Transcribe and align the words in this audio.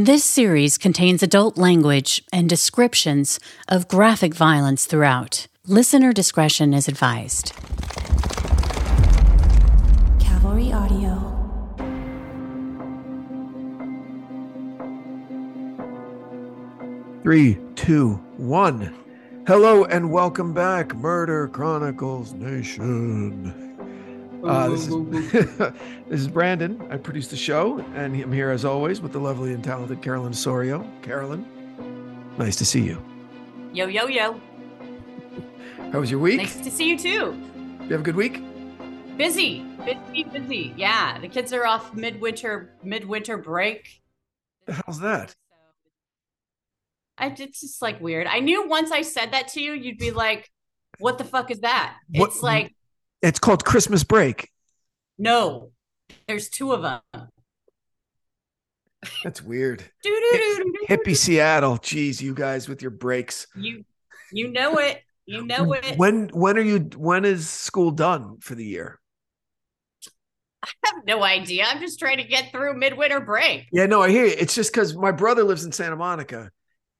This 0.00 0.22
series 0.22 0.78
contains 0.78 1.24
adult 1.24 1.58
language 1.58 2.22
and 2.32 2.48
descriptions 2.48 3.40
of 3.66 3.88
graphic 3.88 4.32
violence 4.32 4.86
throughout. 4.86 5.48
Listener 5.66 6.12
discretion 6.12 6.72
is 6.72 6.86
advised. 6.86 7.52
Cavalry 10.20 10.72
Audio. 10.72 11.18
Three, 17.24 17.58
two, 17.74 18.22
one. 18.36 18.94
Hello 19.48 19.82
and 19.82 20.12
welcome 20.12 20.54
back, 20.54 20.94
Murder 20.94 21.48
Chronicles 21.48 22.34
Nation. 22.34 23.67
Uh, 24.44 24.68
this 24.68 24.86
is 24.86 24.88
this 26.08 26.20
is 26.20 26.28
Branden. 26.28 26.90
I 26.92 26.96
produce 26.96 27.28
the 27.28 27.36
show, 27.36 27.78
and 27.94 28.14
I'm 28.14 28.32
here 28.32 28.50
as 28.50 28.64
always 28.64 29.00
with 29.00 29.12
the 29.12 29.18
lovely 29.18 29.52
and 29.52 29.62
talented 29.62 30.00
Carolyn 30.00 30.32
Sorio. 30.32 30.86
Carolyn, 31.02 31.44
nice 32.38 32.56
to 32.56 32.64
see 32.64 32.82
you. 32.82 33.02
Yo, 33.72 33.86
yo, 33.86 34.06
yo. 34.06 34.40
How 35.92 36.00
was 36.00 36.10
your 36.10 36.20
week? 36.20 36.38
Nice 36.38 36.60
to 36.60 36.70
see 36.70 36.88
you 36.88 36.98
too. 36.98 37.36
You 37.82 37.88
have 37.90 38.00
a 38.00 38.04
good 38.04 38.16
week? 38.16 38.42
Busy, 39.16 39.62
busy, 39.84 40.22
busy. 40.24 40.74
Yeah, 40.76 41.18
the 41.18 41.28
kids 41.28 41.52
are 41.52 41.66
off 41.66 41.94
midwinter 41.94 42.74
midwinter 42.84 43.38
break. 43.38 44.00
How's 44.68 45.00
that? 45.00 45.34
I 47.16 47.26
it's 47.26 47.60
just 47.60 47.82
like 47.82 48.00
weird. 48.00 48.28
I 48.28 48.38
knew 48.38 48.68
once 48.68 48.92
I 48.92 49.02
said 49.02 49.32
that 49.32 49.48
to 49.48 49.60
you, 49.60 49.72
you'd 49.72 49.98
be 49.98 50.12
like, 50.12 50.48
"What 51.00 51.18
the 51.18 51.24
fuck 51.24 51.50
is 51.50 51.60
that?" 51.60 51.96
What- 52.10 52.28
It's 52.28 52.42
like, 52.42 52.72
It's 53.22 53.38
called 53.38 53.64
Christmas 53.64 54.04
break. 54.04 54.50
no, 55.18 55.70
there's 56.26 56.48
two 56.48 56.72
of 56.72 56.82
them. 56.82 57.00
That's 59.22 59.42
weird. 59.42 59.84
Hippie 60.88 61.16
Seattle. 61.16 61.78
Jeez, 61.78 62.20
you 62.20 62.34
guys 62.34 62.68
with 62.68 62.82
your 62.82 62.90
breaks. 62.90 63.46
You, 63.54 63.84
you 64.32 64.50
know 64.50 64.76
it. 64.78 65.02
You 65.26 65.46
know 65.46 65.72
it. 65.74 65.96
When 65.98 66.28
when 66.32 66.56
are 66.58 66.62
you 66.62 66.80
when 66.96 67.24
is 67.24 67.48
school 67.48 67.90
done 67.90 68.38
for 68.40 68.54
the 68.54 68.64
year? 68.64 68.98
I 70.64 70.68
have 70.86 71.04
no 71.06 71.22
idea. 71.22 71.64
I'm 71.66 71.80
just 71.80 71.98
trying 71.98 72.16
to 72.16 72.24
get 72.24 72.50
through 72.50 72.76
midwinter 72.76 73.20
break. 73.20 73.66
Yeah, 73.72 73.86
no, 73.86 74.02
I 74.02 74.10
hear 74.10 74.24
you. 74.24 74.34
It's 74.36 74.54
just 74.54 74.72
because 74.72 74.96
my 74.96 75.12
brother 75.12 75.44
lives 75.44 75.64
in 75.64 75.70
Santa 75.72 75.96
Monica, 75.96 76.50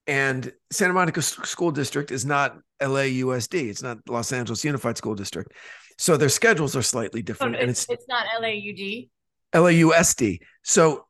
and 0.07 0.53
Santa 0.71 0.93
Monica 0.93 1.19
S- 1.19 1.39
School 1.49 1.71
District 1.73 2.13
is 2.13 2.25
not 2.25 2.57
LAUSD. 2.81 3.69
It's 3.69 3.83
not 3.83 3.99
Los 4.09 4.33
Angeles 4.33 4.65
Unified 4.65 4.97
School 4.97 5.17
District, 5.17 5.51
so 5.99 6.17
their 6.17 6.29
schedules 6.29 6.77
are 6.77 6.83
slightly 6.83 7.23
different, 7.23 7.55
no, 7.55 7.59
and 7.59 7.71
it's, 7.71 7.83
it's 7.85 8.05
it's 8.05 8.09
not 8.09 8.27
LAUD. 8.41 9.09
LAUSD. 9.53 10.39
So, 10.63 11.07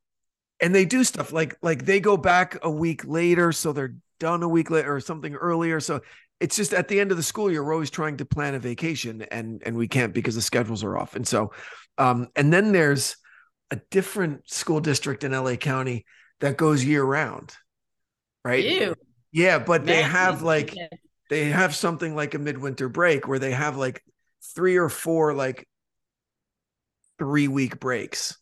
and 0.61 0.75
they 0.75 0.84
do 0.84 1.05
stuff 1.05 1.33
like 1.33 1.56
like 1.62 1.84
they 1.84 2.00
go 2.00 2.17
back 2.17 2.58
a 2.62 2.70
week 2.70 3.05
later, 3.05 3.53
so 3.53 3.72
they're 3.72 3.97
done 4.19 4.42
a 4.42 4.48
week 4.48 4.70
later 4.70 4.95
or 4.95 5.00
something 5.00 5.34
earlier. 5.34 5.78
So 5.78 6.00
it's 6.41 6.56
just 6.56 6.72
at 6.72 6.89
the 6.89 7.00
end 7.00 7.11
of 7.11 7.17
the 7.17 7.22
school 7.22 7.50
year, 7.50 7.62
we're 7.62 7.75
always 7.75 7.91
trying 7.91 8.17
to 8.17 8.25
plan 8.25 8.55
a 8.55 8.58
vacation, 8.58 9.22
and 9.30 9.62
and 9.67 9.77
we 9.77 9.89
can't 9.89 10.14
because 10.14 10.34
the 10.34 10.42
schedules 10.42 10.83
are 10.83 10.97
off. 10.97 11.14
And 11.17 11.27
so, 11.27 11.52
um, 11.98 12.28
and 12.34 12.52
then 12.52 12.73
there's 12.73 13.17
a 13.70 13.77
different 13.91 14.48
school 14.48 14.80
district 14.80 15.23
in 15.23 15.33
LA 15.33 15.56
County 15.56 16.06
that 16.41 16.56
goes 16.56 16.83
year 16.83 17.05
round, 17.05 17.55
right? 18.42 18.64
Ew. 18.64 18.95
Yeah, 19.33 19.58
but 19.58 19.84
they 19.84 20.02
have 20.02 20.42
like 20.42 20.75
they 21.28 21.47
have 21.47 21.75
something 21.75 22.17
like 22.17 22.33
a 22.33 22.39
midwinter 22.39 22.89
break 22.89 23.28
where 23.28 23.39
they 23.39 23.50
have 23.50 23.77
like 23.77 24.02
three 24.55 24.77
or 24.77 24.89
four 24.89 25.34
like 25.34 25.67
three 27.19 27.48
week 27.48 27.81
breaks 27.81 28.39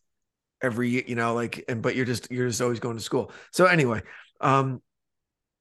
every 0.62 1.08
you 1.08 1.14
know 1.14 1.34
like 1.34 1.64
and 1.68 1.82
but 1.82 1.96
you're 1.96 2.06
just 2.06 2.30
you're 2.30 2.48
just 2.48 2.60
always 2.60 2.80
going 2.80 2.96
to 2.96 3.02
school 3.02 3.30
so 3.52 3.66
anyway 3.66 4.00
um 4.40 4.80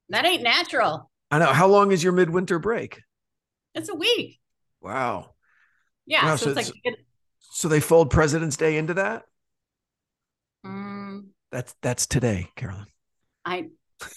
that 0.10 0.26
ain't 0.26 0.44
natural. 0.44 1.10
i 1.32 1.40
know 1.40 1.46
how 1.48 1.68
long 1.68 1.92
is 1.92 2.04
your 2.04 2.14
midwinter 2.14 2.60
break 2.60 3.02
It's 3.74 3.90
a 3.90 3.96
week. 3.96 4.40
wow 4.82 5.32
Yeah, 6.06 6.26
Wow, 6.26 6.36
so, 6.36 6.46
so 6.46 6.52
it's 6.60 6.70
like 6.70 6.76
it's- 6.84 7.04
so 7.40 7.68
they 7.68 7.80
fold 7.80 8.10
president's 8.12 8.58
day 8.58 8.78
into 8.78 8.96
that 8.96 9.24
mm, 10.66 11.26
that's 11.52 11.76
that's 11.82 12.06
today 12.08 12.50
carolyn 12.56 12.86
I 13.46 13.70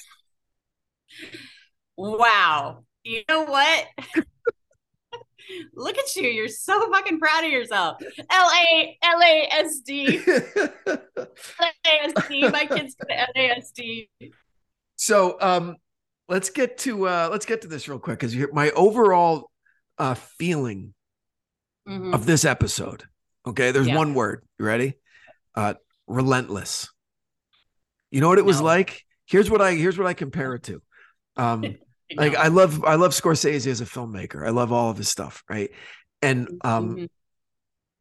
wow. 1.96 2.84
You 3.04 3.22
know 3.28 3.44
what? 3.44 3.86
Look 5.74 5.96
at 5.98 6.14
you. 6.16 6.28
You're 6.28 6.48
so 6.48 6.90
fucking 6.92 7.18
proud 7.18 7.44
of 7.44 7.50
yourself. 7.50 7.98
L 8.30 8.50
A 8.50 8.98
L 9.02 9.20
A 9.22 9.48
S 9.50 9.80
D. 9.80 10.20
L 10.26 10.98
A 11.66 11.70
S 11.86 12.12
D. 12.28 12.48
My 12.48 12.66
kids 12.66 12.94
go 12.94 13.06
to 13.08 13.18
L 13.20 13.28
A 13.36 13.50
S 13.50 13.70
D. 13.72 14.08
so 14.96 15.36
um 15.40 15.76
let's 16.28 16.50
get 16.50 16.78
to 16.78 17.06
uh 17.08 17.28
let's 17.30 17.46
get 17.46 17.62
to 17.62 17.68
this 17.68 17.88
real 17.88 17.98
quick 17.98 18.18
because 18.18 18.36
my 18.52 18.70
overall 18.70 19.50
uh 19.98 20.14
feeling 20.14 20.94
Mhm. 21.88 22.12
of 22.14 22.26
this 22.26 22.44
episode. 22.44 23.04
Okay, 23.46 23.70
there's 23.70 23.86
Yeah. 23.88 23.96
one 23.96 24.12
word. 24.14 24.44
You 24.58 24.66
ready? 24.66 24.94
Uh 25.54 25.74
relentless. 26.06 26.88
You 28.10 28.20
know 28.20 28.28
what 28.28 28.38
it 28.38 28.44
was 28.44 28.60
No. 28.60 28.66
like? 28.66 29.02
Here's 29.26 29.50
what 29.50 29.62
I 29.62 29.72
here's 29.74 29.96
what 29.96 30.06
I 30.06 30.12
compare 30.14 30.54
it 30.54 30.64
to. 30.64 30.82
Um 31.36 31.76
like 32.16 32.34
I 32.36 32.48
love 32.48 32.84
I 32.84 32.94
love 32.94 33.12
Scorsese 33.12 33.66
as 33.70 33.80
a 33.80 33.84
filmmaker. 33.84 34.46
I 34.46 34.50
love 34.50 34.72
all 34.72 34.90
of 34.90 34.96
his 34.96 35.08
stuff, 35.08 35.42
right? 35.48 35.70
And 36.22 36.48
um 36.62 36.96
Mhm. 36.96 37.08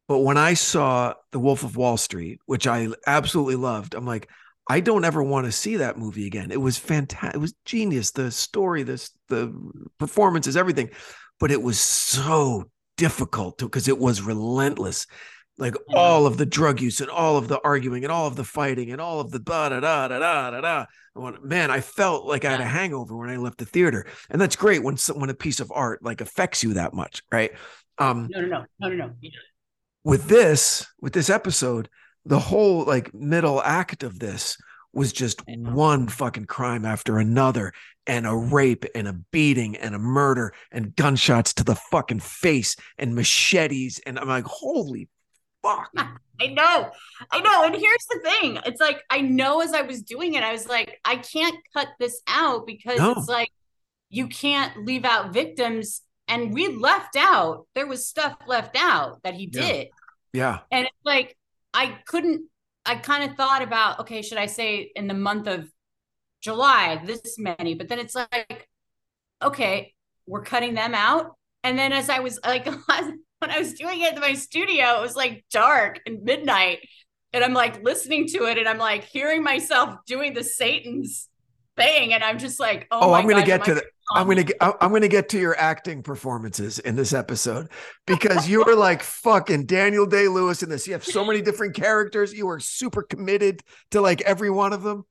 but 0.08 0.20
when 0.20 0.38
I 0.38 0.54
saw 0.54 1.14
The 1.32 1.38
Wolf 1.38 1.64
of 1.64 1.76
Wall 1.76 1.96
Street, 1.96 2.40
which 2.46 2.66
I 2.66 2.88
absolutely 3.06 3.56
loved, 3.56 3.94
I'm 3.94 4.06
like 4.06 4.28
I 4.70 4.80
don't 4.80 5.04
ever 5.04 5.22
want 5.22 5.46
to 5.46 5.52
see 5.52 5.76
that 5.76 5.98
movie 5.98 6.26
again. 6.26 6.50
It 6.50 6.60
was 6.60 6.76
fantastic. 6.78 7.34
It 7.36 7.38
was 7.38 7.54
genius. 7.64 8.10
The 8.10 8.30
story, 8.30 8.82
this 8.82 9.10
the 9.28 9.52
performances, 9.98 10.56
everything. 10.56 10.90
But 11.40 11.50
it 11.50 11.62
was 11.62 11.78
so 11.80 12.70
difficult 12.96 13.58
because 13.58 13.88
it 13.88 13.98
was 13.98 14.20
relentless. 14.20 15.06
Like 15.58 15.74
all 15.92 16.26
of 16.26 16.38
the 16.38 16.46
drug 16.46 16.80
use 16.80 17.00
and 17.00 17.10
all 17.10 17.36
of 17.36 17.48
the 17.48 17.60
arguing 17.62 18.04
and 18.04 18.12
all 18.12 18.26
of 18.26 18.36
the 18.36 18.44
fighting 18.44 18.92
and 18.92 19.00
all 19.00 19.20
of 19.20 19.30
the 19.30 19.40
da 19.40 19.68
da 19.68 19.80
da 19.80 20.08
da 20.08 20.18
da 20.18 20.50
da. 20.50 20.60
Da. 20.60 21.32
Man, 21.42 21.70
I 21.70 21.80
felt 21.80 22.26
like 22.26 22.44
I 22.44 22.52
had 22.52 22.60
a 22.60 22.64
hangover 22.64 23.16
when 23.16 23.28
I 23.28 23.36
left 23.36 23.58
the 23.58 23.64
theater, 23.64 24.06
and 24.30 24.40
that's 24.40 24.54
great 24.54 24.84
when 24.84 24.96
some, 24.96 25.18
when 25.18 25.30
a 25.30 25.34
piece 25.34 25.58
of 25.58 25.72
art 25.74 26.02
like 26.02 26.20
affects 26.20 26.62
you 26.62 26.74
that 26.74 26.94
much, 26.94 27.22
right? 27.32 27.50
Um, 27.98 28.28
No, 28.30 28.40
no, 28.40 28.46
no, 28.46 28.64
no, 28.78 28.88
no, 28.88 29.06
no. 29.06 29.14
With 30.04 30.28
this 30.28 30.86
with 31.00 31.12
this 31.12 31.28
episode 31.28 31.88
the 32.28 32.38
whole 32.38 32.84
like 32.84 33.12
middle 33.14 33.62
act 33.62 34.02
of 34.02 34.18
this 34.18 34.56
was 34.92 35.12
just 35.12 35.42
one 35.46 36.08
fucking 36.08 36.44
crime 36.44 36.84
after 36.84 37.18
another 37.18 37.72
and 38.06 38.26
a 38.26 38.34
rape 38.34 38.84
and 38.94 39.08
a 39.08 39.12
beating 39.32 39.76
and 39.76 39.94
a 39.94 39.98
murder 39.98 40.52
and 40.70 40.94
gunshots 40.94 41.54
to 41.54 41.64
the 41.64 41.74
fucking 41.74 42.20
face 42.20 42.76
and 42.98 43.14
machetes. 43.14 44.00
And 44.06 44.18
i'm 44.18 44.28
like 44.28 44.44
holy 44.44 45.08
fuck 45.68 45.90
I 46.40 46.46
know. 46.48 46.90
I 47.32 47.40
know. 47.40 47.64
And 47.64 47.74
here's 47.74 48.06
the 48.08 48.20
thing. 48.22 48.58
It's 48.64 48.80
like 48.80 49.02
I 49.10 49.20
know 49.22 49.60
as 49.60 49.72
I 49.72 49.82
was 49.82 50.02
doing 50.02 50.34
it, 50.34 50.44
I 50.44 50.52
was 50.52 50.68
like, 50.68 51.00
I 51.04 51.16
can't 51.16 51.56
cut 51.74 51.88
this 51.98 52.22
out 52.28 52.64
because 52.64 52.98
No. 52.98 53.10
it's 53.12 53.28
like 53.28 53.50
you 54.08 54.28
can't 54.28 54.84
leave 54.86 55.04
out 55.04 55.32
victims. 55.32 56.02
And 56.28 56.52
we 56.54 56.68
left 56.68 57.16
out, 57.16 57.66
there 57.74 57.86
was 57.88 58.06
stuff 58.06 58.36
left 58.46 58.76
out 58.78 59.20
that 59.24 59.34
he 59.34 59.50
Yeah. 59.52 59.60
did. 59.66 59.88
yeah 60.32 60.58
And 60.70 60.86
it's 60.86 61.04
like 61.04 61.36
I 61.74 61.98
couldn't 62.06 62.48
I 62.86 62.94
kind 62.96 63.28
of 63.28 63.36
thought 63.36 63.62
about, 63.62 63.98
okay, 64.00 64.22
should 64.22 64.38
I 64.38 64.46
say 64.46 64.92
in 64.94 65.08
the 65.08 65.14
month 65.14 65.46
of 65.48 65.68
July, 66.40 67.02
this 67.04 67.36
many? 67.38 67.74
But 67.74 67.88
then 67.88 67.98
it's 67.98 68.14
like, 68.14 68.68
okay, 69.42 69.92
we're 70.26 70.44
cutting 70.44 70.74
them 70.74 70.94
out. 70.94 71.36
And 71.64 71.76
then 71.78 71.92
as 71.92 72.08
I 72.08 72.20
was 72.20 72.38
like 72.44 72.66
when 73.38 73.50
I 73.50 73.58
was 73.58 73.74
doing 73.74 74.00
it 74.00 74.14
in 74.14 74.20
my 74.20 74.34
studio, 74.34 74.98
it 74.98 75.02
was 75.02 75.16
like 75.16 75.44
dark 75.50 76.00
and 76.06 76.22
midnight. 76.22 76.80
And 77.32 77.44
I'm 77.44 77.54
like 77.54 77.82
listening 77.82 78.26
to 78.28 78.44
it 78.44 78.58
and 78.58 78.68
I'm 78.68 78.78
like 78.78 79.04
hearing 79.04 79.42
myself 79.42 79.96
doing 80.06 80.34
the 80.34 80.42
Satan's 80.42 81.28
thing. 81.76 82.14
And 82.14 82.24
I'm 82.24 82.38
just 82.38 82.58
like, 82.58 82.86
oh, 82.90 83.10
oh, 83.10 83.12
i'm 83.12 83.28
gonna 83.28 83.44
get 83.44 83.64
to 83.64 83.74
the 83.74 83.84
i'm 84.14 84.26
gonna 84.26 84.42
get 84.42 84.56
i'm 84.60 84.90
gonna 84.90 85.06
get 85.06 85.28
to 85.28 85.38
your 85.38 85.54
acting 85.58 86.02
performances 86.02 86.78
in 86.78 86.96
this 86.96 87.12
episode 87.12 87.68
because 88.06 88.48
you 88.48 88.64
were 88.64 88.74
like 88.74 89.02
fucking 89.24 89.66
daniel 89.66 90.06
day 90.06 90.28
lewis 90.28 90.62
in 90.62 90.70
this 90.70 90.86
you 90.86 90.94
have 90.94 91.04
so 91.04 91.22
many 91.22 91.42
different 91.42 91.74
characters 91.74 92.32
you 92.32 92.48
are 92.48 92.58
super 92.58 93.02
committed 93.02 93.62
to 93.90 94.00
like 94.00 94.22
every 94.22 94.48
one 94.48 94.72
of 94.72 94.82
them 94.82 95.04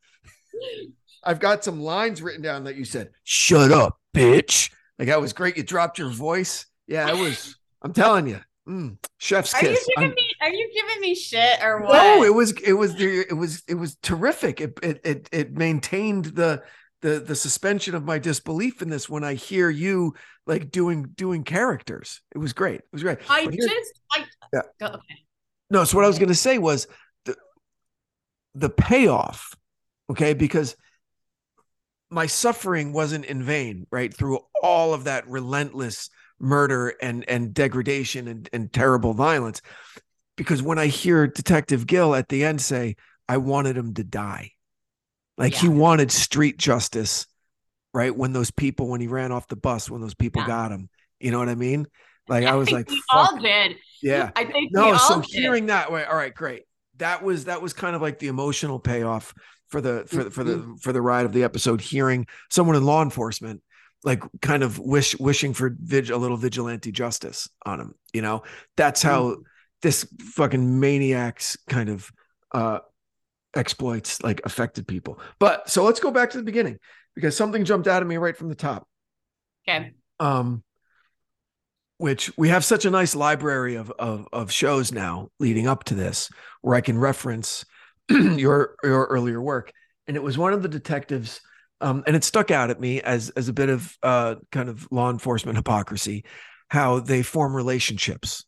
I've 1.24 1.39
got 1.39 1.63
some 1.63 1.81
lines 1.81 2.21
written 2.21 2.41
down 2.41 2.63
that 2.65 2.75
you 2.75 2.85
said, 2.85 3.09
shut 3.24 3.71
up, 3.71 4.00
bitch. 4.15 4.71
Like 4.97 5.09
that 5.09 5.21
was 5.21 5.33
great. 5.33 5.57
You 5.57 5.63
dropped 5.63 6.00
your 6.00 6.09
voice. 6.09 6.65
Yeah, 6.88 7.09
it 7.09 7.18
was, 7.18 7.56
I'm 7.81 7.94
telling 7.94 8.27
you, 8.27 8.39
mm, 8.68 8.97
chef's 9.18 9.53
Are 9.53 9.62
you 9.63 9.69
kiss. 9.69 9.88
giving 9.95 10.09
I'm- 10.09 10.15
me 10.15 10.31
are 10.41 10.50
you 10.50 10.71
giving 10.74 11.01
me 11.01 11.15
shit 11.15 11.62
or 11.63 11.81
what? 11.81 11.94
no, 11.94 12.24
it 12.24 12.33
was, 12.33 12.51
it 12.62 12.74
was, 12.74 13.00
it 13.00 13.35
was, 13.35 13.63
it 13.68 13.75
was 13.75 13.95
terrific. 14.01 14.62
It, 14.62 14.79
it, 14.83 15.01
it, 15.03 15.29
it 15.31 15.51
maintained 15.53 16.25
the, 16.25 16.63
the, 17.01 17.19
the 17.19 17.35
suspension 17.35 17.95
of 17.95 18.03
my 18.03 18.19
disbelief 18.19 18.81
in 18.81 18.89
this 18.89 19.09
when 19.09 19.24
I 19.24 19.33
hear 19.35 19.69
you 19.69 20.13
like 20.45 20.71
doing, 20.71 21.03
doing 21.15 21.44
characters. 21.44 22.21
It 22.33 22.38
was 22.39 22.53
great. 22.53 22.79
It 22.79 22.89
was 22.94 23.03
great. 23.03 23.19
I 23.29 23.41
here- 23.41 23.51
just 23.51 24.00
I 24.12 24.25
Yeah. 24.53 24.62
go, 24.79 24.85
okay. 24.88 25.25
No, 25.69 25.83
so 25.83 25.97
what 25.97 26.06
I 26.06 26.07
was 26.07 26.18
going 26.19 26.29
to 26.29 26.35
say 26.35 26.57
was 26.57 26.88
the 27.25 27.35
the 28.56 28.69
payoff 28.69 29.53
Okay. 30.09 30.33
Because 30.33 30.75
my 32.09 32.25
suffering 32.27 32.94
wasn't 32.94 33.25
in 33.25 33.44
vain, 33.44 33.85
right? 33.91 34.13
Through 34.13 34.39
all 34.63 34.94
of 34.94 35.03
that 35.03 35.27
relentless 35.27 36.09
murder 36.39 36.94
and 37.01 37.28
and 37.30 37.54
degradation 37.54 38.28
and, 38.28 38.50
and 38.54 38.72
terrible 38.72 39.13
violence. 39.13 39.62
Because 40.36 40.62
when 40.62 40.78
I 40.78 40.88
hear 40.88 41.25
Detective 41.28 41.88
Gil 41.88 42.13
at 42.13 42.30
the 42.30 42.44
end 42.45 42.62
say, 42.62 42.95
I 43.28 43.38
wanted 43.38 43.75
him 43.78 43.94
to 43.95 44.04
die. 44.04 44.51
Like 45.38 45.54
Yeah. 45.54 45.60
he 45.62 45.69
wanted 45.69 46.12
street 46.12 46.57
justice, 46.57 47.25
right? 47.94 48.16
When 48.16 48.34
those 48.34 48.51
people, 48.51 48.88
when 48.88 49.01
he 49.01 49.07
ran 49.07 49.31
off 49.31 49.48
the 49.48 49.56
bus, 49.56 49.89
when 49.89 50.01
those 50.01 50.13
people 50.16 50.42
Yeah. 50.44 50.48
got 50.48 50.72
him. 50.72 50.89
You 51.19 51.31
know 51.31 51.39
what 51.39 51.50
I 51.50 51.56
mean? 51.56 51.88
Like 52.28 52.45
I 52.45 52.51
I 52.51 52.56
was 52.56 52.72
like, 52.72 52.89
we 52.89 53.01
all 53.12 53.38
did. 53.39 53.78
yeah. 54.01 54.30
I 54.36 54.44
think 54.44 54.56
we 54.56 54.69
No, 54.74 54.92
all 54.94 55.00
so 55.00 55.22
did. 55.22 55.30
hearing 55.31 55.66
that 55.68 55.92
way, 55.92 56.04
all 56.06 56.16
right, 56.16 56.34
great. 56.34 56.63
That 56.98 57.24
was 57.24 57.45
that 57.45 57.62
was 57.62 57.74
kind 57.74 57.95
of 57.95 58.01
like 58.01 58.19
the 58.19 58.28
emotional 58.28 58.80
payoff 58.80 59.34
for 59.69 59.81
the 59.81 60.06
for 60.07 60.24
the 60.25 60.31
for 60.31 60.44
Mm-hmm. 60.44 60.74
the 60.74 60.78
for 60.81 60.94
the 60.94 61.01
ride 61.01 61.25
of 61.25 61.31
the 61.34 61.44
episode. 61.44 61.81
Hearing 61.81 62.28
someone 62.50 62.75
in 62.75 62.84
law 62.86 63.01
enforcement 63.01 63.62
like 64.03 64.23
kind 64.41 64.63
of 64.63 64.79
wish 64.79 65.17
wishing 65.19 65.53
for 65.53 65.75
vig, 65.79 66.09
a 66.09 66.17
little 66.17 66.38
vigilante 66.38 66.91
justice 66.91 67.49
on 67.65 67.79
him. 67.79 67.95
You 68.13 68.21
know, 68.21 68.44
that's 68.75 69.01
how 69.01 69.23
Mm-hmm. 69.31 69.41
this 69.81 70.07
fucking 70.33 70.79
maniac's 70.79 71.57
kind 71.69 71.89
of 71.89 72.09
uh 72.53 72.79
exploits 73.55 74.21
like 74.23 74.41
affected 74.45 74.88
people. 74.88 75.19
But 75.39 75.69
so 75.69 75.83
let's 75.83 75.99
go 75.99 76.11
back 76.11 76.31
to 76.31 76.38
the 76.38 76.44
beginning 76.44 76.77
because 77.15 77.35
something 77.35 77.65
jumped 77.65 77.88
out 77.88 78.01
at 78.01 78.07
me 78.07 78.17
right 78.17 78.38
from 78.38 78.49
the 78.49 78.55
top 78.55 78.88
Okay. 79.67 79.94
um 80.19 80.63
which 81.97 82.31
we 82.38 82.50
have 82.50 82.63
such 82.63 82.85
a 82.85 82.89
nice 82.91 83.15
library 83.15 83.75
of 83.75 83.91
of 83.97 84.27
of 84.31 84.51
shows 84.51 84.91
now 84.91 85.29
leading 85.39 85.67
up 85.67 85.83
to 85.85 85.95
this 85.95 86.29
where 86.61 86.75
I 86.75 86.81
can 86.81 86.97
reference 86.97 87.65
your 88.09 88.75
your 88.83 89.05
earlier 89.05 89.41
work 89.41 89.71
and 90.07 90.15
it 90.15 90.23
was 90.23 90.38
one 90.38 90.53
of 90.53 90.61
the 90.61 90.69
detectives 90.69 91.41
um 91.81 92.03
and 92.07 92.15
it 92.15 92.24
stuck 92.24 92.51
out 92.51 92.69
at 92.69 92.79
me 92.79 93.01
as 93.01 93.29
as 93.31 93.47
a 93.50 93.53
bit 93.53 93.69
of 93.69 93.97
uh 94.03 94.35
kind 94.51 94.69
of 94.69 94.88
law 94.91 95.09
enforcement 95.09 95.57
hypocrisy 95.57 96.24
how 96.69 97.00
they 97.00 97.24
form 97.24 97.56
relationships 97.56 98.45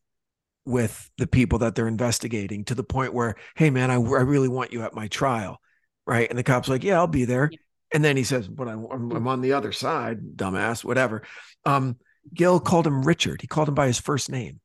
with 0.65 1.09
the 1.17 1.27
people 1.27 1.59
that 1.59 1.73
they're 1.75 1.87
investigating 1.87 2.63
to 2.65 2.75
the 2.75 2.83
point 2.83 3.13
where 3.13 3.35
hey 3.55 3.69
man 3.69 3.89
I, 3.91 3.95
I 3.95 4.21
really 4.21 4.49
want 4.49 4.73
you 4.73 4.83
at 4.83 4.93
my 4.93 5.07
trial 5.07 5.59
right 6.05 6.29
and 6.29 6.37
the 6.37 6.43
cop's 6.43 6.69
like 6.69 6.83
yeah 6.83 6.97
I'll 6.97 7.07
be 7.07 7.25
there 7.25 7.49
Yeah. 7.51 7.57
and 7.93 8.03
then 8.03 8.17
he 8.17 8.23
says 8.23 8.47
but 8.47 8.67
I, 8.67 8.73
I'm, 8.73 9.11
I'm 9.11 9.27
on 9.27 9.41
the 9.41 9.53
other 9.53 9.71
side 9.71 10.19
dumbass 10.35 10.83
whatever 10.83 11.23
um 11.65 11.97
Gil 12.31 12.59
called 12.59 12.85
him 12.85 13.01
Richard. 13.01 13.41
He 13.41 13.47
called 13.47 13.69
him 13.69 13.73
by 13.73 13.87
his 13.87 13.97
first 13.99 14.29
name, 14.29 14.59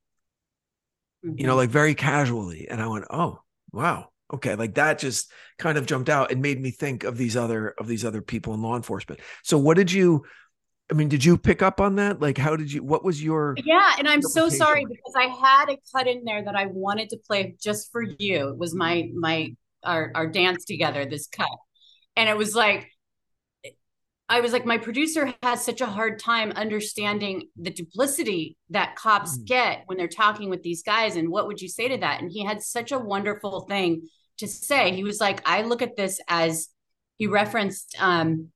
you 1.23 1.47
know, 1.47 1.57
like 1.57 1.71
very 1.71 1.95
casually. 1.95 2.69
And 2.69 2.83
I 2.83 2.89
went, 2.89 3.07
oh, 3.09 3.39
wow. 3.73 4.09
Okay. 4.33 4.55
Like 4.55 4.75
that 4.75 4.99
just 4.99 5.31
kind 5.59 5.79
of 5.79 5.87
jumped 5.87 6.09
out 6.09 6.33
and 6.33 6.41
made 6.41 6.61
me 6.61 6.71
think 6.71 7.05
of 7.05 7.17
these 7.17 7.37
other 7.37 7.69
of 7.79 7.87
these 7.87 8.05
other 8.05 8.23
people 8.23 8.55
in 8.55 8.63
law 8.63 8.77
enforcement. 8.77 9.21
So 9.43 9.59
what 9.59 9.77
did 9.77 9.93
you 9.93 10.25
I 10.91 10.95
mean, 10.95 11.09
did 11.09 11.25
you 11.25 11.39
pick 11.39 11.63
up 11.63 11.81
on 11.81 11.97
that? 11.97 12.21
Like 12.21 12.37
how 12.37 12.57
did 12.57 12.73
you 12.73 12.83
what 12.83 13.05
was 13.05 13.23
your 13.23 13.55
Yeah, 13.65 13.95
and 13.99 14.09
I'm 14.09 14.23
so 14.23 14.49
sorry 14.49 14.85
because 14.85 15.15
I 15.17 15.27
had 15.27 15.71
a 15.71 15.79
cut 15.95 16.07
in 16.07 16.25
there 16.25 16.45
that 16.45 16.55
I 16.55 16.67
wanted 16.67 17.11
to 17.11 17.19
play 17.27 17.57
just 17.61 17.91
for 17.91 18.03
you. 18.03 18.49
It 18.49 18.59
was 18.59 18.75
my 18.75 19.09
my 19.15 19.55
our 19.83 20.11
our 20.15 20.27
dance 20.27 20.65
together, 20.65 21.07
this 21.07 21.27
cut. 21.27 21.49
And 22.17 22.29
it 22.29 22.37
was 22.37 22.55
like 22.55 22.91
I 24.29 24.41
was 24.41 24.53
like, 24.53 24.65
my 24.65 24.79
producer 24.79 25.35
has 25.43 25.65
such 25.65 25.81
a 25.83 25.87
hard 25.87 26.19
time 26.19 26.51
understanding 26.53 27.49
the 27.57 27.71
duplicity 27.71 28.57
that 28.71 28.97
cops 28.97 29.39
Mm. 29.39 29.45
get 29.45 29.83
when 29.87 29.99
they're 29.99 30.09
talking 30.09 30.49
with 30.49 30.63
these 30.63 30.83
guys. 30.83 31.17
And 31.17 31.29
what 31.29 31.47
would 31.47 31.61
you 31.61 31.69
say 31.69 31.89
to 31.89 31.99
that? 31.99 32.21
And 32.23 32.31
he 32.33 32.45
had 32.45 32.63
such 32.63 32.91
a 32.91 32.99
wonderful 32.99 33.63
thing 33.69 34.09
to 34.39 34.49
say. 34.49 34.93
He 34.95 35.05
was 35.05 35.21
like, 35.21 35.43
I 35.47 35.63
look 35.63 35.83
at 35.83 35.97
this 35.97 36.21
as 36.29 36.69
he 37.17 37.27
referenced 37.27 37.95
um 38.01 38.49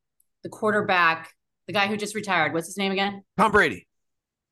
the 0.43 0.49
quarterback, 0.49 1.32
the 1.67 1.73
guy 1.73 1.87
who 1.87 1.97
just 1.97 2.15
retired. 2.15 2.53
What's 2.55 2.67
his 2.69 2.79
name 2.79 2.93
again? 2.93 3.23
Tom 3.37 3.53
Brady? 3.53 3.87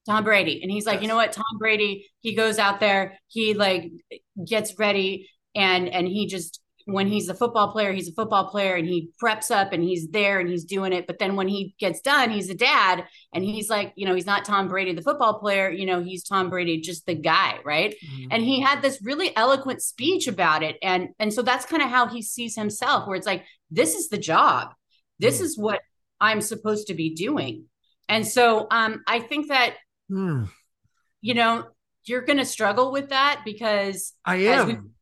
Tom 0.07 0.23
Brady. 0.23 0.63
And 0.63 0.71
he's 0.71 0.87
like, 0.87 1.01
you 1.03 1.09
know 1.09 1.17
what? 1.17 1.33
Tom 1.33 1.59
Brady, 1.59 2.09
he 2.21 2.35
goes 2.35 2.59
out 2.59 2.79
there, 2.79 3.19
he 3.29 3.55
like 3.55 3.91
gets 4.47 4.79
ready 4.79 5.31
and 5.55 5.89
and 5.89 6.07
he 6.07 6.27
just 6.27 6.61
when 6.87 7.09
he's 7.09 7.29
a 7.29 7.35
football 7.35 7.73
player, 7.73 7.93
he's 7.93 8.09
a 8.09 8.13
football 8.13 8.49
player 8.49 8.77
and 8.77 8.87
he 8.87 9.11
preps 9.23 9.51
up 9.51 9.73
and 9.73 9.83
he's 9.83 10.09
there 10.09 10.39
and 10.41 10.49
he's 10.49 10.65
doing 10.65 10.93
it. 10.93 11.07
But 11.09 11.19
then 11.19 11.35
when 11.35 11.49
he 11.49 11.75
gets 11.81 12.01
done, 12.01 12.31
he's 12.31 12.49
a 12.49 12.55
dad 12.55 13.05
and 13.35 13.45
he's 13.45 13.69
like, 13.69 13.93
you 13.97 14.07
know, 14.07 14.15
he's 14.15 14.25
not 14.25 14.45
Tom 14.45 14.69
Brady, 14.69 14.93
the 14.95 15.03
football 15.03 15.41
player, 15.41 15.69
you 15.69 15.85
know, 15.85 16.01
he's 16.01 16.23
Tom 16.23 16.49
Brady, 16.49 16.81
just 16.81 17.05
the 17.05 17.15
guy, 17.17 17.59
right? 17.65 17.95
and 18.31 18.43
he 18.43 18.61
had 18.61 18.83
this 18.83 19.01
really 19.03 19.37
eloquent 19.37 19.83
speech 19.83 20.29
about 20.29 20.63
it 20.63 20.77
and 20.83 21.09
and 21.19 21.33
so 21.35 21.43
that's 21.43 21.67
kind 21.67 21.83
of 21.83 21.89
how 21.91 22.07
he 22.07 22.23
sees 22.23 22.55
himself 22.57 23.07
where 23.07 23.17
it's 23.17 23.27
like 23.27 23.45
this 23.71 23.95
is 23.95 24.09
the 24.09 24.19
job 24.19 24.73
this 25.19 25.39
Mm. 25.41 25.43
is 25.43 25.59
what 25.59 25.81
i'm 26.21 26.41
supposed 26.41 26.87
to 26.87 26.95
be 26.95 27.15
doing 27.15 27.65
and 28.09 28.27
so 28.27 28.67
um 28.71 29.03
i 29.07 29.19
think 29.21 29.49
that 29.49 29.75
Hmm. 30.09 30.45
you 31.21 31.35
know 31.35 31.65
you're 32.05 32.23
going 32.23 32.39
to 32.39 32.45
struggle 32.45 32.93
with 32.93 33.09
that 33.11 33.43
because 33.45 34.13
I 34.25 34.37
am. 34.37 34.95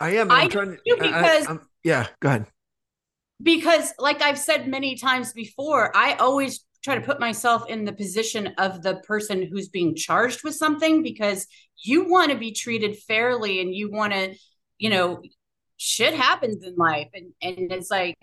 I 0.00 0.10
am. 0.16 0.30
I 0.30 0.42
I'm 0.42 0.48
do 0.48 0.52
trying 0.52 0.76
to 0.76 0.78
I- 0.78 0.94
I- 0.94 0.96
because- 1.22 1.46
I'm- 1.48 1.68
yeah, 1.84 2.06
go 2.20 2.28
ahead. 2.28 2.46
because 3.42 3.92
like 3.98 4.20
i've 4.20 4.38
said 4.38 4.66
many 4.66 4.96
times 4.96 5.32
before 5.32 5.96
i 5.96 6.14
always 6.14 6.64
try 6.82 6.96
to 6.96 7.00
put 7.00 7.20
myself 7.20 7.68
in 7.68 7.84
the 7.84 7.92
position 7.92 8.48
of 8.58 8.82
the 8.82 8.96
person 9.06 9.42
who's 9.46 9.68
being 9.68 9.94
charged 9.94 10.42
with 10.42 10.54
something 10.56 11.02
because 11.04 11.46
you 11.84 12.08
want 12.08 12.32
to 12.32 12.36
be 12.36 12.50
treated 12.52 12.96
fairly 12.98 13.60
and 13.60 13.72
you 13.72 13.90
want 13.92 14.12
to 14.12 14.34
you 14.78 14.90
know 14.90 15.22
shit 15.76 16.14
happens 16.14 16.64
in 16.64 16.74
life 16.74 17.08
and 17.14 17.32
and 17.40 17.70
it's 17.72 17.90
like 17.92 18.16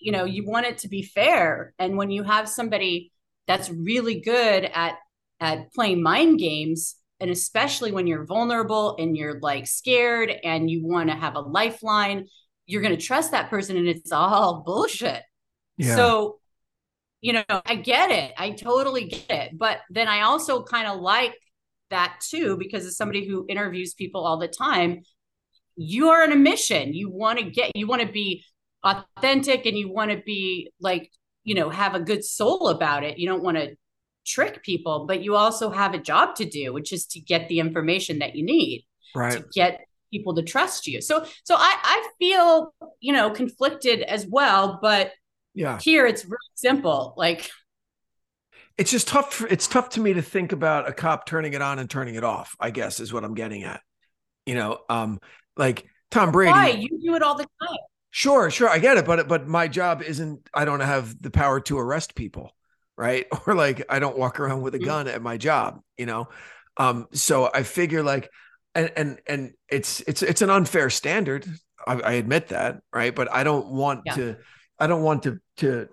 you 0.00 0.12
know 0.12 0.24
you 0.24 0.46
want 0.46 0.66
it 0.66 0.78
to 0.78 0.88
be 0.88 1.02
fair 1.02 1.74
and 1.80 1.96
when 1.96 2.10
you 2.12 2.22
have 2.22 2.48
somebody 2.48 3.10
that's 3.48 3.68
really 3.70 4.20
good 4.20 4.64
at 4.72 4.94
at 5.40 5.72
playing 5.72 6.00
mind 6.00 6.38
games 6.38 6.94
and 7.20 7.30
especially 7.30 7.92
when 7.92 8.06
you're 8.06 8.24
vulnerable 8.24 8.96
and 8.98 9.16
you're 9.16 9.38
like 9.40 9.66
scared 9.66 10.32
and 10.42 10.70
you 10.70 10.86
want 10.86 11.08
to 11.08 11.16
have 11.16 11.36
a 11.36 11.40
lifeline 11.40 12.26
you're 12.66 12.82
going 12.82 12.96
to 12.96 13.02
trust 13.02 13.32
that 13.32 13.50
person 13.50 13.76
and 13.76 13.86
it's 13.86 14.10
all 14.10 14.62
bullshit. 14.66 15.22
Yeah. 15.76 15.96
so 15.96 16.38
you 17.20 17.32
know 17.32 17.44
i 17.48 17.74
get 17.74 18.10
it. 18.10 18.32
I 18.38 18.50
totally 18.50 19.08
get 19.08 19.30
it. 19.30 19.58
But 19.58 19.80
then 19.90 20.08
i 20.08 20.22
also 20.22 20.62
kind 20.62 20.86
of 20.86 21.00
like 21.00 21.34
that 21.90 22.20
too 22.20 22.56
because 22.56 22.86
as 22.86 22.96
somebody 22.96 23.26
who 23.26 23.46
interviews 23.48 23.94
people 23.94 24.24
all 24.24 24.38
the 24.38 24.48
time 24.48 25.02
you 25.76 26.08
are 26.10 26.22
on 26.22 26.32
a 26.32 26.36
mission. 26.36 26.94
You 26.94 27.10
want 27.10 27.38
to 27.38 27.50
get 27.50 27.76
you 27.76 27.86
want 27.86 28.02
to 28.02 28.08
be 28.08 28.44
authentic 28.82 29.66
and 29.66 29.76
you 29.76 29.92
want 29.92 30.10
to 30.10 30.18
be 30.24 30.70
like 30.80 31.10
you 31.42 31.54
know 31.54 31.70
have 31.70 31.94
a 31.94 32.00
good 32.00 32.24
soul 32.24 32.68
about 32.68 33.04
it. 33.04 33.18
You 33.18 33.28
don't 33.28 33.42
want 33.42 33.56
to 33.56 33.76
trick 34.24 34.62
people 34.62 35.06
but 35.06 35.22
you 35.22 35.36
also 35.36 35.70
have 35.70 35.94
a 35.94 35.98
job 35.98 36.34
to 36.34 36.44
do 36.44 36.72
which 36.72 36.92
is 36.92 37.06
to 37.06 37.20
get 37.20 37.48
the 37.48 37.60
information 37.60 38.18
that 38.20 38.34
you 38.34 38.44
need 38.44 38.84
right. 39.14 39.32
to 39.32 39.44
get 39.54 39.80
people 40.10 40.34
to 40.34 40.42
trust 40.42 40.86
you. 40.86 41.00
So 41.00 41.24
so 41.42 41.56
i 41.56 41.76
i 41.82 42.08
feel 42.18 42.72
you 43.00 43.12
know 43.12 43.30
conflicted 43.30 44.00
as 44.02 44.26
well 44.26 44.78
but 44.80 45.12
Yeah. 45.54 45.78
here 45.80 46.06
it's 46.06 46.24
really 46.24 46.38
simple 46.54 47.14
like 47.16 47.50
it's 48.76 48.90
just 48.90 49.06
tough 49.08 49.32
for, 49.34 49.46
it's 49.48 49.66
tough 49.68 49.88
to 49.90 50.00
me 50.00 50.14
to 50.14 50.22
think 50.22 50.52
about 50.52 50.88
a 50.88 50.92
cop 50.92 51.26
turning 51.26 51.52
it 51.54 51.62
on 51.62 51.78
and 51.78 51.90
turning 51.90 52.14
it 52.14 52.24
off 52.24 52.56
i 52.60 52.70
guess 52.70 53.00
is 53.00 53.12
what 53.12 53.24
i'm 53.24 53.34
getting 53.34 53.64
at. 53.64 53.80
You 54.46 54.54
know 54.54 54.78
um 54.88 55.20
like 55.56 55.84
tom 56.10 56.30
brady 56.30 56.52
why? 56.52 56.68
You 56.70 56.88
do 57.02 57.14
it 57.16 57.22
all 57.22 57.34
the 57.34 57.46
time. 57.60 57.78
Sure 58.10 58.50
sure 58.50 58.68
i 58.68 58.78
get 58.78 58.96
it 58.96 59.06
but 59.06 59.26
but 59.26 59.48
my 59.48 59.66
job 59.66 60.00
isn't 60.02 60.48
i 60.54 60.64
don't 60.64 60.80
have 60.80 61.20
the 61.20 61.30
power 61.30 61.60
to 61.62 61.78
arrest 61.78 62.14
people 62.14 62.52
right? 62.96 63.26
Or 63.46 63.54
like 63.54 63.84
i 63.88 63.98
don't 63.98 64.18
walk 64.18 64.40
around 64.40 64.62
with 64.62 64.74
a 64.74 64.78
Mhm. 64.78 64.84
gun 64.84 65.08
at 65.08 65.22
my 65.22 65.36
job 65.36 65.80
you 65.98 66.06
know? 66.06 66.28
Um 66.76 67.06
so 67.12 67.50
i 67.52 67.62
figure 67.62 68.02
like 68.02 68.30
and 68.74 68.90
and 68.96 69.20
and 69.26 69.52
it's 69.68 70.00
it's 70.06 70.22
it's 70.22 70.42
an 70.42 70.50
unfair 70.50 70.90
standard 70.90 71.46
i, 71.86 71.94
I 72.00 72.12
admit 72.14 72.48
that 72.48 72.80
right? 72.92 73.14
But 73.14 73.32
i 73.32 73.44
don't 73.44 73.68
want 73.68 74.00
Yeah. 74.06 74.14
to 74.14 74.36
i 74.78 74.86
don't 74.86 75.02
want 75.02 75.22
to 75.24 75.38
to 75.58 75.88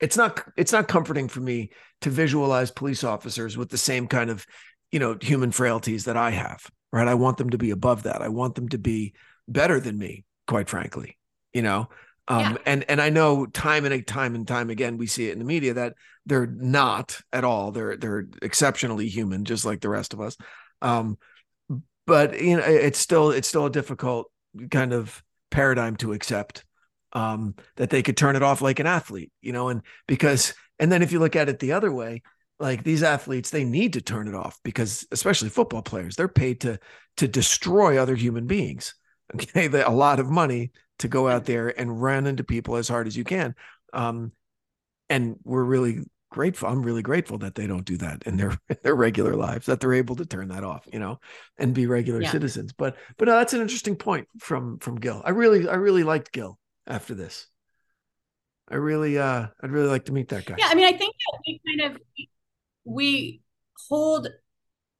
it's 0.00 0.16
not 0.16 0.42
it's 0.56 0.72
not 0.72 0.88
comforting 0.88 1.28
for 1.28 1.40
me 1.40 1.70
to 2.00 2.10
visualize 2.10 2.70
police 2.70 3.04
officers 3.04 3.56
with 3.56 3.68
the 3.68 3.78
same 3.78 4.06
kind 4.06 4.30
of 4.30 4.46
you 4.90 4.98
know 4.98 5.16
human 5.20 5.52
frailties 5.52 6.04
that 6.06 6.16
i 6.16 6.30
have 6.30 6.60
right? 6.92 7.06
I 7.06 7.14
want 7.14 7.36
them 7.36 7.50
to 7.50 7.58
be 7.58 7.70
above 7.70 8.02
that. 8.02 8.20
I 8.20 8.26
want 8.28 8.56
them 8.56 8.68
to 8.70 8.78
be 8.78 9.14
better 9.46 9.78
than 9.78 9.96
me 9.96 10.24
quite 10.48 10.68
frankly 10.68 11.16
you 11.52 11.62
know 11.62 11.88
um 12.30 12.52
Yeah. 12.52 12.58
and 12.66 12.84
and 12.88 13.02
i 13.02 13.10
know 13.10 13.46
time 13.46 13.84
and 13.84 14.06
time 14.06 14.34
and 14.34 14.48
time 14.48 14.70
again 14.70 14.96
we 14.96 15.06
see 15.06 15.28
it 15.28 15.34
in 15.34 15.38
the 15.40 15.44
media 15.44 15.74
that 15.74 15.94
they're 16.26 16.46
not 16.46 17.20
at 17.32 17.44
all 17.44 17.72
they're 17.72 17.96
they're 17.98 18.28
exceptionally 18.42 19.08
human 19.08 19.44
just 19.44 19.66
like 19.66 19.82
the 19.82 19.90
rest 19.90 20.14
of 20.14 20.22
us 20.22 20.38
um 20.82 21.18
but 22.06 22.40
you 22.40 22.56
know 22.56 22.62
it's 22.64 22.98
still 22.98 23.30
it's 23.30 23.48
still 23.48 23.66
a 23.66 23.70
difficult 23.70 24.30
kind 24.70 24.92
of 24.92 25.22
paradigm 25.50 25.96
to 25.96 26.12
accept 26.12 26.64
um 27.12 27.54
that 27.76 27.90
they 27.90 28.02
could 28.02 28.16
turn 28.16 28.36
it 28.36 28.42
off 28.42 28.62
like 28.62 28.78
an 28.78 28.86
athlete 28.86 29.32
you 29.42 29.52
know 29.52 29.68
and 29.68 29.82
because 30.06 30.54
and 30.78 30.90
then 30.90 31.02
if 31.02 31.12
you 31.12 31.18
look 31.18 31.36
at 31.36 31.48
it 31.48 31.58
the 31.58 31.72
other 31.72 31.92
way 31.92 32.22
like 32.58 32.84
these 32.84 33.02
athletes 33.02 33.50
they 33.50 33.64
need 33.64 33.94
to 33.94 34.00
turn 34.00 34.28
it 34.28 34.34
off 34.34 34.58
because 34.64 35.06
especially 35.12 35.48
football 35.48 35.82
players 35.82 36.16
they're 36.16 36.28
paid 36.28 36.60
to 36.60 36.78
to 37.16 37.26
destroy 37.28 37.98
other 37.98 38.14
human 38.16 38.46
beings 38.46 38.94
okay 39.34 39.68
they, 39.68 39.82
a 39.82 39.90
lot 39.90 40.20
of 40.20 40.30
money 40.30 40.70
to 41.00 41.08
go 41.08 41.28
out 41.28 41.44
there 41.44 41.78
and 41.78 42.00
run 42.00 42.26
into 42.26 42.44
people 42.44 42.76
as 42.76 42.88
hard 42.88 43.06
as 43.06 43.16
you 43.16 43.24
can. 43.24 43.54
Um, 43.92 44.32
and 45.08 45.36
we're 45.44 45.64
really 45.64 46.04
grateful. 46.30 46.68
I'm 46.68 46.82
really 46.82 47.02
grateful 47.02 47.38
that 47.38 47.54
they 47.56 47.66
don't 47.66 47.84
do 47.84 47.96
that 47.98 48.22
in 48.24 48.36
their 48.36 48.50
in 48.68 48.76
their 48.82 48.94
regular 48.94 49.34
lives, 49.34 49.66
that 49.66 49.80
they're 49.80 49.94
able 49.94 50.16
to 50.16 50.24
turn 50.24 50.48
that 50.48 50.64
off, 50.64 50.86
you 50.92 50.98
know, 50.98 51.18
and 51.58 51.74
be 51.74 51.86
regular 51.86 52.22
Yeah. 52.22 52.30
citizens. 52.30 52.72
But 52.72 52.96
but 53.18 53.26
no, 53.26 53.32
that's 53.36 53.52
an 53.52 53.60
interesting 53.60 53.96
point 53.96 54.28
from 54.38 54.78
from 54.78 54.96
Gil. 54.96 55.22
I 55.24 55.30
really 55.30 55.68
I 55.68 55.74
really 55.74 56.04
liked 56.04 56.32
Gil 56.32 56.58
after 56.86 57.14
this. 57.14 57.46
I 58.68 58.76
really 58.76 59.18
uh 59.18 59.48
I'd 59.62 59.70
really 59.72 59.88
like 59.88 60.04
to 60.04 60.12
meet 60.12 60.28
that 60.28 60.44
guy. 60.44 60.54
Yeah, 60.58 60.68
I 60.68 60.74
mean, 60.74 60.84
I 60.86 60.96
think 60.96 61.14
that 61.14 61.38
we 61.46 61.60
kind 61.66 61.92
of 61.92 62.00
we 62.84 63.40
hold 63.88 64.28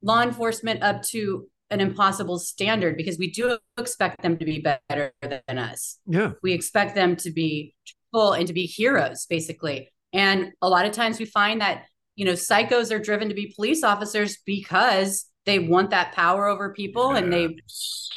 law 0.01 0.21
enforcement 0.21 0.83
up 0.83 1.03
to 1.03 1.47
an 1.71 1.81
impossible 1.81 2.37
standard 2.37 2.97
because 2.97 3.17
we 3.17 3.31
do 3.31 3.57
expect 3.77 4.21
them 4.21 4.37
to 4.37 4.45
be 4.45 4.59
better 4.59 5.13
than 5.21 5.57
us. 5.57 5.97
Yeah. 6.05 6.33
We 6.43 6.53
expect 6.53 6.95
them 6.95 7.15
to 7.17 7.31
be 7.31 7.73
full 8.11 8.33
and 8.33 8.45
to 8.47 8.53
be 8.53 8.65
heroes, 8.65 9.25
basically. 9.25 9.91
And 10.13 10.51
a 10.61 10.69
lot 10.69 10.85
of 10.85 10.91
times 10.91 11.17
we 11.17 11.25
find 11.25 11.61
that, 11.61 11.85
you 12.15 12.25
know, 12.25 12.33
psychos 12.33 12.93
are 12.93 12.99
driven 12.99 13.29
to 13.29 13.35
be 13.35 13.53
police 13.55 13.83
officers 13.83 14.37
because 14.45 15.25
they 15.45 15.59
want 15.59 15.89
that 15.89 16.11
power 16.13 16.47
over 16.47 16.73
people 16.73 17.11
and 17.11 17.33
they 17.33 17.55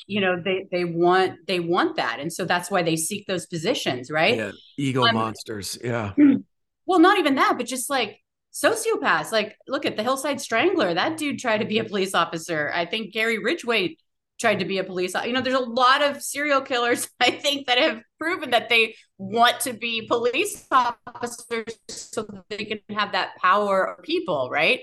you 0.06 0.20
know 0.20 0.38
they 0.44 0.66
they 0.70 0.84
want 0.84 1.38
they 1.46 1.58
want 1.58 1.96
that 1.96 2.20
and 2.20 2.30
so 2.30 2.44
that's 2.44 2.70
why 2.70 2.82
they 2.82 2.96
seek 2.96 3.26
those 3.26 3.46
positions 3.46 4.10
right 4.10 4.36
Yeah. 4.36 4.52
Ego 4.76 5.04
Um, 5.06 5.14
monsters. 5.14 5.78
Yeah. 5.82 6.12
well 6.86 6.98
not 6.98 7.18
even 7.18 7.36
that 7.36 7.54
but 7.56 7.66
just 7.66 7.88
like 7.88 8.18
sociopaths 8.54 9.32
like 9.32 9.56
look 9.66 9.84
at 9.84 9.96
the 9.96 10.02
hillside 10.02 10.40
strangler. 10.40 10.94
That 10.94 11.16
dude 11.18 11.38
tried 11.38 11.58
to 11.58 11.64
be 11.66 11.78
a 11.78 11.84
police 11.84 12.14
officer. 12.14 12.70
I 12.72 12.86
think 12.86 13.12
gary 13.12 13.38
ridgway 13.38 13.96
tried 14.40 14.60
to 14.60 14.64
be 14.64 14.78
a 14.78 14.84
police 14.84 15.14
officer. 15.14 15.28
you 15.28 15.34
know 15.34 15.40
there's 15.40 15.54
a 15.54 15.60
lot 15.60 16.02
of 16.02 16.22
serial 16.22 16.60
killers 16.60 17.08
i 17.20 17.30
think 17.30 17.66
that 17.66 17.78
have 17.78 18.00
proven 18.18 18.50
that 18.50 18.68
they 18.68 18.94
want 19.18 19.60
to 19.60 19.72
be 19.72 20.06
police 20.06 20.66
officers 20.70 21.78
so 21.88 22.26
they 22.50 22.64
can 22.64 22.80
have 22.90 23.12
that 23.12 23.36
power 23.40 23.90
over 23.90 24.02
people 24.02 24.48
right? 24.50 24.80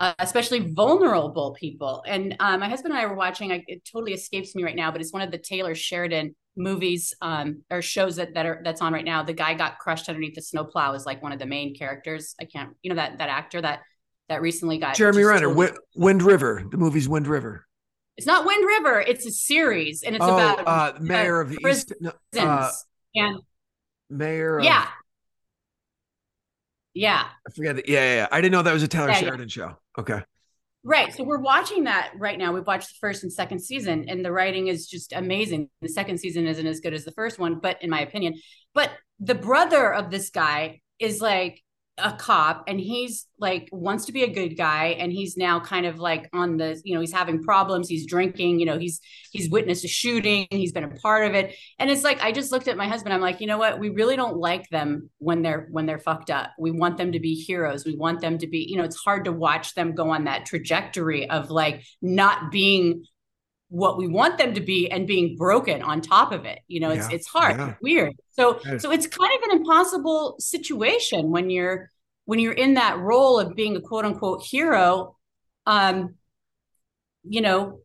Uh, 0.00 0.14
especially 0.20 0.60
vulnerable 0.60 1.56
people. 1.58 2.04
And 2.06 2.36
uh, 2.38 2.56
my 2.56 2.68
husband 2.68 2.94
and 2.94 3.02
i 3.02 3.06
were 3.06 3.16
watching 3.16 3.50
I, 3.50 3.64
it 3.66 3.84
totally 3.84 4.12
escapes 4.12 4.54
me 4.54 4.62
right 4.62 4.76
now 4.76 4.92
but 4.92 5.00
it's 5.00 5.12
one 5.12 5.22
of 5.22 5.32
the 5.32 5.38
taylor 5.38 5.74
sheridan 5.74 6.36
movies 6.58 7.14
um, 7.22 7.62
or 7.70 7.80
shows 7.80 8.16
that, 8.16 8.34
that 8.34 8.44
are 8.44 8.60
that's 8.64 8.82
on 8.82 8.92
right 8.92 9.04
now 9.04 9.22
the 9.22 9.32
guy 9.32 9.54
got 9.54 9.78
crushed 9.78 10.08
underneath 10.08 10.34
the 10.34 10.42
snowplow 10.42 10.92
is 10.92 11.06
like 11.06 11.22
one 11.22 11.32
of 11.32 11.38
the 11.38 11.46
main 11.46 11.74
characters 11.74 12.34
i 12.40 12.44
can't 12.44 12.70
you 12.82 12.90
know 12.90 12.96
that 12.96 13.16
that 13.18 13.28
actor 13.28 13.60
that 13.62 13.80
that 14.28 14.42
recently 14.42 14.76
got 14.76 14.94
Jeremy 14.94 15.22
Renner, 15.22 15.46
totally- 15.46 15.68
Wi- 15.68 15.78
Wind 15.94 16.22
River. 16.22 16.62
The 16.70 16.76
movie's 16.76 17.08
Wind 17.08 17.26
River. 17.26 17.64
it's 18.18 18.26
not 18.26 18.44
wind 18.44 18.66
river 18.66 19.00
it's 19.00 19.24
a 19.24 19.30
series 19.30 20.02
and 20.02 20.14
it's 20.16 20.24
oh, 20.24 20.34
about 20.34 20.66
uh, 20.66 20.98
Mayor 21.00 21.40
of 21.40 21.48
the 21.48 21.58
prisons 21.62 21.92
East. 22.02 22.44
uh, 22.44 22.70
and 23.14 23.38
Mayor. 24.10 24.58
Of, 24.58 24.64
yeah 24.64 24.86
yeah 26.94 27.24
I 27.46 27.50
forget. 27.52 27.88
Yeah, 27.88 28.00
yeah, 28.00 28.14
yeah. 28.16 28.28
I 28.32 28.40
didn't 28.40 28.52
know 28.52 28.62
that 28.62 28.72
was 28.72 28.82
a 28.82 28.88
Taylor 28.88 29.08
Yeah, 29.08 29.14
yeah. 29.14 29.20
Sheridan 29.20 29.48
show. 29.48 29.78
Okay. 29.98 30.20
Right. 30.88 31.14
So 31.14 31.22
we're 31.22 31.38
watching 31.38 31.84
that 31.84 32.12
right 32.16 32.38
now. 32.38 32.54
We've 32.54 32.66
watched 32.66 32.88
the 32.88 32.98
first 32.98 33.22
and 33.22 33.30
second 33.30 33.58
season, 33.58 34.06
and 34.08 34.24
the 34.24 34.32
writing 34.32 34.68
is 34.68 34.86
just 34.86 35.12
amazing. 35.12 35.68
The 35.82 35.88
second 35.90 36.16
season 36.16 36.46
isn't 36.46 36.66
as 36.66 36.80
good 36.80 36.94
as 36.94 37.04
the 37.04 37.12
first 37.12 37.38
one, 37.38 37.60
but 37.60 37.82
in 37.82 37.90
my 37.90 38.00
opinion, 38.00 38.36
but 38.72 38.90
the 39.20 39.34
brother 39.34 39.92
of 39.92 40.10
this 40.10 40.30
guy 40.30 40.80
is 40.98 41.20
like 41.20 41.62
a 42.02 42.12
cop 42.12 42.64
and 42.66 42.78
he's 42.78 43.26
like 43.38 43.68
wants 43.72 44.06
to 44.06 44.12
be 44.12 44.22
a 44.22 44.32
good 44.32 44.56
guy 44.56 44.96
and 44.98 45.12
he's 45.12 45.36
now 45.36 45.60
kind 45.60 45.86
of 45.86 45.98
like 45.98 46.28
on 46.32 46.56
the 46.56 46.80
you 46.84 46.94
know 46.94 47.00
he's 47.00 47.12
having 47.12 47.42
problems 47.42 47.88
he's 47.88 48.06
drinking 48.06 48.58
you 48.58 48.66
know 48.66 48.78
he's 48.78 49.00
he's 49.32 49.50
witnessed 49.50 49.84
a 49.84 49.88
shooting 49.88 50.46
he's 50.50 50.72
been 50.72 50.84
a 50.84 50.94
part 50.96 51.26
of 51.26 51.34
it. 51.34 51.54
And 51.78 51.90
it's 51.90 52.04
like 52.04 52.20
i 52.22 52.32
just 52.32 52.52
looked 52.52 52.68
at 52.68 52.76
my 52.76 52.88
husband 52.88 53.14
i'm 53.14 53.20
like 53.20 53.40
you 53.40 53.46
know 53.46 53.58
what? 53.58 53.78
We 53.78 53.90
really 53.90 54.16
don't 54.16 54.36
like 54.36 54.68
them 54.68 55.10
when 55.18 55.42
they're 55.42 55.68
when 55.70 55.86
they're 55.86 55.98
fucked 55.98 56.30
up. 56.30 56.52
We 56.58 56.70
want 56.70 56.96
them 56.98 57.12
to 57.12 57.20
be 57.20 57.34
heroes. 57.34 57.84
We 57.84 57.96
want 57.96 58.20
them 58.20 58.38
to 58.38 58.46
be 58.46 58.66
you 58.68 58.76
know 58.76 58.84
it's 58.84 58.96
hard 58.96 59.24
to 59.24 59.32
watch 59.32 59.74
them 59.74 59.94
go 59.94 60.10
on 60.10 60.24
that 60.24 60.46
trajectory 60.46 61.28
of 61.28 61.50
like 61.50 61.84
not 62.02 62.50
being 62.50 63.04
what 63.70 63.98
we 63.98 64.08
want 64.08 64.38
them 64.38 64.54
to 64.54 64.60
be 64.60 64.90
and 64.90 65.06
being 65.06 65.36
broken 65.36 65.82
on 65.82 66.00
top 66.00 66.32
of 66.32 66.44
it 66.46 66.60
you 66.68 66.80
know 66.80 66.90
it's 66.90 67.08
Yeah, 67.08 67.16
it's 67.16 67.26
hard 67.26 67.56
yeah. 67.56 67.70
it's 67.70 67.82
weird 67.82 68.14
so 68.30 68.58
so 68.78 68.90
it's 68.90 69.06
kind 69.06 69.30
of 69.36 69.50
an 69.50 69.58
impossible 69.58 70.36
situation 70.38 71.30
when 71.30 71.50
you're 71.50 71.90
when 72.24 72.38
you're 72.38 72.52
in 72.52 72.74
that 72.74 72.98
role 72.98 73.38
of 73.38 73.54
being 73.54 73.76
a 73.76 73.80
quote 73.80 74.04
unquote 74.04 74.42
hero 74.42 75.16
um 75.66 76.14
you 77.24 77.40
know 77.42 77.80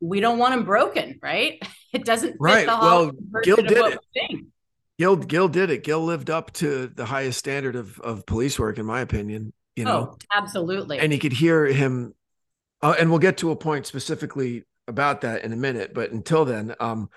we 0.00 0.20
don't 0.20 0.38
want 0.38 0.54
them 0.54 0.64
broken 0.64 1.18
right 1.22 1.62
it 1.92 2.04
doesn't 2.04 2.36
Right. 2.38 2.66
the 2.66 2.76
Well, 2.76 3.12
Gil 3.42 3.56
did 3.56 3.72
it. 3.72 3.98
Gil 4.98 5.16
Gil 5.16 5.48
did 5.48 5.70
it. 5.70 5.84
Gil 5.84 6.04
lived 6.04 6.28
up 6.28 6.52
to 6.54 6.88
the 6.88 7.04
highest 7.04 7.38
standard 7.38 7.76
of 7.76 8.00
of 8.00 8.26
police 8.26 8.58
work, 8.58 8.78
in 8.78 8.86
my 8.86 9.00
opinion. 9.00 9.52
You 9.76 9.84
know, 9.84 10.10
oh 10.12 10.18
absolutely 10.34 10.98
and 10.98 11.12
you 11.12 11.18
could 11.18 11.32
hear 11.32 11.66
him. 11.66 12.14
Uh, 12.82 12.94
and 12.98 13.10
we'll 13.10 13.18
get 13.18 13.38
to 13.38 13.50
a 13.50 13.56
point 13.56 13.86
specifically 13.86 14.64
about 14.88 15.20
that 15.20 15.44
in 15.44 15.52
a 15.52 15.56
minute. 15.56 15.94
But 15.94 16.10
until 16.10 16.44
then, 16.44 16.74
um, 16.80 17.10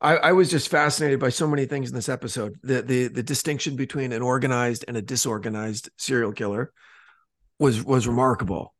I, 0.00 0.16
I 0.16 0.32
was 0.32 0.50
just 0.50 0.68
fascinated 0.68 1.18
by 1.18 1.30
so 1.30 1.46
many 1.46 1.66
things 1.66 1.88
in 1.88 1.94
this 1.94 2.08
episode. 2.08 2.58
The 2.62 2.82
the 2.82 3.08
the 3.08 3.22
distinction 3.22 3.76
between 3.76 4.12
an 4.12 4.22
organized 4.22 4.84
and 4.86 4.96
a 4.96 5.02
disorganized 5.02 5.90
serial 5.96 6.32
killer 6.32 6.72
was 7.58 7.82
was 7.82 8.06
remarkable. 8.06 8.74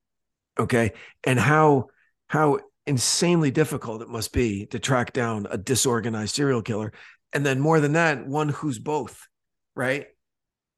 Okay, 0.58 0.92
and 1.24 1.38
how 1.40 1.86
how 2.28 2.58
insanely 2.86 3.50
difficult 3.50 4.02
it 4.02 4.08
must 4.08 4.32
be 4.32 4.66
to 4.66 4.78
track 4.78 5.12
down 5.12 5.46
a 5.50 5.56
disorganized 5.56 6.34
serial 6.34 6.62
killer, 6.62 6.92
and 7.32 7.44
then 7.44 7.58
more 7.58 7.80
than 7.80 7.94
that, 7.94 8.26
one 8.26 8.50
who's 8.50 8.78
both. 8.78 9.26
Right, 9.74 10.06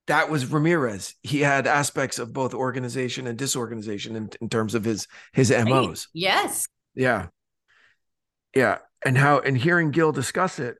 that 0.07 0.31
was 0.31 0.47
Ramirez. 0.47 1.15
He 1.23 1.41
had 1.41 1.67
aspects 1.67 2.19
of 2.19 2.33
both 2.33 2.55
organization 2.55 3.27
and 3.27 3.37
disorganization 3.37 4.17
in, 4.17 4.31
in 4.41 4.49
terms 4.49 4.75
of 4.75 4.85
his 4.85 5.09
his 5.33 5.51
MOs. 5.51 6.09
yes 6.15 6.69
Yeah. 6.95 7.27
Yeah. 8.57 8.79
And 9.05 9.19
how 9.19 9.39
and 9.41 9.57
hearing 9.57 9.91
Gil 9.91 10.13
discuss 10.13 10.59
it, 10.59 10.79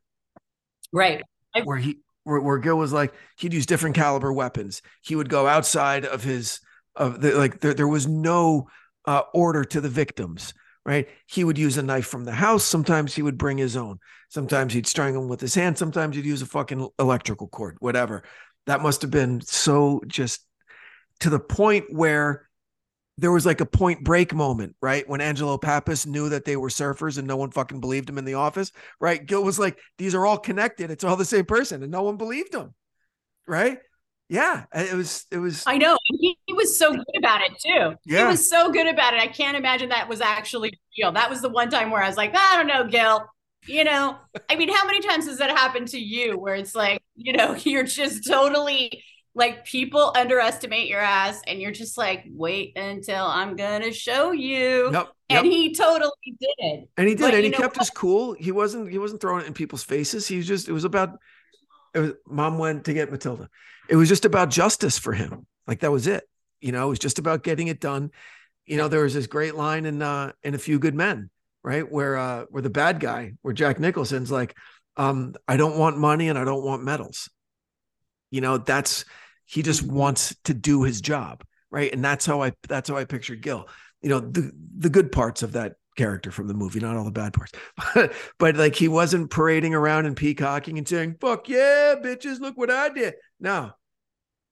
right 0.93 1.23
where 1.65 1.77
he 1.77 1.99
where, 2.25 2.41
where 2.41 2.59
Gil 2.59 2.79
was 2.79 2.93
like, 2.93 3.13
he'd 3.39 3.53
use 3.53 3.67
different 3.67 3.95
caliber 3.95 4.33
weapons. 4.33 4.81
He 5.03 5.15
would 5.15 5.29
go 5.29 5.47
outside 5.47 6.07
of 6.07 6.25
his 6.25 6.61
of 6.97 7.21
the 7.21 7.33
like 7.33 7.61
there, 7.61 7.75
there 7.75 7.87
was 7.87 8.07
no 8.07 8.69
uh, 9.05 9.23
order 9.35 9.63
to 9.63 9.81
the 9.83 9.91
victims, 9.91 10.55
right? 10.87 11.07
He 11.27 11.45
would 11.45 11.59
use 11.59 11.77
a 11.77 11.83
knife 11.83 12.07
from 12.07 12.25
the 12.25 12.33
house. 12.33 12.65
Sometimes 12.65 13.15
he 13.15 13.23
would 13.23 13.37
bring 13.37 13.59
his 13.59 13.77
own. 13.77 13.99
Sometimes 14.31 14.73
he'd 14.73 14.87
strangle 14.87 15.23
him 15.23 15.29
with 15.29 15.43
his 15.43 15.55
hand. 15.55 15.77
Sometimes 15.77 16.17
he'd 16.17 16.25
use 16.25 16.41
a 16.41 16.47
fucking 16.47 16.89
electrical 16.99 17.47
cord, 17.47 17.77
whatever. 17.81 18.25
That 18.65 18.81
must 18.81 19.03
have 19.03 19.11
been 19.11 19.43
so 19.43 20.01
just 20.07 20.41
to 21.21 21.31
the 21.31 21.39
point 21.39 21.85
where 21.91 22.46
there 23.19 23.33
was 23.33 23.47
like 23.47 23.61
a 23.61 23.67
point 23.67 24.05
break 24.05 24.35
moment, 24.35 24.77
right? 24.83 25.09
When 25.09 25.21
Angelo 25.21 25.57
Pappas 25.59 26.07
knew 26.07 26.29
that 26.29 26.45
they 26.45 26.57
were 26.57 26.69
surfers 26.69 27.19
and 27.19 27.27
no 27.27 27.37
one 27.37 27.51
fucking 27.51 27.81
believed 27.81 28.09
him 28.11 28.19
in 28.19 28.25
the 28.25 28.35
office, 28.35 28.73
right? 29.01 29.25
Gil 29.25 29.43
was 29.43 29.59
like, 29.59 29.79
these 29.99 30.15
are 30.15 30.27
all 30.27 30.39
connected. 30.39 30.91
It's 30.91 31.05
all 31.05 31.17
the 31.17 31.25
same 31.25 31.47
person. 31.47 31.83
And 31.83 31.91
no 31.91 32.03
one 32.03 32.17
believed 32.17 32.55
him, 32.55 32.75
right? 33.47 33.79
Yeah. 34.29 34.65
It 34.75 34.95
was, 34.95 35.25
it 35.31 35.39
was, 35.39 35.63
i 35.67 35.79
know 35.79 35.97
he, 36.05 36.37
he 36.47 36.53
was 36.53 36.79
so 36.79 36.93
good 36.93 37.05
about 37.19 37.41
it 37.43 37.53
too 37.65 37.95
he 38.05 38.13
Yeah. 38.15 38.29
was 38.29 38.49
so 38.49 38.71
good 38.71 38.87
about 38.87 39.15
it 39.15 39.21
i 39.21 39.27
can't 39.27 39.57
imagine 39.57 39.89
that 39.91 40.09
was 40.09 40.21
actually 40.21 40.73
real 40.99 41.13
that 41.13 41.31
was 41.31 41.41
the 41.41 41.49
one 41.49 41.71
time 41.71 41.91
where 41.91 42.03
i 42.03 42.09
was 42.09 42.17
like 42.17 42.35
i 42.37 42.57
don't 42.57 42.67
know 42.67 42.85
gil 42.87 43.25
you 43.67 43.85
know 43.85 44.17
i 44.49 44.57
mean 44.57 44.69
how 44.69 44.87
many 44.87 45.01
times 45.01 45.27
has 45.27 45.39
that 45.39 45.51
happened 45.51 45.89
to 45.89 45.99
you 45.99 46.39
where 46.39 46.55
it's 46.55 46.75
like 46.75 47.01
you 47.15 47.33
know 47.33 47.55
you're 47.65 47.83
just 47.85 48.27
totally 48.27 49.03
like 49.37 49.65
people 49.65 50.13
underestimate 50.17 50.89
your 50.89 51.01
ass 51.01 51.41
and 51.47 51.61
you're 51.61 51.71
just 51.73 51.97
like 51.99 52.25
wait 52.31 52.77
until 52.77 53.25
i'm 53.25 53.55
gonna 53.55 53.93
show 53.93 54.33
you 54.33 54.91
yep. 54.93 55.09
and 55.29 55.47
he 55.47 55.75
totally 55.75 56.11
did 56.41 56.89
And 56.97 57.07
he 57.09 57.15
did, 57.15 57.21
But 57.21 57.35
and 57.35 57.45
he 57.45 57.51
kept 57.51 57.77
what? 57.77 57.79
his 57.79 57.91
cool. 57.91 58.33
He 58.35 58.51
wasn't 58.53 58.91
he 58.91 58.99
wasn't 58.99 59.21
throwing 59.21 59.43
it 59.43 59.47
in 59.47 59.55
people's 59.55 59.85
faces. 59.85 60.27
He 60.27 60.37
was 60.39 60.47
just 60.47 60.69
it 60.69 60.73
was 60.73 60.85
about 60.85 61.19
it 61.95 62.01
was 62.01 62.13
mom 62.27 62.59
went 62.59 62.85
to 62.87 62.95
get 62.95 63.11
Matilda. 63.11 63.49
It 63.89 63.97
was 63.97 64.09
just 64.09 64.25
about 64.25 64.51
justice 64.51 64.99
for 64.99 65.13
him. 65.13 65.47
Like 65.67 65.81
that 65.81 65.93
was 65.93 66.07
it. 66.07 66.25
You 66.61 66.73
know, 66.73 66.87
it 66.87 66.91
was 66.91 66.99
just 66.99 67.19
about 67.19 67.43
getting 67.45 67.69
it 67.69 67.81
done. 67.81 68.11
You 68.67 68.77
know, 68.79 68.89
there 68.89 69.03
was 69.03 69.15
this 69.15 69.27
great 69.27 69.55
line 69.55 69.85
in 69.85 70.01
uh 70.03 70.33
in 70.43 70.55
a 70.55 70.59
few 70.59 70.79
good 70.79 70.95
men, 70.95 71.31
right? 71.63 71.91
Where 71.91 72.17
uh 72.17 72.45
where 72.51 72.63
the 72.63 72.71
bad 72.71 73.01
guy, 73.01 73.35
where 73.43 73.55
Jack 73.55 73.79
Nicholson's 73.81 74.31
like, 74.31 74.57
um, 74.97 75.35
I 75.47 75.57
don't 75.57 75.79
want 75.79 75.99
money 75.99 76.29
and 76.29 76.39
I 76.39 76.45
don't 76.45 76.65
want 76.65 76.83
medals. 76.85 77.29
You 78.31 78.41
know, 78.41 78.59
that's 78.59 79.05
he 79.47 79.63
just 79.63 79.83
wants 79.83 80.37
to 80.45 80.55
do 80.55 80.83
his 80.83 81.01
job, 81.01 81.45
right? 81.71 81.93
And 81.93 82.05
that's 82.05 82.27
how 82.27 82.43
I 82.43 82.53
that's 82.69 82.89
how 82.89 82.97
I 82.97 83.05
pictured 83.05 83.41
Gil. 83.41 83.69
You 84.03 84.11
know, 84.11 84.21
the 84.21 84.53
the 84.79 84.91
good 84.91 85.11
parts 85.11 85.43
of 85.43 85.53
that 85.53 85.75
character 85.97 86.31
from 86.31 86.49
the 86.49 86.55
movie, 86.55 86.81
not 86.81 86.97
all 86.97 87.05
the 87.05 87.11
bad 87.11 87.33
parts. 87.33 87.53
but 88.39 88.57
like 88.57 88.75
he 88.75 88.89
wasn't 88.89 89.31
parading 89.31 89.75
around 89.75 90.07
and 90.07 90.17
peacocking 90.17 90.79
and 90.79 90.87
saying, 90.87 91.17
"Fuck 91.21 91.49
yeah, 91.49 91.95
bitches, 92.03 92.41
look 92.41 92.57
what 92.59 92.71
I 92.71 92.91
did." 92.91 93.15
No. 93.41 93.73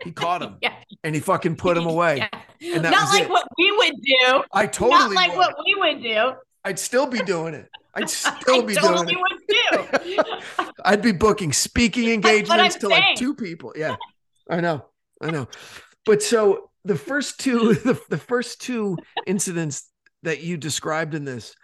He 0.02 0.10
caught 0.10 0.42
him 0.42 0.56
yeah 0.62 0.74
and 1.04 1.14
he 1.14 1.20
fucking 1.20 1.56
put 1.56 1.76
him 1.76 1.86
away. 1.94 2.28
Yeah. 2.60 2.80
Not 2.80 3.08
like 3.14 3.24
it. 3.24 3.30
what 3.30 3.46
we 3.56 3.70
would 3.70 3.94
do 4.02 4.42
I 4.52 4.66
totally 4.66 4.98
not 4.98 5.12
like 5.12 5.30
would. 5.30 5.38
what 5.38 5.56
we 5.64 5.74
would 5.76 6.02
do 6.02 6.32
I'd 6.64 6.78
still 6.78 7.06
be 7.06 7.18
doing 7.18 7.54
it. 7.54 7.68
I'd 7.94 8.08
still 8.10 8.62
be 8.62 8.74
totally 8.74 9.14
doing 9.14 9.22
would 9.30 9.40
too. 9.48 9.98
it. 10.02 10.72
I'd 10.84 11.02
be 11.02 11.12
booking 11.12 11.52
speaking 11.52 12.10
engagements 12.10 12.76
to 12.76 12.88
like 12.88 13.16
two 13.16 13.34
people. 13.34 13.72
Yeah, 13.76 13.96
I 14.48 14.60
know, 14.60 14.84
I 15.20 15.30
know. 15.30 15.48
But 16.04 16.22
so 16.22 16.70
the 16.84 16.96
first 16.96 17.40
two, 17.40 17.74
the, 17.84 18.00
the 18.08 18.18
first 18.18 18.60
two 18.60 18.96
incidents 19.26 19.90
that 20.22 20.40
you 20.40 20.56
described 20.56 21.14
in 21.14 21.24
this 21.24 21.54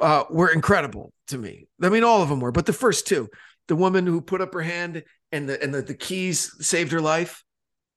uh, 0.00 0.24
were 0.30 0.50
incredible 0.50 1.12
to 1.28 1.38
me. 1.38 1.66
I 1.82 1.88
mean, 1.88 2.04
all 2.04 2.22
of 2.22 2.28
them 2.28 2.40
were, 2.40 2.52
but 2.52 2.66
the 2.66 2.72
first 2.72 3.06
two, 3.06 3.28
the 3.68 3.76
woman 3.76 4.06
who 4.06 4.20
put 4.20 4.40
up 4.40 4.52
her 4.54 4.62
hand 4.62 5.04
and 5.32 5.48
the 5.48 5.62
and 5.62 5.72
the, 5.72 5.82
the 5.82 5.94
keys 5.94 6.54
saved 6.60 6.92
her 6.92 7.00
life, 7.00 7.44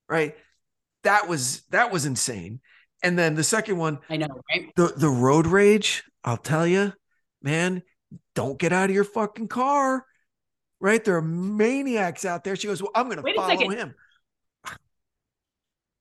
right? 0.08 0.36
That 1.04 1.28
was 1.28 1.64
that 1.72 1.92
was 1.92 2.06
insane. 2.06 2.62
And 3.04 3.18
then 3.18 3.36
the 3.36 3.44
second 3.44 3.78
one, 3.78 4.00
I 4.10 4.18
know, 4.18 4.28
right? 4.50 4.74
the 4.76 4.94
the 4.96 5.10
road 5.10 5.48
rage 5.48 6.04
i'll 6.28 6.38
tell 6.38 6.68
you 6.68 6.94
man 7.42 7.82
don't 8.36 8.60
get 8.60 8.74
out 8.74 8.90
of 8.90 8.96
your 8.96 9.06
fucking 9.06 9.48
car 9.48 10.06
right 10.80 11.04
there 11.04 11.16
are 11.16 11.22
maniacs 11.22 12.26
out 12.26 12.44
there 12.44 12.56
she 12.56 12.68
goes 12.68 12.82
well 12.82 12.92
i'm 12.94 13.10
gonna 13.10 13.22
Wait 13.22 13.36
a 13.36 13.40
follow 13.40 13.70
him 13.70 13.96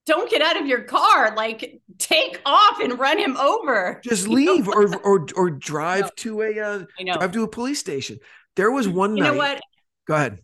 Don't 0.07 0.31
get 0.31 0.41
out 0.41 0.59
of 0.61 0.67
your 0.67 0.83
car. 0.83 1.35
Like, 1.37 1.81
take 1.99 2.41
off 2.47 2.81
and 2.81 2.99
run 2.99 3.19
him 3.19 3.37
over. 3.37 4.01
just 4.05 4.29
leave 4.29 4.69
or 4.69 4.97
or 5.05 5.27
or 5.37 5.51
drive 5.51 6.15
to 6.17 6.43
a 6.43 6.59
uh, 6.61 6.85
drive 7.15 7.33
to 7.33 7.43
a 7.43 7.49
police 7.49 7.79
station 7.81 8.19
there 8.55 8.71
was 8.71 8.89
one 8.89 9.17
You 9.17 9.23
night 9.25 9.33
know 9.33 9.37
what? 9.39 9.61
go 10.07 10.15
ahead 10.15 10.39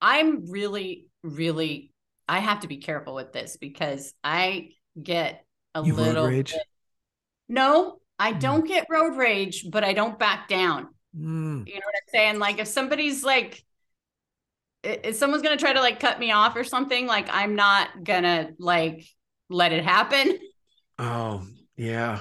I'm 0.00 0.50
really, 0.50 1.06
really, 1.22 1.92
I 2.28 2.40
have 2.40 2.60
to 2.60 2.68
be 2.68 2.78
careful 2.78 3.14
with 3.14 3.32
this 3.32 3.56
because 3.56 4.12
I 4.24 4.70
get 5.00 5.44
a 5.74 5.84
You 5.84 5.94
road 5.94 6.02
little. 6.06 6.26
rage? 6.26 6.52
bit- 6.52 6.62
No, 7.48 8.00
I 8.18 8.32
Mm. 8.32 8.40
don't 8.40 8.66
get 8.66 8.86
road 8.90 9.16
rage, 9.16 9.70
but 9.70 9.84
I 9.84 9.92
don't 9.92 10.18
back 10.18 10.48
down. 10.48 10.94
Mm, 11.16 11.66
You 11.66 11.74
know 11.74 11.80
what 11.84 11.94
I'm 11.94 12.08
saying? 12.10 12.38
Like 12.38 12.58
if 12.58 12.68
somebody's 12.68 13.22
like, 13.24 13.64
if 14.82 15.16
someone's 15.16 15.42
gonna 15.42 15.56
try 15.56 15.72
to 15.72 15.80
like 15.80 16.00
cut 16.00 16.18
me 16.18 16.32
off 16.32 16.56
or 16.56 16.64
something, 16.64 17.06
like 17.06 17.28
I'm 17.30 17.54
not 17.54 17.88
gonna 18.04 18.50
like 18.58 19.04
let 19.50 19.72
it 19.72 19.84
happen. 19.84 20.38
oh 20.98 21.42
yeah 21.76 22.20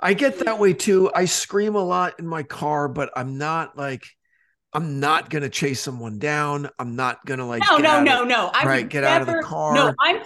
i 0.00 0.14
get 0.14 0.38
that 0.40 0.58
way 0.60 0.72
too 0.72 1.10
i 1.14 1.24
scream 1.24 1.74
a 1.74 1.82
lot 1.82 2.14
in 2.20 2.26
my 2.26 2.42
car 2.42 2.86
but 2.88 3.10
i'm 3.16 3.36
not 3.36 3.76
like 3.76 4.04
i'm 4.72 5.00
not 5.00 5.28
gonna 5.28 5.48
chase 5.48 5.80
someone 5.80 6.18
down 6.18 6.68
i'm 6.78 6.94
not 6.94 7.24
gonna 7.26 7.46
like 7.46 7.62
No, 7.68 7.76
get 7.78 7.82
no, 7.82 7.90
out 7.90 7.98
of- 7.98 8.04
no, 8.04 8.24
no. 8.24 8.50
I 8.54 8.64
right, 8.64 8.82
would 8.82 8.90
get 8.90 9.02
out 9.04 9.20
of 9.22 9.26
the 9.26 9.32
never- 9.34 9.42
car. 9.44 9.74
No, 9.74 9.94
I'm 10.00 10.16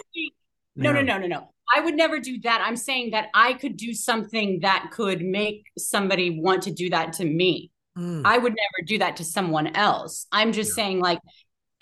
no, 0.77 0.93
no, 0.93 0.99
Yeah. 1.01 1.03
no, 1.03 1.19
no, 1.19 1.27
no. 1.27 1.53
I 1.75 1.81
would 1.81 1.95
never 1.95 2.19
do 2.21 2.41
that. 2.43 2.61
I'm 2.65 2.77
saying 2.77 3.13
that 3.13 3.29
I 3.33 3.53
could 3.55 3.77
do 3.77 3.95
something 3.95 4.61
that 4.61 4.91
could 4.93 5.23
make 5.23 5.67
somebody 5.79 6.41
want 6.41 6.63
to 6.65 6.71
do 6.73 6.91
that 6.91 7.13
to 7.15 7.25
me. 7.25 7.71
Mm, 7.97 8.23
I 8.25 8.39
would 8.39 8.55
never 8.55 8.87
do 8.87 8.99
that 8.99 9.17
to 9.17 9.25
someone 9.25 9.69
else. 9.77 10.27
I'm 10.33 10.53
just 10.53 10.75
saying, 10.75 10.99
like 11.01 11.21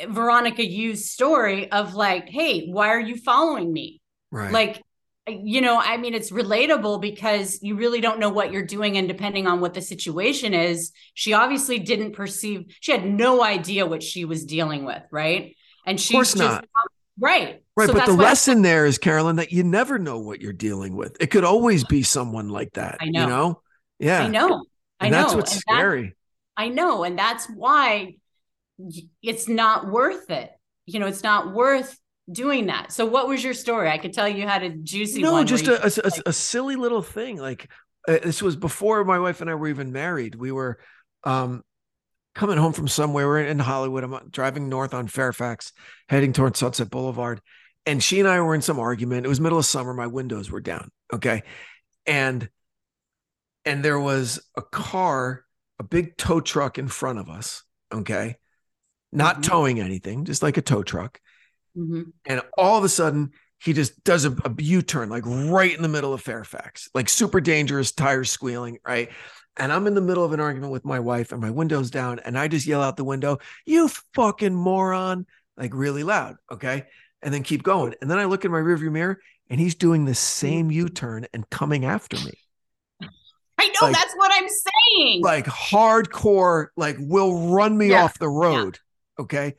Veronica 0.06 0.64
Yu's 0.64 1.10
story 1.10 1.70
of 1.72 1.94
like, 1.94 2.28
hey, 2.28 2.68
why 2.68 2.88
are 2.88 3.00
you 3.00 3.16
following 3.16 3.72
me? 3.72 4.00
right 4.30 4.52
Like, 4.52 4.82
you 5.26 5.60
know, 5.60 5.78
I 5.78 5.96
mean, 5.98 6.14
it's 6.14 6.30
relatable 6.30 7.00
because 7.02 7.58
you 7.62 7.74
really 7.76 8.00
don't 8.00 8.18
know 8.18 8.30
what 8.30 8.50
you're 8.52 8.64
doing, 8.64 8.96
and 8.96 9.06
depending 9.08 9.46
on 9.46 9.60
what 9.60 9.74
the 9.74 9.82
situation 9.82 10.54
is, 10.54 10.92
she 11.14 11.34
obviously 11.34 11.78
didn't 11.78 12.12
perceive. 12.12 12.74
She 12.80 12.92
had 12.92 13.04
no 13.04 13.42
idea 13.44 13.84
what 13.84 14.02
she 14.02 14.24
was 14.24 14.46
dealing 14.46 14.84
with, 14.86 15.02
right? 15.10 15.54
And 15.86 16.00
she's 16.00 16.14
course 16.14 16.32
just 16.34 16.38
not. 16.42 16.64
right, 17.20 17.62
Right, 17.76 17.86
So 17.88 17.92
but 17.92 18.06
the 18.06 18.12
lesson 18.14 18.62
there 18.62 18.86
is, 18.86 18.96
Carolyn, 18.98 19.36
that 19.36 19.52
you 19.52 19.64
never 19.64 19.98
know 19.98 20.18
what 20.18 20.40
you're 20.40 20.52
dealing 20.54 20.96
with. 20.96 21.16
It 21.20 21.26
could 21.26 21.44
always 21.44 21.84
be 21.84 22.02
someone 22.02 22.48
like 22.48 22.72
that. 22.74 22.96
I 23.00 23.04
You 23.04 23.12
know. 23.12 23.26
know? 23.28 23.62
Yeah. 23.98 24.22
I 24.22 24.28
know, 24.28 24.64
I 24.98 25.06
And 25.06 25.12
know, 25.12 25.22
that's 25.22 25.34
what's 25.34 25.52
and 25.52 25.62
that- 25.68 25.74
scary. 25.74 26.16
I 26.56 26.68
know. 26.70 27.04
And 27.04 27.18
that's 27.18 27.46
why 27.50 28.16
it's 29.22 29.48
not 29.48 29.88
worth 29.88 30.30
it. 30.30 30.50
You 30.86 31.00
know, 31.00 31.06
it's 31.06 31.22
not 31.22 31.52
worth 31.52 31.98
doing 32.30 32.66
that. 32.66 32.92
So 32.92 33.06
what 33.06 33.28
was 33.28 33.42
your 33.42 33.54
story? 33.54 33.90
I 33.90 33.98
could 33.98 34.12
tell 34.12 34.28
you 34.28 34.46
had 34.46 34.62
a 34.62 34.70
juicy 34.70 35.22
no, 35.22 35.42
just 35.44 35.66
a, 35.66 35.84
a, 35.84 35.90
a- 36.04 36.28
a 36.30 36.32
silly 36.32 36.76
little 36.76 37.02
thing. 37.02 37.38
Like 37.38 37.70
uh, 38.06 38.18
this 38.22 38.42
was 38.42 38.56
before 38.56 39.04
my 39.04 39.18
wife 39.18 39.40
and 39.40 39.50
I 39.50 39.54
were 39.54 39.68
even 39.68 39.92
married. 39.92 40.34
We 40.34 40.52
were 40.52 40.78
um, 41.24 41.62
coming 42.34 42.58
home 42.58 42.72
from 42.72 42.88
somewhere. 42.88 43.26
We're 43.26 43.40
in 43.44 43.58
Hollywood. 43.58 44.04
I'm 44.04 44.14
uh, 44.14 44.20
driving 44.30 44.68
north 44.68 44.94
on 44.94 45.08
Fairfax, 45.08 45.72
heading 46.08 46.32
towards 46.32 46.58
Sunset 46.58 46.90
Boulevard. 46.90 47.40
And 47.86 48.02
she 48.02 48.20
and 48.20 48.28
I 48.28 48.40
were 48.40 48.54
in 48.54 48.62
some 48.62 48.78
argument. 48.78 49.24
It 49.24 49.30
was 49.30 49.40
middle 49.40 49.58
of 49.58 49.64
summer. 49.64 49.94
My 49.94 50.06
windows 50.06 50.50
were 50.50 50.60
down. 50.60 50.90
Okay. 51.12 51.42
And 52.06 52.48
and 53.64 53.84
there 53.84 53.98
was 54.00 54.40
a 54.56 54.62
car, 54.62 55.44
a 55.78 55.82
big 55.82 56.16
tow 56.16 56.40
truck 56.40 56.78
in 56.78 56.88
front 56.88 57.18
of 57.18 57.28
us. 57.28 57.62
Okay. 57.92 58.36
Not 59.12 59.38
Mhm. 59.38 59.42
towing 59.42 59.80
anything, 59.80 60.24
just 60.24 60.42
like 60.42 60.56
a 60.56 60.62
tow 60.62 60.82
truck. 60.82 61.20
Mhm. 61.76 62.12
And 62.26 62.42
all 62.56 62.76
of 62.78 62.84
a 62.84 62.88
sudden, 62.88 63.32
he 63.58 63.72
just 63.72 64.02
does 64.04 64.24
a, 64.24 64.30
a 64.44 64.54
U-turn, 64.58 65.08
like 65.08 65.24
right 65.26 65.74
in 65.74 65.82
the 65.82 65.88
middle 65.88 66.12
of 66.12 66.20
Fairfax, 66.20 66.88
like 66.94 67.08
super 67.08 67.40
dangerous, 67.40 67.92
tires 67.92 68.30
squealing, 68.30 68.78
right? 68.86 69.10
And 69.56 69.72
I'm 69.72 69.86
in 69.88 69.94
the 69.94 70.00
middle 70.00 70.24
of 70.24 70.32
an 70.32 70.38
argument 70.40 70.72
with 70.72 70.84
my 70.84 71.00
wife, 71.00 71.32
and 71.32 71.40
my 71.40 71.50
window's 71.50 71.90
down, 71.90 72.20
and 72.20 72.38
I 72.38 72.46
just 72.48 72.66
yell 72.66 72.82
out 72.82 72.96
the 72.96 73.04
window, 73.04 73.38
"You 73.66 73.88
fucking 74.14 74.54
moron!" 74.54 75.26
like 75.56 75.72
really 75.74 76.04
loud, 76.04 76.36
okay? 76.52 76.84
And 77.22 77.34
then 77.34 77.42
keep 77.42 77.64
going. 77.64 77.94
And 78.00 78.08
then 78.08 78.18
I 78.18 78.26
look 78.26 78.44
in 78.44 78.52
my 78.52 78.60
rearview 78.60 78.92
mirror, 78.92 79.20
and 79.50 79.58
he's 79.58 79.74
doing 79.74 80.04
the 80.04 80.14
same 80.14 80.70
U-turn 80.70 81.26
and 81.34 81.48
coming 81.50 81.84
after 81.84 82.16
me, 82.18 82.34
I 83.60 83.66
know 83.68 83.88
Like- 83.88 83.96
that's 83.96 84.14
what 84.14 84.30
I'm 84.32 84.48
saying. 84.48 85.22
like 85.22 85.46
hardcore, 85.46 86.68
like 86.76 86.96
will 87.00 87.48
run 87.52 87.76
me 87.76 87.88
Yeah, 87.90 88.04
off 88.04 88.16
the 88.20 88.28
road, 88.28 88.78
okay? 89.18 89.54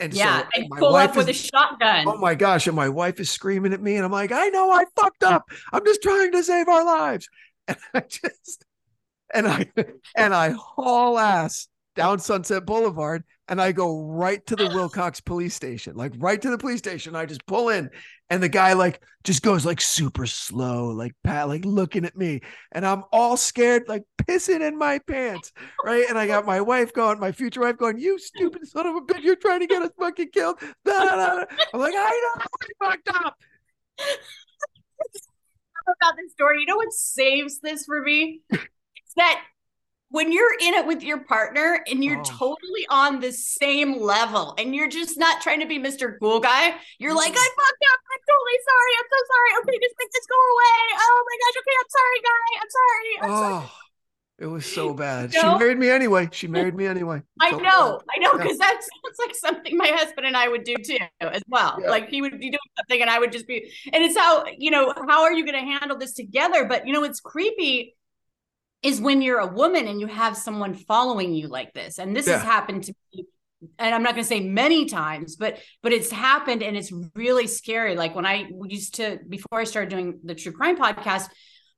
And 0.00 0.12
yeah, 0.12 0.40
so 0.42 0.48
and 0.54 0.66
my 0.70 0.78
pull 0.78 0.92
wife 0.92 1.10
up 1.10 1.16
with 1.16 1.28
is- 1.28 1.40
a 1.40 1.46
shotgun. 1.48 2.08
Oh 2.08 2.16
my 2.16 2.34
gosh. 2.34 2.66
And 2.66 2.74
my 2.74 2.88
wife 2.88 3.20
is 3.20 3.30
screaming 3.30 3.72
at 3.72 3.80
me, 3.80 3.96
and 3.96 4.04
I'm 4.04 4.10
like, 4.12 4.32
I 4.32 4.48
know 4.48 4.70
I 4.70 4.84
fucked 4.96 5.22
up. 5.22 5.44
I'm 5.72 5.84
just 5.84 6.02
trying 6.02 6.32
to 6.32 6.42
save 6.42 6.68
our 6.68 6.84
lives. 6.84 7.28
And 7.68 7.78
I 7.94 8.00
just 8.00 8.64
and 9.32 9.48
I 9.48 9.66
and 10.14 10.34
I 10.34 10.50
haul 10.50 11.18
ass 11.18 11.68
down 11.96 12.18
Sunset 12.18 12.66
Boulevard 12.66 13.24
and 13.48 13.60
I 13.60 13.72
go 13.72 14.02
right 14.02 14.44
to 14.48 14.56
the 14.56 14.66
Wilcox 14.66 15.20
police 15.20 15.54
station, 15.54 15.96
like 15.96 16.12
right 16.18 16.40
to 16.42 16.50
the 16.50 16.58
police 16.58 16.78
station. 16.80 17.16
I 17.16 17.24
just 17.24 17.46
pull 17.46 17.70
in, 17.70 17.88
and 18.30 18.42
the 18.42 18.48
guy 18.48 18.72
like 18.72 19.02
just 19.22 19.42
goes 19.42 19.64
like 19.64 19.80
super 19.80 20.26
slow, 20.26 20.88
like 20.88 21.14
pat, 21.24 21.48
like 21.48 21.64
looking 21.64 22.04
at 22.04 22.16
me, 22.16 22.40
and 22.72 22.86
I'm 22.86 23.04
all 23.12 23.36
scared, 23.36 23.88
like 23.88 24.04
pissing 24.18 24.66
in 24.66 24.76
my 24.78 24.98
pants, 24.98 25.52
right? 25.84 26.06
And 26.08 26.18
I 26.18 26.26
got 26.26 26.44
my 26.44 26.60
wife 26.60 26.92
going, 26.92 27.18
my 27.20 27.32
future 27.32 27.60
wife 27.60 27.78
going, 27.78 27.98
"You 27.98 28.18
stupid 28.18 28.66
son 28.66 28.86
of 28.86 28.96
a 28.96 29.00
bitch, 29.00 29.22
you're 29.22 29.36
trying 29.36 29.60
to 29.60 29.66
get 29.66 29.82
us 29.82 29.90
fucking 29.98 30.30
killed." 30.32 30.58
Da, 30.84 31.04
da, 31.04 31.16
da. 31.16 31.44
I'm 31.72 31.80
like, 31.80 31.94
I 31.96 32.34
know 32.36 32.44
I 32.44 32.90
fucked 32.90 33.10
up. 33.24 33.36
about 35.86 36.16
this 36.16 36.32
story. 36.32 36.60
You 36.60 36.66
know 36.66 36.76
what 36.76 36.92
saves 36.92 37.60
this 37.60 37.84
for 37.84 38.00
me? 38.02 38.40
It's 38.50 39.14
that 39.16 39.42
when 40.10 40.30
you're 40.30 40.54
in 40.60 40.74
it 40.74 40.86
with 40.86 41.02
your 41.02 41.24
partner 41.24 41.82
and 41.90 42.04
you're 42.04 42.20
Oh. 42.20 42.22
totally 42.24 42.86
on 42.88 43.20
the 43.20 43.32
same 43.32 44.00
level 44.00 44.54
and 44.58 44.74
you're 44.74 44.88
just 44.88 45.18
not 45.18 45.40
trying 45.42 45.60
to 45.60 45.66
be 45.66 45.78
Mr. 45.78 46.18
Cool 46.20 46.40
Guy, 46.40 46.74
you're 46.98 47.14
like, 47.14 47.32
I 47.32 47.32
Mm. 47.32 47.34
fucked 47.34 47.84
up. 47.92 48.00
I'm 48.12 48.20
totally 48.28 48.58
sorry. 48.68 48.92
I'm 48.98 49.08
so 49.10 49.18
sorry. 49.32 49.50
Okay, 49.60 49.78
just 49.82 49.94
make 49.98 50.10
this 50.12 50.26
go 50.26 50.36
away. 50.36 50.98
Oh 51.00 51.24
my 51.26 51.36
gosh. 51.42 51.56
Okay, 51.62 51.76
I'm 51.80 51.90
sorry, 51.90 52.20
guy. 52.22 52.60
I'm 52.62 52.70
sorry. 52.70 53.10
I'm 53.22 53.30
sorry. 53.42 53.64
Oh, 53.66 53.78
it 54.38 54.46
was 54.46 54.66
so 54.66 54.94
bad. 54.94 55.32
You 55.34 55.40
She 55.40 55.46
married 55.46 55.78
me 55.78 55.90
anyway. 55.90 56.28
She 56.32 56.46
married 56.58 56.74
me 56.76 56.86
anyway. 56.86 57.22
I 57.40 57.50
So 57.50 57.58
know, 57.58 58.00
I 58.14 58.18
know, 58.20 58.32
Yeah. 58.34 58.42
because 58.42 58.58
that 58.58 58.80
sounds 58.82 59.18
like 59.18 59.34
something 59.34 59.76
my 59.76 59.88
husband 59.88 60.26
and 60.26 60.36
I 60.36 60.48
would 60.48 60.64
do 60.64 60.74
too, 60.76 60.98
as 61.20 61.42
well. 61.48 61.78
Yeah. 61.80 61.90
Like 61.90 62.08
he 62.08 62.20
would 62.22 62.38
be 62.38 62.50
doing 62.50 62.58
something, 62.76 63.00
and 63.00 63.10
I 63.10 63.18
would 63.18 63.32
just 63.32 63.46
be, 63.48 63.72
and 63.92 64.04
it's 64.04 64.16
how 64.16 64.44
you 64.58 64.70
know 64.70 64.92
how 65.08 65.22
are 65.22 65.32
you 65.32 65.44
going 65.44 65.58
to 65.64 65.72
handle 65.78 65.96
this 65.98 66.12
together? 66.14 66.66
But 66.66 66.86
you 66.86 66.92
know, 66.92 67.02
it's 67.04 67.20
creepy 67.20 67.96
is 68.84 69.00
when 69.00 69.22
you're 69.22 69.40
a 69.40 69.46
woman 69.46 69.88
and 69.88 70.00
you 70.00 70.06
have 70.06 70.36
someone 70.36 70.74
following 70.74 71.34
you 71.34 71.48
like 71.48 71.72
this, 71.72 71.98
and 71.98 72.14
this 72.14 72.26
has 72.26 72.42
happened 72.44 72.84
to 72.84 72.94
me. 73.12 73.24
And 73.78 73.94
I'm 73.94 74.02
not 74.02 74.12
going 74.12 74.24
to 74.24 74.28
say 74.28 74.40
many 74.40 74.84
times, 74.84 75.36
but 75.36 75.58
but 75.82 75.92
it's 75.92 76.10
happened, 76.10 76.62
and 76.62 76.76
it's 76.76 76.92
really 77.14 77.46
scary. 77.46 77.96
Like 77.96 78.14
when 78.14 78.26
I 78.26 78.46
used 78.68 78.96
to 78.96 79.18
before 79.28 79.58
I 79.60 79.64
started 79.64 79.88
doing 79.90 80.20
the 80.22 80.34
true 80.34 80.52
crime 80.52 80.76
podcast. 80.76 81.28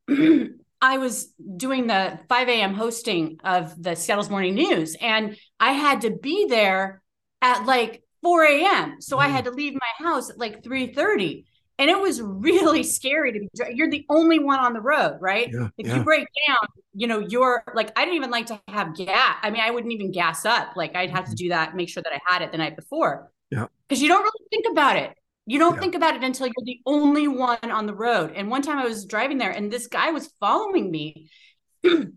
I 0.83 0.99
was 0.99 1.33
doing 1.57 1.87
the 1.87 2.19
5 2.29 2.49
a.m. 2.49 2.75
hosting 2.75 3.39
of 3.43 3.81
the 3.83 3.97
Seattle's 3.97 4.29
Morning 4.29 4.55
News, 4.55 4.95
and 5.01 5.37
I 5.59 5.73
had 5.73 6.03
to 6.03 6.11
be 6.11 6.47
there 6.49 7.03
at 7.41 7.65
like 7.65 8.03
4 8.23 8.45
a.m. 8.45 9.01
So 9.01 9.19
I 9.19 9.29
Mm. 9.29 9.33
had 9.33 9.45
to 9.45 9.51
leave 9.53 9.73
my 9.75 10.07
house 10.07 10.29
at 10.31 10.39
like 10.39 10.63
3:30. 10.63 11.45
And 11.79 11.91
it 11.91 11.99
was 12.01 12.23
really 12.23 12.83
scary 12.83 13.33
to 13.33 13.41
be 13.41 13.49
you're 13.75 13.91
the 13.91 14.07
only 14.09 14.39
one 14.39 14.59
on 14.59 14.73
the 14.73 14.81
road, 14.81 15.19
right? 15.21 15.51
Yeah, 15.53 15.69
if 15.77 15.87
yeah. 15.87 15.97
you 15.97 16.05
break 16.05 16.27
down, 16.49 16.57
you 16.95 17.07
know, 17.07 17.19
you're 17.19 17.63
like, 17.75 17.93
I 17.99 18.05
didn't 18.05 18.17
even 18.17 18.31
like 18.31 18.47
to 18.47 18.61
have 18.69 18.97
gas. 18.97 19.37
I 19.43 19.51
mean, 19.51 19.61
I 19.61 19.71
wouldn't 19.71 19.93
even 19.93 20.11
gas 20.11 20.47
up. 20.47 20.75
Like 20.75 20.97
I'd 20.97 21.11
have 21.11 21.27
to 21.29 21.35
do 21.35 21.51
that, 21.51 21.77
make 21.77 21.91
sure 21.91 22.03
that 22.03 22.13
I 22.15 22.19
had 22.27 22.41
it 22.43 22.51
the 22.53 22.59
night 22.59 22.77
before. 22.77 23.31
Mm-hmm. 23.53 23.61
Yeah. 23.63 23.67
Because 23.89 24.03
you 24.03 24.09
don't 24.09 24.23
really 24.23 24.47
think 24.51 24.67
about 24.71 24.97
it. 24.97 25.13
You 25.45 25.59
don't 25.59 25.75
Yeah. 25.75 25.81
think 25.81 25.95
about 25.95 26.17
it 26.17 26.25
until 26.25 26.47
you're 26.47 26.55
the 26.65 26.81
only 26.87 27.29
one 27.29 27.59
on 27.71 27.87
the 27.87 27.95
road. 27.95 28.33
And 28.35 28.51
one 28.51 28.63
time 28.63 28.79
I 28.79 28.85
was 28.87 29.05
driving 29.05 29.39
there 29.39 29.51
and 29.51 29.71
this 29.71 29.87
guy 29.87 30.11
was 30.11 30.33
following 30.41 30.91
me. 30.91 31.31
and 31.85 32.17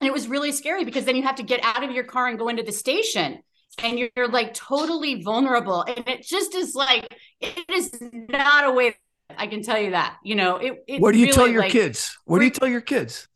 it 0.00 0.12
was 0.12 0.28
really 0.28 0.52
scary 0.52 0.84
because 0.84 1.04
then 1.04 1.16
you 1.16 1.22
have 1.22 1.36
to 1.36 1.42
get 1.42 1.60
out 1.62 1.84
of 1.84 1.90
your 1.92 2.04
car 2.04 2.26
and 2.26 2.38
go 2.38 2.48
into 2.48 2.62
the 2.62 2.72
station 2.72 3.38
and 3.78 3.98
you're, 3.98 4.08
you're 4.16 4.28
like 4.28 4.54
totally 4.54 5.22
vulnerable. 5.22 5.82
And 5.82 6.06
it 6.08 6.22
just 6.22 6.54
is 6.54 6.74
like, 6.74 7.06
it 7.40 7.64
is 7.70 7.92
not 8.00 8.64
a 8.64 8.72
way. 8.72 8.96
I 9.36 9.46
can 9.46 9.62
tell 9.62 9.78
you 9.80 9.90
that, 9.90 10.16
you 10.22 10.34
know, 10.34 10.56
it, 10.56 10.84
it 10.86 11.00
What 11.00 11.12
do 11.12 11.18
you 11.18 11.32
tell 11.32 11.48
your 11.48 11.62
like- 11.62 11.72
kids? 11.72 12.16
What 12.24 12.38
do 12.38 12.44
you 12.44 12.50
tell 12.50 12.68
your 12.68 12.80
kids? 12.80 13.28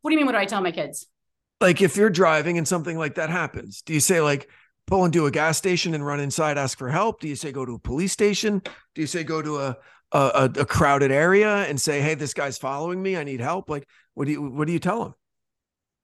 What 0.00 0.10
do 0.10 0.14
you 0.14 0.18
mean? 0.18 0.26
What 0.26 0.32
do 0.32 0.38
I 0.38 0.44
tell 0.46 0.60
my 0.60 0.72
kids? 0.72 1.06
Like 1.60 1.80
if 1.80 1.96
you're 1.96 2.10
driving 2.10 2.58
and 2.58 2.68
something 2.68 2.98
like 2.98 3.14
that 3.14 3.30
happens, 3.30 3.82
do 3.82 3.94
you 3.94 4.00
say 4.00 4.20
like 4.20 4.48
pull 4.86 5.04
into 5.04 5.26
a 5.26 5.30
gas 5.30 5.56
station 5.56 5.94
and 5.94 6.04
run 6.04 6.20
inside, 6.20 6.58
ask 6.58 6.76
for 6.78 6.90
help? 6.90 7.20
Do 7.20 7.28
you 7.28 7.36
say 7.36 7.50
go 7.52 7.64
to 7.64 7.74
a 7.74 7.78
police 7.78 8.12
station? 8.12 8.60
Do 8.94 9.00
you 9.00 9.06
say 9.06 9.24
go 9.24 9.40
to 9.42 9.58
a 9.58 9.76
a, 10.12 10.18
a, 10.18 10.60
a 10.60 10.64
crowded 10.64 11.10
area 11.10 11.64
and 11.64 11.80
say, 11.80 12.00
hey, 12.00 12.14
this 12.14 12.32
guy's 12.32 12.58
following 12.58 13.02
me. 13.02 13.16
I 13.16 13.24
need 13.24 13.40
help. 13.40 13.68
Like, 13.68 13.88
what 14.14 14.26
do 14.26 14.32
you 14.32 14.42
what 14.42 14.66
do 14.66 14.72
you 14.72 14.78
tell 14.78 15.02
them? 15.02 15.14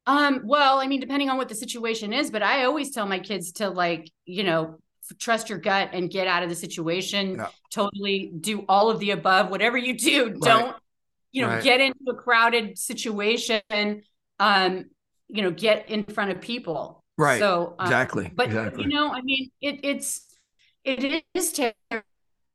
Um, 0.07 0.41
well, 0.45 0.79
I 0.81 0.87
mean, 0.87 1.01
depending 1.01 1.31
on 1.31 1.37
what 1.37 1.49
the 1.49 1.55
situation 1.55 2.12
is, 2.12 2.31
but 2.31 2.43
I 2.43 2.65
always 2.65 2.91
tell 2.91 3.07
my 3.07 3.19
kids 3.21 3.53
to 3.53 3.69
like, 3.71 4.11
you 4.25 4.43
know, 4.43 4.79
trust 5.19 5.49
your 5.49 5.59
gut 5.59 5.91
and 5.93 6.11
get 6.11 6.27
out 6.27 6.43
of 6.43 6.49
the 6.49 6.55
situation. 6.57 7.37
Yeah. 7.37 7.49
Totally 7.71 8.33
do 8.41 8.65
all 8.69 8.91
of 8.91 8.99
the 8.99 9.11
above. 9.12 9.51
Whatever 9.51 9.77
you 9.79 9.97
do, 9.97 10.31
don't, 10.31 10.77
you 11.31 11.43
know, 11.43 11.49
Right. 11.49 11.62
get 11.62 11.81
into 11.81 11.99
a 12.11 12.15
crowded 12.15 12.79
situation. 12.79 13.62
Um, 14.38 14.87
you 15.29 15.43
know, 15.43 15.51
get 15.51 15.88
in 15.88 16.05
front 16.05 16.31
of 16.31 16.41
people. 16.41 17.05
Right. 17.17 17.38
So 17.38 17.75
um, 17.79 17.87
Exactly. 17.87 18.31
but 18.35 18.47
exactly. 18.47 18.83
you 18.83 18.88
know, 18.88 19.12
I 19.12 19.23
mean, 19.23 19.51
it 19.61 19.81
it's 19.85 20.27
it 20.85 21.25
is 21.35 21.59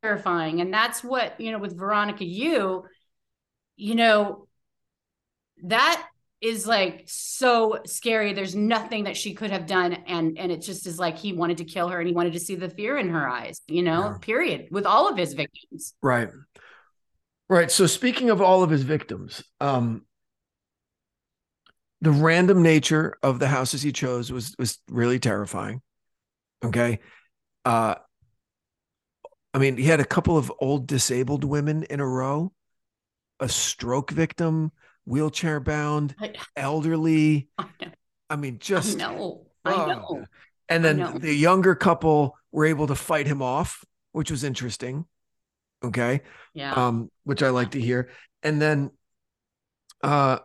terrifying, 0.02 0.60
and 0.60 0.72
that's 0.72 1.02
what 1.02 1.40
you 1.40 1.50
know 1.52 1.58
with 1.58 1.76
Veronica. 1.78 2.24
You, 2.24 2.84
you 3.76 3.94
know, 3.94 4.46
that 5.64 6.06
is 6.40 6.66
like 6.66 7.04
so 7.06 7.80
scary. 7.84 8.32
There's 8.32 8.54
nothing 8.54 9.04
that 9.04 9.16
she 9.16 9.34
could 9.34 9.50
have 9.50 9.66
done, 9.66 9.92
and 10.06 10.38
and 10.38 10.52
it 10.52 10.62
just 10.62 10.86
is 10.86 10.98
like 10.98 11.18
he 11.18 11.32
wanted 11.32 11.58
to 11.58 11.64
kill 11.64 11.88
her, 11.88 11.98
and 11.98 12.06
he 12.06 12.14
wanted 12.14 12.34
to 12.34 12.40
see 12.40 12.54
the 12.54 12.68
fear 12.68 12.96
in 12.96 13.08
her 13.10 13.28
eyes. 13.28 13.60
You 13.66 13.82
know, 13.82 14.02
Yeah. 14.02 14.18
period. 14.20 14.68
With 14.70 14.86
all 14.86 15.08
of 15.08 15.16
his 15.16 15.34
victims. 15.34 15.94
Right. 16.02 16.30
Right. 17.48 17.70
So 17.70 17.86
speaking 17.86 18.30
of 18.30 18.40
all 18.40 18.62
of 18.62 18.70
his 18.70 18.82
victims, 18.82 19.42
um 19.60 20.04
the 22.00 22.10
random 22.12 22.62
nature 22.62 23.16
of 23.22 23.38
the 23.40 23.48
houses 23.48 23.82
he 23.82 23.92
chose 23.92 24.30
was 24.30 24.54
was 24.58 24.78
really 24.88 25.18
terrifying. 25.18 25.82
Okay. 26.64 27.00
Uh 27.64 27.96
I 29.54 29.58
mean, 29.58 29.76
he 29.76 29.84
had 29.84 30.00
a 30.00 30.04
couple 30.04 30.36
of 30.36 30.52
old 30.60 30.86
disabled 30.86 31.42
women 31.42 31.82
in 31.84 32.00
a 32.00 32.06
row, 32.06 32.52
a 33.40 33.48
stroke 33.48 34.10
victim, 34.10 34.72
wheelchair 35.08 35.60
bound, 35.60 36.14
I, 36.20 36.34
elderly. 36.56 37.48
I. 37.58 37.66
I 38.30 38.36
mean, 38.36 38.54
I 38.54 38.58
just 38.58 38.98
know. 38.98 39.46
I 39.64 39.72
Oh. 39.72 39.86
know. 39.86 40.24
and 40.68 40.84
then 40.84 40.98
know. 40.98 41.12
the 41.18 41.32
younger 41.34 41.74
couple 41.74 42.36
were 42.52 42.66
able 42.66 42.86
to 42.88 42.94
fight 42.94 43.26
him 43.26 43.40
off, 43.42 43.84
which 44.12 44.30
was 44.30 44.44
interesting. 44.44 45.06
Okay. 45.82 46.22
Yeah. 46.54 46.72
um, 46.74 47.10
which 47.24 47.42
I 47.42 47.50
like 47.50 47.70
to 47.72 47.80
hear. 47.80 48.10
And 48.42 48.60
then, 48.60 48.90
uh, 50.02 50.38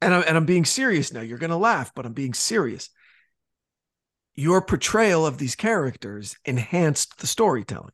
and 0.00 0.14
I'm 0.14 0.24
and 0.26 0.36
I'm 0.36 0.46
being 0.46 0.64
serious 0.64 1.12
now. 1.12 1.20
You're 1.22 1.38
gonna 1.38 1.58
laugh, 1.58 1.92
but 1.94 2.06
I'm 2.06 2.12
being 2.12 2.34
serious. 2.34 2.90
Your 4.36 4.60
portrayal 4.62 5.26
of 5.26 5.38
these 5.38 5.54
characters 5.56 6.36
enhanced 6.44 7.18
the 7.18 7.26
storytelling. 7.26 7.92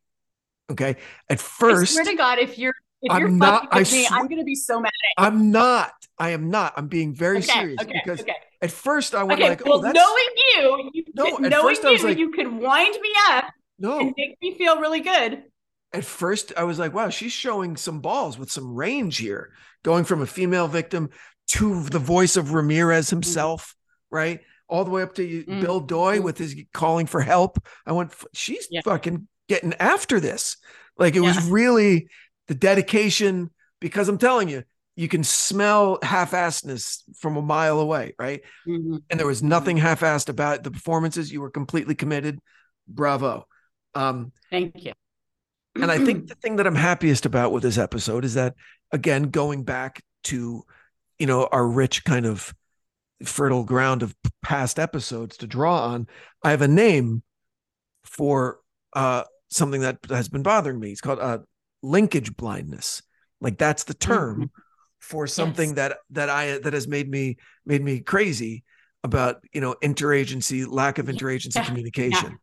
Okay, 0.71 0.97
at 1.29 1.33
I 1.33 1.37
first, 1.37 1.93
swear 1.95 2.05
to 2.05 2.15
God, 2.17 2.39
if 2.39 2.59
you're 2.59 2.75
if 3.03 3.11
I'm 3.13 3.39
not- 3.39 3.69
I 3.71 3.81
me, 3.81 3.85
swear- 3.85 4.07
I'm 4.21 4.29
gonna 4.29 4.45
be 4.45 4.55
so 4.55 4.81
mad. 4.81 4.93
I'm 5.17 5.51
not. 5.51 5.93
I 6.19 6.31
am 6.31 6.51
not. 6.51 6.75
I'm 6.77 6.89
being 6.89 7.15
very 7.15 7.39
okay, 7.39 7.47
serious 7.47 7.81
okay, 7.81 8.01
because 8.05 8.21
okay. 8.21 8.35
at 8.61 8.71
first 8.71 9.15
I 9.15 9.23
went 9.25 9.41
Okay, 9.41 9.51
like, 9.51 9.65
well, 9.65 9.79
"Oh, 9.79 9.83
that's 9.83 9.95
knowing 9.95 10.29
you, 10.37 10.91
you 10.93 11.05
No, 11.15 11.37
could- 11.37 11.45
at 11.47 11.51
knowing 11.51 11.77
was 11.83 12.03
you, 12.03 12.09
like- 12.09 12.19
you 12.19 12.31
could 12.31 12.47
wind 12.53 12.97
me 13.01 13.11
up 13.31 13.45
no." 13.79 14.01
and 14.01 14.15
make 14.17 14.37
me 14.43 14.57
feel 14.59 14.79
really 14.81 15.01
good. 15.01 15.45
At 15.93 16.05
first, 16.05 16.53
I 16.57 16.65
was 16.65 16.79
like, 16.79 16.93
"Wow, 16.95 17.09
she's 17.09 17.33
showing 17.33 17.77
some 17.77 18.01
balls 18.01 18.39
with 18.39 18.51
some 18.51 18.75
range 18.75 19.17
here, 19.17 19.53
going 19.83 20.05
from 20.05 20.21
a 20.23 20.27
female 20.27 20.69
victim 20.69 21.11
to 21.53 21.83
the 21.85 21.99
voice 21.99 22.37
of 22.37 22.53
Ramirez 22.53 23.11
himself, 23.11 23.75
right? 24.11 24.41
All 24.69 24.85
the 24.85 24.91
way 24.91 25.03
up 25.03 25.15
to 25.15 25.25
you- 25.25 25.45
Mm. 25.45 25.61
Bill 25.63 25.81
Doi 25.81 26.19
Mhm. 26.19 26.23
with 26.23 26.39
his 26.39 26.55
calling 26.75 27.07
for 27.07 27.23
help." 27.23 27.59
I 27.87 27.93
went, 27.93 28.13
"She's 28.35 28.69
Yeah. 28.71 28.83
fucking 28.85 29.27
getting 29.49 29.73
after 29.81 30.21
this." 30.21 30.59
Like 30.99 31.17
it 31.17 31.21
was 31.21 31.43
really 31.49 32.09
the 32.51 32.55
dedication 32.57 33.49
because 33.81 34.09
I'm 34.09 34.19
telling 34.19 34.49
you, 34.49 34.65
you 34.97 35.07
can 35.07 35.23
smell 35.23 36.01
half-assedness 36.03 37.05
from 37.17 37.37
a 37.37 37.43
mile 37.43 37.79
away, 37.79 38.15
right? 38.19 38.41
Mm-hmm. 38.67 38.97
and 39.09 39.21
there 39.21 39.27
was 39.27 39.41
nothing 39.41 39.77
half-assed 39.77 40.29
about 40.29 40.65
the 40.65 40.73
performances. 40.73 41.31
You 41.31 41.43
were 41.43 41.51
completely 41.51 41.95
committed. 41.95 42.41
Bravo. 42.89 43.47
Um, 43.95 44.33
Thank 44.51 44.85
you. 44.85 44.93
and 45.77 45.93
I 45.93 46.05
think 46.05 46.27
the 46.29 46.35
thing 46.35 46.57
that 46.57 46.67
I'm 46.67 46.75
happiest 46.75 47.25
about 47.25 47.53
with 47.53 47.63
this 47.63 47.79
episode 47.79 48.25
is 48.25 48.35
that, 48.35 48.57
again, 48.91 49.31
going 49.31 49.63
back 49.63 50.03
to, 50.25 50.65
you 51.21 51.27
know, 51.27 51.49
our 51.53 51.67
rich 51.67 52.03
kind 52.03 52.27
of 52.27 52.53
fertile 53.25 53.63
ground 53.63 54.03
of 54.03 54.13
past 54.43 54.81
episodes 54.81 55.37
to 55.37 55.47
draw 55.47 55.87
on, 55.87 56.09
I 56.43 56.51
have 56.51 56.63
a 56.63 56.69
name 56.69 57.23
for 58.03 58.59
uh, 58.93 59.23
something 59.51 59.83
that 59.83 59.99
has 60.09 60.29
been 60.29 60.43
bothering 60.43 60.81
me. 60.81 60.91
It's 60.91 61.01
called 61.01 61.21
uh, 61.21 61.39
linkage 61.83 62.37
blindness. 62.37 63.03
Like 63.41 63.59
that's 63.59 63.85
the 63.85 63.95
term 63.95 64.51
for 65.01 65.27
something 65.27 65.75
that 65.75 65.99
that 66.11 66.29
I 66.29 66.59
that 66.59 66.73
has 66.73 66.87
made 66.87 67.11
me 67.11 67.39
made 67.65 67.83
me 67.83 68.01
crazy 68.01 68.65
about 69.03 69.43
you 69.53 69.61
know 69.61 69.75
interagency 69.83 70.67
lack 70.69 70.99
of 70.99 71.07
interagency 71.07 71.55
Yeah. 71.57 71.65
communication, 71.65 72.39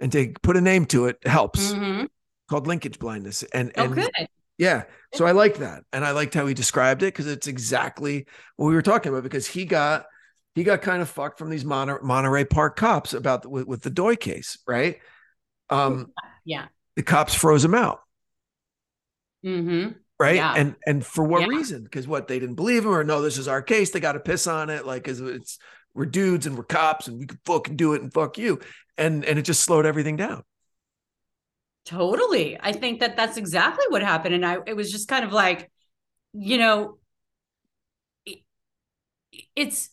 and 0.00 0.10
to 0.12 0.32
put 0.42 0.56
a 0.56 0.60
name 0.60 0.86
to 0.86 1.06
it 1.06 1.18
helps 1.24 1.72
Mhm. 1.72 2.08
called 2.48 2.66
linkage 2.66 2.98
blindness. 2.98 3.44
And 3.44 3.70
Oh, 3.76 3.84
and 3.84 3.94
good. 3.94 4.10
yeah, 4.58 4.84
so 5.14 5.24
I 5.24 5.30
like 5.30 5.58
that, 5.58 5.84
and 5.92 6.04
I 6.04 6.10
liked 6.10 6.34
how 6.34 6.46
he 6.46 6.54
described 6.54 7.02
it 7.04 7.14
because 7.14 7.28
it's 7.28 7.46
exactly 7.46 8.26
what 8.56 8.66
we 8.66 8.74
were 8.74 8.82
talking 8.82 9.10
about. 9.12 9.22
Because 9.22 9.46
he 9.46 9.64
got 9.64 10.06
he 10.56 10.62
got 10.64 10.82
kind 10.82 11.00
of 11.02 11.08
fucked 11.08 11.38
from 11.38 11.50
these 11.50 11.64
Mon- 11.64 11.98
Monterey 12.02 12.44
Park 12.44 12.76
cops 12.76 13.12
about 13.12 13.42
the, 13.42 13.48
with, 13.50 13.66
with 13.66 13.82
the 13.82 13.90
Doi 13.90 14.14
case, 14.14 14.56
right? 14.68 14.98
Um, 15.68 16.12
Yeah. 16.44 16.66
the 16.94 17.02
cops 17.02 17.34
froze 17.34 17.64
him 17.64 17.74
out, 17.74 18.00
hmm 19.44 19.88
right? 20.18 20.36
Yeah. 20.36 20.54
And 20.54 20.76
and 20.86 21.04
for 21.04 21.24
what 21.24 21.42
Yeah. 21.42 21.48
reason? 21.48 21.82
Because 21.84 22.06
what 22.08 22.28
they 22.28 22.38
didn't 22.38 22.54
believe 22.54 22.84
him, 22.84 22.92
or 22.94 23.04
no, 23.04 23.20
this 23.22 23.36
is 23.38 23.48
our 23.48 23.60
case. 23.62 23.90
They 23.90 24.00
got 24.00 24.12
to 24.12 24.20
piss 24.20 24.46
on 24.46 24.70
it, 24.70 24.86
like 24.86 25.04
'cause 25.04 25.20
it's 25.20 25.58
we're 25.92 26.06
dudes 26.06 26.46
and 26.46 26.56
we're 26.56 26.64
cops 26.64 27.08
and 27.08 27.18
we 27.18 27.26
can 27.26 27.38
fucking 27.44 27.76
do 27.76 27.94
it 27.94 28.02
and 28.02 28.12
fuck 28.12 28.38
you, 28.38 28.60
and 28.96 29.24
and 29.24 29.38
it 29.38 29.42
just 29.42 29.62
slowed 29.64 29.86
everything 29.86 30.16
down. 30.16 30.42
Totally. 31.84 32.58
I 32.60 32.72
think 32.72 33.00
that 33.00 33.16
that's 33.16 33.36
exactly 33.36 33.84
what 33.90 34.02
happened. 34.02 34.34
And 34.34 34.46
I, 34.46 34.58
it 34.66 34.74
was 34.74 34.90
just 34.90 35.06
kind 35.08 35.24
of 35.24 35.32
like, 35.32 35.70
you 36.32 36.56
know, 36.58 36.98
it- 38.24 38.42
it's 39.54 39.90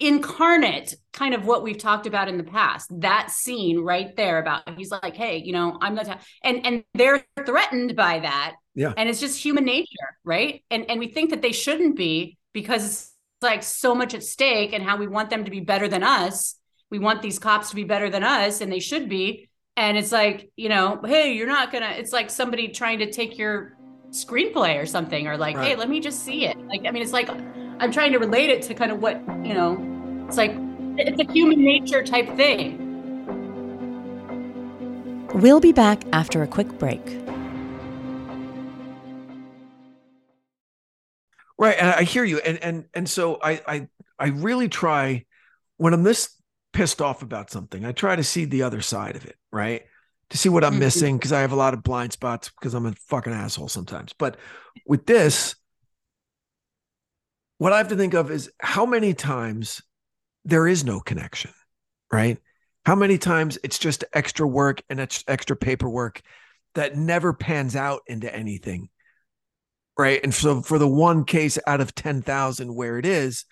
incarnate 0.00 0.94
kind 1.12 1.34
of 1.34 1.44
what 1.44 1.62
we've 1.62 1.78
talked 1.78 2.06
about 2.06 2.28
in 2.28 2.36
the 2.36 2.44
past. 2.44 2.88
That 3.00 3.30
scene 3.30 3.80
right 3.80 4.14
there 4.16 4.38
about 4.38 4.68
he's 4.76 4.90
like, 4.90 5.16
hey, 5.16 5.38
you 5.38 5.52
know, 5.52 5.78
I'm 5.80 5.94
not, 5.94 6.20
and 6.42 6.64
and 6.66 6.84
they're 6.94 7.24
threatened 7.44 7.96
by 7.96 8.20
that. 8.20 8.56
Yeah. 8.74 8.92
And 8.96 9.08
it's 9.08 9.20
just 9.20 9.42
human 9.42 9.64
nature, 9.64 10.16
right? 10.24 10.62
And 10.70 10.90
and 10.90 11.00
we 11.00 11.08
think 11.08 11.30
that 11.30 11.42
they 11.42 11.52
shouldn't 11.52 11.96
be 11.96 12.38
because 12.52 12.84
it's 12.84 13.14
like 13.42 13.62
so 13.62 13.94
much 13.94 14.14
at 14.14 14.22
stake 14.22 14.72
and 14.72 14.82
how 14.84 14.96
we 14.96 15.06
want 15.06 15.30
them 15.30 15.44
to 15.44 15.50
be 15.50 15.60
better 15.60 15.88
than 15.88 16.02
us. 16.02 16.54
We 16.90 16.98
want 16.98 17.20
these 17.20 17.38
cops 17.38 17.70
to 17.70 17.76
be 17.76 17.84
better 17.84 18.08
than 18.08 18.24
us, 18.24 18.60
and 18.60 18.72
they 18.72 18.80
should 18.80 19.08
be 19.08 19.48
and 19.78 19.96
it's 19.96 20.10
like 20.10 20.50
you 20.56 20.68
know 20.68 21.00
hey 21.06 21.32
you're 21.32 21.46
not 21.46 21.72
gonna 21.72 21.90
it's 21.90 22.12
like 22.12 22.28
somebody 22.28 22.68
trying 22.68 22.98
to 22.98 23.10
take 23.10 23.38
your 23.38 23.76
screenplay 24.10 24.82
or 24.82 24.84
something 24.84 25.26
or 25.28 25.36
like 25.36 25.56
hey 25.56 25.76
let 25.76 25.88
me 25.88 26.00
just 26.00 26.24
see 26.24 26.44
it 26.46 26.58
like 26.66 26.84
i 26.84 26.90
mean 26.90 27.02
it's 27.02 27.12
like 27.12 27.28
i'm 27.80 27.92
trying 27.92 28.12
to 28.12 28.18
relate 28.18 28.50
it 28.50 28.62
to 28.62 28.74
kind 28.74 28.92
of 28.92 29.00
what 29.00 29.16
you 29.44 29.54
know 29.54 30.24
it's 30.28 30.36
like 30.36 30.54
it's 30.96 31.20
a 31.20 31.32
human 31.32 31.62
nature 31.64 32.02
type 32.04 32.28
thing 32.36 32.84
We'll 35.34 35.60
be 35.60 35.72
back 35.72 36.02
after 36.12 36.42
a 36.42 36.46
quick 36.46 36.78
break. 36.78 37.04
Right, 41.58 41.76
and 41.78 41.88
I 41.88 42.02
hear 42.04 42.24
you, 42.24 42.38
and 42.38 42.58
and 42.62 42.84
and 42.94 43.08
so 43.08 43.38
I 43.42 43.60
I 43.66 43.88
I 44.18 44.28
really 44.28 44.68
try 44.68 45.26
when 45.76 45.92
I'm 45.92 46.02
this 46.02 46.34
pissed 46.72 47.02
off 47.02 47.22
about 47.22 47.50
something, 47.50 47.84
I 47.84 47.92
try 47.92 48.16
to 48.16 48.24
see 48.24 48.44
the 48.44 48.62
other 48.62 48.80
side 48.80 49.16
of 49.16 49.24
it, 49.26 49.36
right? 49.52 49.82
To 50.30 50.38
see 50.38 50.48
what 50.48 50.64
I'm 50.64 50.74
Mhm. 50.74 50.78
missing 50.80 51.16
because 51.18 51.32
I 51.32 51.40
have 51.40 51.52
a 51.52 51.56
lot 51.56 51.74
of 51.74 51.82
blind 51.82 52.12
spots 52.12 52.50
because 52.50 52.74
I'm 52.74 52.86
a 52.86 52.92
fucking 53.08 53.32
asshole 53.32 53.68
sometimes. 53.68 54.12
But 54.12 54.36
with 54.86 55.06
this, 55.06 55.56
what 57.58 57.72
I 57.72 57.78
have 57.78 57.88
to 57.88 57.96
think 57.96 58.14
of 58.14 58.30
is 58.30 58.50
how 58.58 58.86
many 58.86 59.14
times 59.14 59.82
there 60.44 60.66
is 60.66 60.84
no 60.84 61.00
connection, 61.00 61.52
right? 62.10 62.38
How 62.86 62.94
many 62.94 63.18
times 63.18 63.58
it's 63.62 63.78
just 63.78 64.04
extra 64.12 64.46
work 64.46 64.82
and 64.88 65.00
ex- 65.00 65.24
extra 65.28 65.56
paperwork 65.56 66.22
that 66.74 66.96
never 66.96 67.32
pans 67.32 67.76
out 67.76 68.02
into 68.06 68.32
anything. 68.34 68.88
Right. 69.98 70.20
And 70.22 70.32
so 70.32 70.62
for 70.62 70.78
the 70.78 70.88
one 70.88 71.24
case 71.24 71.58
out 71.66 71.80
of 71.80 71.94
10,000 71.94 72.72
where 72.72 72.98
it 72.98 73.06
is, 73.06 73.44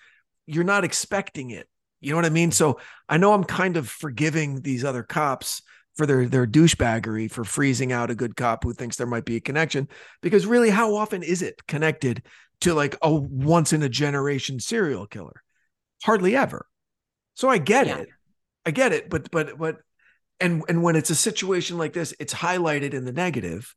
you're 0.45 0.63
not 0.63 0.85
expecting 0.85 1.49
it. 1.49 1.67
You 1.99 2.11
know 2.11 2.15
what 2.15 2.25
I 2.25 2.29
mean? 2.29 2.51
So 2.51 2.79
I 3.09 3.17
know 3.17 3.33
I'm 3.33 3.43
kind 3.43 3.75
of 3.75 3.89
forgiving 3.89 4.61
these 4.61 4.85
other 4.85 5.03
cops 5.03 5.61
for 5.97 6.05
their 6.05 6.27
their 6.27 6.47
douchebaggery 6.47 7.29
for 7.29 7.43
freezing 7.43 7.91
out 7.91 8.11
a 8.11 8.15
good 8.15 8.35
cop 8.35 8.63
who 8.63 8.71
thinks 8.71 8.95
there 8.95 9.07
might 9.07 9.25
be 9.25 9.35
a 9.35 9.41
connection 9.41 9.89
because 10.21 10.45
really 10.45 10.69
how 10.69 10.95
often 10.95 11.23
is 11.23 11.41
it 11.41 11.65
connected 11.67 12.21
to 12.61 12.73
like 12.73 12.95
a 13.01 13.13
once 13.13 13.73
in 13.73 13.83
a 13.83 13.89
generation 13.89 14.59
serial 14.59 15.07
killer. 15.07 15.43
Hardly 16.03 16.35
ever. 16.35 16.67
So 17.33 17.49
i 17.49 17.57
get 17.57 17.87
yeah. 17.87 17.97
it. 17.97 18.09
I 18.65 18.71
get 18.71 18.93
it 18.93 19.09
but 19.09 19.31
but 19.31 19.57
but 19.57 19.77
and 20.39 20.63
and 20.67 20.83
when 20.83 20.95
it's 20.95 21.09
a 21.09 21.15
situation 21.15 21.77
like 21.77 21.93
this 21.93 22.13
it's 22.19 22.33
highlighted 22.33 22.93
in 22.93 23.05
the 23.05 23.13
negative 23.13 23.73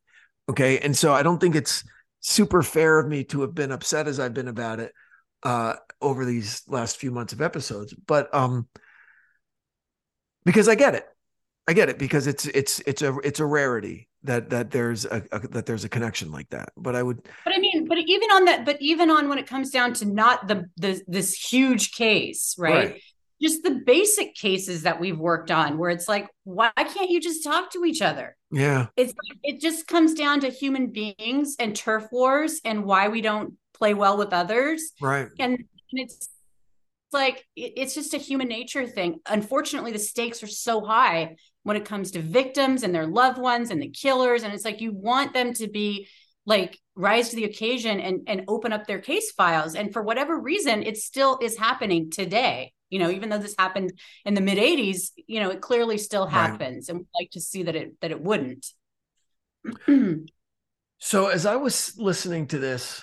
okay? 0.49 0.79
And 0.79 0.97
so 0.97 1.13
i 1.13 1.23
don't 1.23 1.39
think 1.41 1.55
it's 1.55 1.85
super 2.21 2.63
fair 2.63 2.99
of 2.99 3.09
me 3.09 3.25
to 3.25 3.43
have 3.43 3.55
been 3.55 3.73
upset 3.73 4.09
as 4.09 4.21
i've 4.21 4.35
been 4.35 4.49
about 4.49 4.81
it 4.81 4.93
uh 5.43 5.75
over 6.01 6.25
these 6.25 6.63
last 6.67 6.97
few 6.99 7.11
months 7.11 7.33
of 7.33 7.41
episodes 7.41 7.95
but 8.07 8.35
um 8.35 8.69
because 10.45 10.69
i 10.69 10.75
get 10.75 10.95
it 10.95 11.05
I 11.69 11.73
get 11.73 11.89
it 11.89 11.99
because 11.99 12.27
it's 12.27 12.47
it's 12.47 12.81
it's 12.81 13.03
a 13.03 13.17
it's 13.19 13.41
a 13.41 13.47
rarity 13.47 14.09
that 14.25 14.51
that 14.51 14.71
there's 14.71 15.05
a, 15.05 15.23
a, 15.33 15.41
that 15.49 15.67
there's 15.67 15.85
a 15.85 15.89
connection 15.89 16.31
like 16.31 16.49
that. 16.51 16.71
But 16.77 16.97
I 16.97 17.03
would. 17.03 17.23
But 17.45 17.55
I 17.55 17.59
mean, 17.59 17.87
but 17.87 17.99
even 17.99 18.31
on 18.31 18.45
that, 18.47 18.65
but 18.65 18.77
even 18.81 19.11
on 19.11 19.29
when 19.29 19.39
it 19.39 19.47
comes 19.47 19.71
down 19.71 19.95
to 19.95 20.05
not 20.05 20.49
the 20.49 20.69
the 20.77 21.01
this 21.07 21.35
huge 21.35 21.93
case, 21.93 22.55
right? 22.59 22.75
right. 22.75 23.03
Just 23.41 23.63
the 23.63 23.81
basic 23.87 24.35
cases 24.35 24.83
that 24.83 25.01
we've 25.01 25.19
worked 25.19 25.51
on, 25.51 25.79
where 25.79 25.89
it's 25.89 26.07
like, 26.07 26.29
why 26.45 26.71
can't 26.77 27.09
you 27.09 27.21
just 27.21 27.43
talk 27.43 27.71
to 27.73 27.87
each 27.87 28.03
other? 28.03 28.37
Yeah, 28.51 28.89
it's 28.97 29.15
it 29.43 29.61
just 29.61 29.87
comes 29.87 30.15
down 30.15 30.41
to 30.41 30.51
human 30.51 30.89
beings 30.89 31.57
and 31.59 31.75
turf 31.75 32.07
wars 32.13 32.61
and 32.65 32.85
why 32.85 33.09
we 33.09 33.23
don't 33.23 33.55
play 33.73 33.95
well 33.95 34.19
with 34.19 34.35
others, 34.35 34.93
right? 35.01 35.29
And, 35.39 35.53
and 35.55 35.67
it's 35.93 36.29
like 37.13 37.47
it's 37.57 37.95
just 37.95 38.13
a 38.15 38.19
human 38.19 38.49
nature 38.49 38.87
thing. 38.87 39.21
Unfortunately, 39.27 39.93
the 39.93 39.99
stakes 39.99 40.43
are 40.43 40.49
so 40.49 40.85
high 40.85 41.37
when 41.63 41.77
it 41.77 41.85
comes 41.85 42.13
to 42.13 42.23
victims 42.23 42.83
and 42.83 42.95
their 42.95 43.07
loved 43.07 43.39
ones 43.39 43.71
and 43.71 43.83
the 43.83 43.91
killers. 43.91 44.43
And 44.43 44.53
it's 44.53 44.65
like 44.65 44.81
you 44.81 44.93
want 44.93 45.35
them 45.35 45.53
to 45.55 45.69
be 45.69 46.09
like 46.47 46.79
rise 46.95 47.31
to 47.31 47.37
the 47.37 47.45
occasion 47.45 48.01
and 48.01 48.23
and 48.27 48.45
open 48.49 48.73
up 48.73 48.87
their 48.87 49.01
case 49.01 49.33
files. 49.33 49.75
And 49.75 49.93
for 49.93 50.03
whatever 50.03 50.39
reason 50.39 50.83
it 50.83 50.97
still 50.97 51.39
is 51.43 51.57
happening 51.59 52.11
today. 52.11 52.73
You 52.89 52.99
know 52.99 53.11
even 53.11 53.29
though 53.29 53.39
this 53.39 53.55
happened 53.59 53.93
in 54.25 54.35
the 54.35 54.41
mid 54.41 54.59
80s 54.59 55.11
you 55.29 55.41
know 55.41 55.51
it 55.51 55.61
clearly 55.61 55.97
still 55.99 56.27
happens 56.27 56.89
right. 56.89 56.95
and 56.95 56.99
we'd 56.99 57.23
like 57.23 57.31
to 57.33 57.41
see 57.41 57.63
that 57.65 57.77
it 57.77 58.01
that 58.01 58.11
it 58.11 58.21
wouldn't. 58.21 58.67
So 61.03 61.29
as 61.29 61.47
i 61.47 61.57
was 61.57 61.95
listening 61.97 62.49
to 62.49 62.59
this 62.59 63.03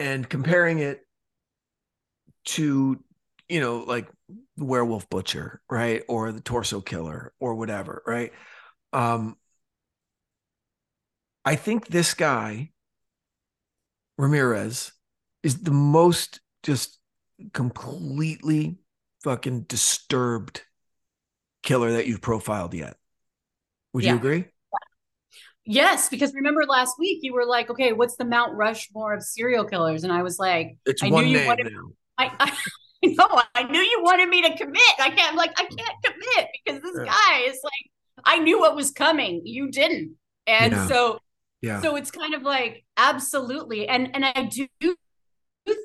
and 0.00 0.28
comparing 0.28 0.80
it 0.80 1.06
to 2.46 2.98
you 3.50 3.60
know 3.60 3.78
like 3.78 4.08
werewolf 4.56 5.08
butcher, 5.10 5.60
right? 5.68 6.02
Or 6.08 6.32
the 6.32 6.40
torso 6.40 6.80
killer 6.80 7.32
or 7.40 7.54
whatever, 7.54 8.02
right? 8.06 8.32
Um 8.92 9.36
I 11.44 11.56
think 11.56 11.86
this 11.88 12.14
guy 12.14 12.70
Ramirez 14.18 14.92
is 15.42 15.62
the 15.62 15.70
most 15.70 16.40
just 16.62 16.98
completely 17.52 18.78
fucking 19.24 19.62
disturbed 19.62 20.62
killer 21.62 21.92
that 21.92 22.06
you've 22.06 22.20
profiled 22.20 22.74
yet. 22.74 22.96
Would 23.92 24.04
yeah. 24.04 24.12
you 24.12 24.16
agree? 24.16 24.44
Yes, 25.64 26.08
because 26.08 26.34
remember 26.34 26.64
last 26.64 26.98
week 26.98 27.20
you 27.22 27.32
were 27.32 27.44
like, 27.44 27.70
okay, 27.70 27.92
what's 27.92 28.16
the 28.16 28.24
Mount 28.24 28.54
Rushmore 28.54 29.14
of 29.14 29.22
serial 29.22 29.64
killers? 29.64 30.04
And 30.04 30.12
I 30.12 30.22
was 30.22 30.38
like, 30.38 30.78
it's 30.86 31.02
I 31.02 31.10
one 31.10 31.26
knew 31.26 31.34
name 31.34 31.42
you 31.42 31.48
wanted. 31.48 31.72
I, 32.18 32.52
I 33.02 33.06
no, 33.18 33.42
I 33.54 33.62
knew 33.64 33.80
you 33.80 34.00
wanted 34.02 34.28
me 34.28 34.42
to 34.42 34.56
commit. 34.56 34.82
I 34.98 35.10
can't, 35.10 35.36
like, 35.36 35.52
I 35.56 35.64
can't 35.64 36.02
commit 36.04 36.48
because 36.64 36.82
this 36.82 36.96
guy 36.98 37.38
is 37.46 37.58
like, 37.64 38.24
I 38.24 38.38
knew 38.38 38.58
what 38.58 38.76
was 38.76 38.90
coming. 38.90 39.42
You 39.44 39.70
didn't. 39.70 40.16
And 40.46 40.72
yeah. 40.72 40.86
so, 40.88 41.18
yeah. 41.62 41.80
So 41.80 41.96
it's 41.96 42.10
kind 42.10 42.34
of 42.34 42.42
like, 42.42 42.84
absolutely. 42.96 43.88
And, 43.88 44.14
and 44.14 44.24
I 44.24 44.50
do 44.50 44.66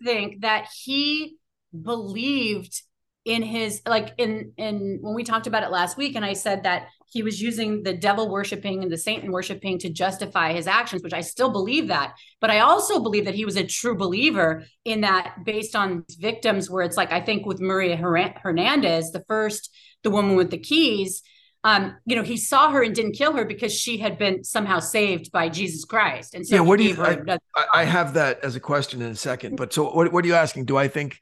think 0.03 0.41
that 0.41 0.67
he 0.73 1.37
believed 1.83 2.81
in 3.25 3.41
his 3.41 3.81
like 3.87 4.13
in 4.17 4.53
in 4.57 4.99
when 5.01 5.15
we 5.15 5.23
talked 5.23 5.47
about 5.47 5.63
it 5.63 5.71
last 5.71 5.97
week 5.97 6.15
and 6.15 6.23
i 6.23 6.33
said 6.33 6.63
that 6.63 6.87
he 7.07 7.23
was 7.23 7.41
using 7.41 7.83
the 7.83 7.93
devil 7.93 8.29
worshiping 8.29 8.83
and 8.83 8.91
the 8.91 8.97
satan 8.97 9.31
worshiping 9.31 9.77
to 9.79 9.89
justify 9.89 10.53
his 10.53 10.67
actions 10.67 11.03
which 11.03 11.13
i 11.13 11.21
still 11.21 11.49
believe 11.49 11.87
that 11.87 12.13
but 12.41 12.49
i 12.49 12.59
also 12.59 12.99
believe 12.99 13.25
that 13.25 13.35
he 13.35 13.45
was 13.45 13.57
a 13.57 13.65
true 13.65 13.95
believer 13.95 14.63
in 14.83 15.01
that 15.01 15.35
based 15.45 15.75
on 15.75 16.03
victims 16.19 16.69
where 16.69 16.83
it's 16.83 16.97
like 16.97 17.11
i 17.11 17.21
think 17.21 17.45
with 17.45 17.59
maria 17.59 17.95
hernandez 17.95 19.11
the 19.11 19.23
first 19.27 19.73
the 20.03 20.09
woman 20.09 20.35
with 20.35 20.51
the 20.51 20.57
keys 20.57 21.21
um, 21.65 21.97
you 22.05 22.15
know, 22.15 22.21
he 22.21 22.37
saw 22.37 22.69
her 22.69 22.83
and 22.83 22.93
didn't 22.93 23.13
kill 23.13 23.33
her 23.33 23.43
because 23.43 23.73
she 23.73 23.97
had 23.97 24.19
been 24.19 24.43
somehow 24.43 24.79
saved 24.79 25.31
by 25.31 25.49
Jesus 25.49 25.83
Christ. 25.83 26.35
And 26.35 26.45
so, 26.45 26.53
yeah, 26.53 26.61
what 26.61 26.77
do 26.77 26.83
you? 26.83 26.95
I, 27.01 27.39
I, 27.73 27.83
have 27.85 28.13
that 28.13 28.43
as 28.43 28.55
a 28.55 28.59
question 28.59 29.01
in 29.01 29.09
a 29.09 29.15
second. 29.15 29.55
But 29.55 29.73
so, 29.73 29.91
what, 29.91 30.13
what 30.13 30.23
are 30.23 30.27
you 30.27 30.35
asking? 30.35 30.65
Do 30.65 30.77
I 30.77 30.87
think 30.87 31.17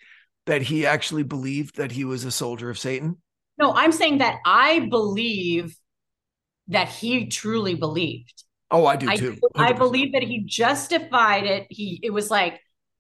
that 0.46 0.62
he 0.62 0.86
actually 0.86 1.24
believed 1.24 1.78
that 1.78 1.94
he 1.94 2.04
was 2.04 2.26
a 2.26 2.32
soldier 2.32 2.70
of 2.70 2.78
Satan? 2.78 3.20
No, 3.64 3.72
I'm 3.74 3.94
saying 3.94 4.18
that 4.18 4.40
I 4.46 4.90
believe 4.90 5.78
that 6.68 6.90
he 6.90 7.28
truly 7.28 7.76
believed. 7.76 8.44
Oh, 8.70 8.86
I 8.86 8.98
do 8.98 9.08
too. 9.16 9.32
100%. 9.36 9.38
I 9.56 9.72
believe 9.72 10.12
that 10.12 10.22
he 10.22 10.44
justified 10.44 11.46
it. 11.46 11.68
He 11.70 11.98
it 12.04 12.10
was 12.10 12.30
like 12.30 12.60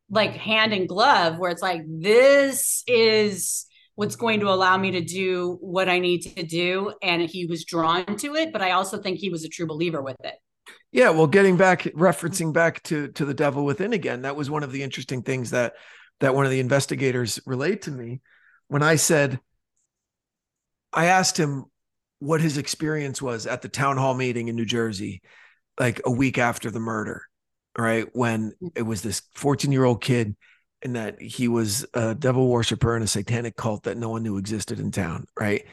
like 0.10 0.32
hand 0.32 0.72
and 0.72 0.88
glove 0.88 1.38
where 1.38 1.52
it's 1.52 1.62
like 1.62 1.82
this 1.86 2.82
is 2.88 3.66
what's 3.96 4.16
going 4.16 4.40
to 4.40 4.48
allow 4.48 4.78
me 4.78 4.92
to 4.92 5.02
do 5.02 5.58
what 5.60 5.90
I 5.90 6.00
need 6.00 6.22
to 6.22 6.44
do 6.44 6.94
and 7.02 7.22
he 7.22 7.46
was 7.46 7.66
drawn 7.66 8.16
to 8.20 8.36
it, 8.36 8.54
but 8.54 8.62
I 8.62 8.72
also 8.72 9.02
think 9.02 9.20
he 9.20 9.30
was 9.30 9.44
a 9.44 9.50
true 9.50 9.68
believer 9.68 10.02
with 10.02 10.16
it. 10.24 10.36
Yeah, 10.94 11.10
well, 11.10 11.28
getting 11.28 11.58
back 11.58 11.82
referencing 11.94 12.54
back 12.54 12.82
to 12.84 13.10
to 13.10 13.26
the 13.26 13.34
devil 13.34 13.66
within 13.66 13.92
again, 13.92 14.22
that 14.22 14.38
was 14.38 14.50
one 14.50 14.64
of 14.64 14.72
the 14.72 14.82
interesting 14.82 15.24
things 15.24 15.52
that 15.52 15.74
that 16.22 16.34
one 16.34 16.46
of 16.46 16.52
the 16.52 16.62
investigators 16.62 17.42
relayed 17.46 17.82
to 17.82 17.92
me 17.92 18.22
when 18.70 18.82
I 18.82 18.96
said, 18.96 19.42
I 20.94 21.06
asked 21.06 21.38
him 21.38 21.66
what 22.20 22.42
his 22.42 22.58
experience 22.58 23.22
was 23.22 23.48
at 23.48 23.62
the 23.62 23.70
town 23.70 23.98
hall 23.98 24.14
meeting 24.14 24.48
in 24.48 24.56
New 24.56 24.66
Jersey, 24.66 25.22
like 25.80 26.02
a 26.06 26.12
week 26.12 26.38
after 26.38 26.72
the 26.72 26.80
murder, 26.80 27.24
right? 27.78 28.08
When 28.14 28.54
it 28.76 28.84
was 28.84 29.02
this 29.02 29.22
14 29.36 29.72
year 29.72 29.84
old 29.84 30.02
kid 30.02 30.36
and 30.82 30.96
that 30.96 31.22
he 31.22 31.48
was 31.48 31.86
a 31.94 32.14
devil 32.14 32.48
worshiper 32.48 32.96
in 32.96 33.04
a 33.04 33.08
satanic 33.08 33.56
cult 33.56 33.84
that 33.84 33.98
no 33.98 34.10
one 34.10 34.24
knew 34.24 34.38
existed 34.38 34.80
in 34.80 34.92
town, 34.92 35.26
right? 35.40 35.66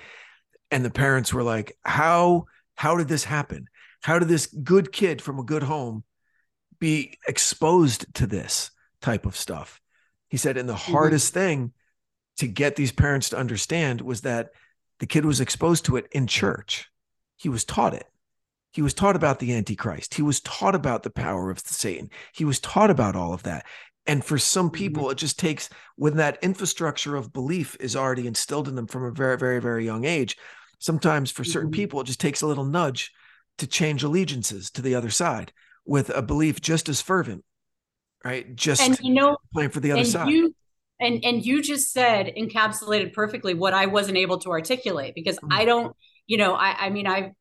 And 0.71 0.85
the 0.85 0.91
parents 0.91 1.33
were 1.33 1.43
like, 1.43 1.77
How 1.85 2.47
how 2.77 2.97
did 2.97 3.09
this 3.09 3.25
happen? 3.25 3.67
How 4.03 4.19
did 4.19 4.29
this 4.29 4.47
good 4.47 4.93
kid 4.93 5.21
from 5.21 5.39
a 5.39 5.45
good 5.45 5.63
home 5.63 6.05
be 6.79 7.19
exposed 7.29 8.07
to 8.15 8.27
this 8.27 8.71
type 9.03 9.27
of 9.27 9.37
stuff? 9.37 9.81
He 10.29 10.37
said, 10.37 10.57
and 10.57 10.69
the 10.69 10.75
mm-hmm. 10.75 10.93
hardest 10.93 11.35
thing 11.35 11.73
to 12.39 12.47
get 12.47 12.77
these 12.77 12.93
parents 12.93 13.31
to 13.31 13.37
understand 13.37 14.01
was 14.01 14.23
that 14.23 14.51
the 15.01 15.07
kid 15.07 15.25
was 15.25 15.41
exposed 15.41 15.85
to 15.87 15.97
it 15.97 16.07
in 16.13 16.27
church. 16.27 16.89
He 17.37 17.49
was 17.49 17.65
taught 17.65 17.95
it. 17.95 18.07
He 18.73 18.83
was 18.83 18.95
taught 18.95 19.17
about 19.17 19.41
the 19.41 19.53
Antichrist. 19.53 20.15
He 20.15 20.23
was 20.23 20.41
taught 20.41 20.77
about 20.77 21.03
the 21.03 21.11
power 21.11 21.51
of 21.51 21.59
Satan. 21.59 22.11
He 22.33 22.45
was 22.45 22.61
taught 22.61 22.91
about 22.91 23.17
all 23.17 23.33
of 23.33 23.43
that. 23.43 23.67
And 24.07 24.25
for 24.25 24.39
some 24.39 24.67
mm-hmm. 24.67 24.77
people, 24.77 25.11
it 25.11 25.19
just 25.19 25.39
takes 25.39 25.69
when 25.97 26.17
that 26.17 26.39
infrastructure 26.43 27.17
of 27.17 27.33
belief 27.33 27.77
is 27.81 27.97
already 27.97 28.27
instilled 28.27 28.69
in 28.69 28.77
them 28.77 28.87
from 28.87 29.05
a 29.05 29.11
very, 29.11 29.37
very, 29.37 29.61
very 29.61 29.85
young 29.85 30.05
age. 30.05 30.37
Sometimes 30.79 31.31
for 31.31 31.43
certain 31.43 31.71
mm-hmm. 31.71 31.81
people, 31.81 32.01
it 32.01 32.07
just 32.07 32.21
takes 32.21 32.43
a 32.43 32.47
little 32.47 32.65
nudge 32.65 33.11
to 33.59 33.67
change 33.67 34.05
allegiances 34.05 34.71
to 34.71 34.83
the 34.83 34.95
other 34.95 35.11
side 35.11 35.53
with 35.85 36.11
a 36.11 36.23
belief 36.23 36.61
just 36.61 36.89
as 36.89 37.01
fervent 37.01 37.45
right? 38.25 38.55
Just 38.55 38.83
and 38.83 38.99
you 39.01 39.15
know 39.15 39.37
playing 39.53 39.71
for 39.71 39.81
the 39.81 39.93
other 39.93 40.05
side. 40.05 40.29
You, 40.29 40.55
and 41.01 41.25
and 41.25 41.45
you 41.45 41.63
just 41.63 41.93
said 41.93 42.33
encapsulated 42.37 43.13
perfectly 43.13 43.55
what 43.55 43.75
I 43.75 43.87
wasn't 43.87 44.19
able 44.19 44.39
to 44.39 44.51
articulate 44.51 45.15
because 45.15 45.37
mm-hmm. 45.37 45.53
I 45.53 45.65
don't, 45.65 45.97
you 46.27 46.37
know, 46.37 46.55
I 46.55 46.87
I 46.87 46.91
mean 46.91 47.07
I 47.07 47.33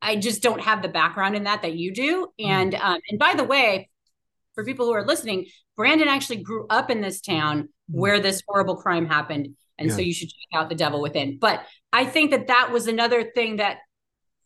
I 0.00 0.16
just 0.16 0.42
don't 0.42 0.60
have 0.60 0.82
the 0.82 0.88
background 0.88 1.36
in 1.36 1.44
that 1.44 1.62
that 1.62 1.74
you 1.74 1.92
do. 1.92 2.26
Mm-hmm. 2.40 2.50
And 2.50 2.74
um, 2.74 2.98
and 3.08 3.18
by 3.18 3.34
the 3.34 3.44
way, 3.44 3.90
for 4.54 4.64
people 4.64 4.86
who 4.86 4.92
are 4.92 5.06
listening, 5.06 5.46
Branden 5.78 6.06
actually 6.06 6.42
grew 6.42 6.66
up 6.68 6.90
in 6.90 7.00
this 7.00 7.20
town 7.20 7.62
mm-hmm. 7.62 7.98
where 7.98 8.20
this 8.20 8.42
horrible 8.46 8.76
crime 8.76 9.06
happened. 9.06 9.56
And 9.78 9.88
yeah. 9.88 9.96
so 9.96 10.02
you 10.02 10.12
should 10.12 10.28
check 10.28 10.60
out 10.60 10.68
The 10.68 10.74
Devil 10.74 11.00
Within. 11.00 11.38
But 11.40 11.64
I 11.92 12.04
think 12.04 12.30
that 12.30 12.48
that 12.48 12.70
was 12.72 12.86
another 12.86 13.24
thing 13.24 13.56
that 13.56 13.78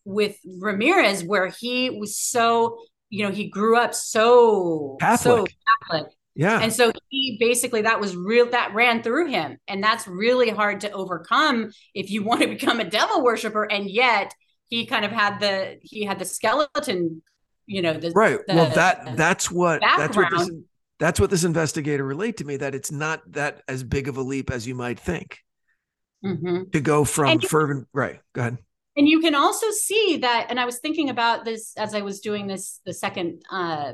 with 0.04 0.38
Ramirez, 0.60 1.24
where 1.24 1.48
he 1.48 1.90
was 1.90 2.16
so 2.16 2.78
you 3.08 3.24
know, 3.24 3.30
he 3.30 3.48
grew 3.48 3.78
up 3.78 3.94
so 3.94 4.96
Catholic. 5.00 5.20
so 5.22 5.46
Catholic 5.90 6.12
Yeah. 6.36 6.60
And 6.60 6.72
so 6.72 6.92
he 7.08 7.36
basically 7.40 7.82
that 7.82 7.98
was 8.00 8.14
real 8.14 8.50
that 8.50 8.74
ran 8.74 9.02
through 9.02 9.28
him. 9.28 9.56
And 9.66 9.82
that's 9.82 10.06
really 10.06 10.50
hard 10.50 10.80
to 10.82 10.90
overcome 10.92 11.70
if 11.94 12.10
you 12.10 12.22
want 12.28 12.42
to 12.42 12.46
become 12.48 12.78
a 12.78 12.84
devil 12.84 13.24
worshiper. 13.24 13.64
And 13.64 13.88
yet 13.90 14.34
he 14.68 14.84
kind 14.86 15.04
of 15.04 15.10
had 15.12 15.40
the 15.40 15.78
he 15.82 16.04
had 16.04 16.18
the 16.18 16.24
skeleton, 16.26 17.22
you 17.66 17.80
know, 17.82 17.94
the 17.94 18.10
right. 18.10 18.38
the- 18.46 18.54
well, 18.54 18.70
that 18.74 19.16
that's 19.16 19.50
what 19.50 19.80
that's 19.80 20.16
what 20.16 20.30
this 20.30 20.50
that's 20.98 21.20
what 21.20 21.30
this 21.30 21.44
investigator 21.44 22.04
relayed 22.04 22.36
to 22.38 22.44
me 22.44 22.56
that 22.58 22.74
it's 22.74 22.90
not 22.92 23.20
that 23.32 23.62
as 23.68 23.82
big 23.82 24.08
of 24.08 24.16
a 24.16 24.22
leap 24.22 24.50
as 24.50 24.66
you 24.66 24.74
might 24.74 24.98
think 25.00 25.38
Mhm. 26.24 26.72
to 26.72 26.80
go 26.80 27.04
from 27.04 27.40
you- 27.40 27.48
fervent. 27.48 27.86
Right. 27.92 28.20
Go 28.34 28.40
ahead. 28.42 28.58
and 28.96 29.06
you 29.08 29.20
can 29.20 29.34
also 29.34 29.66
see 29.70 30.18
that 30.22 30.46
and 30.48 30.58
i 30.58 30.64
was 30.64 30.78
thinking 30.78 31.10
about 31.10 31.44
this 31.44 31.74
as 31.76 31.94
i 31.94 32.00
was 32.00 32.20
doing 32.20 32.46
this 32.46 32.80
the 32.86 32.94
second 32.94 33.42
uh 33.50 33.92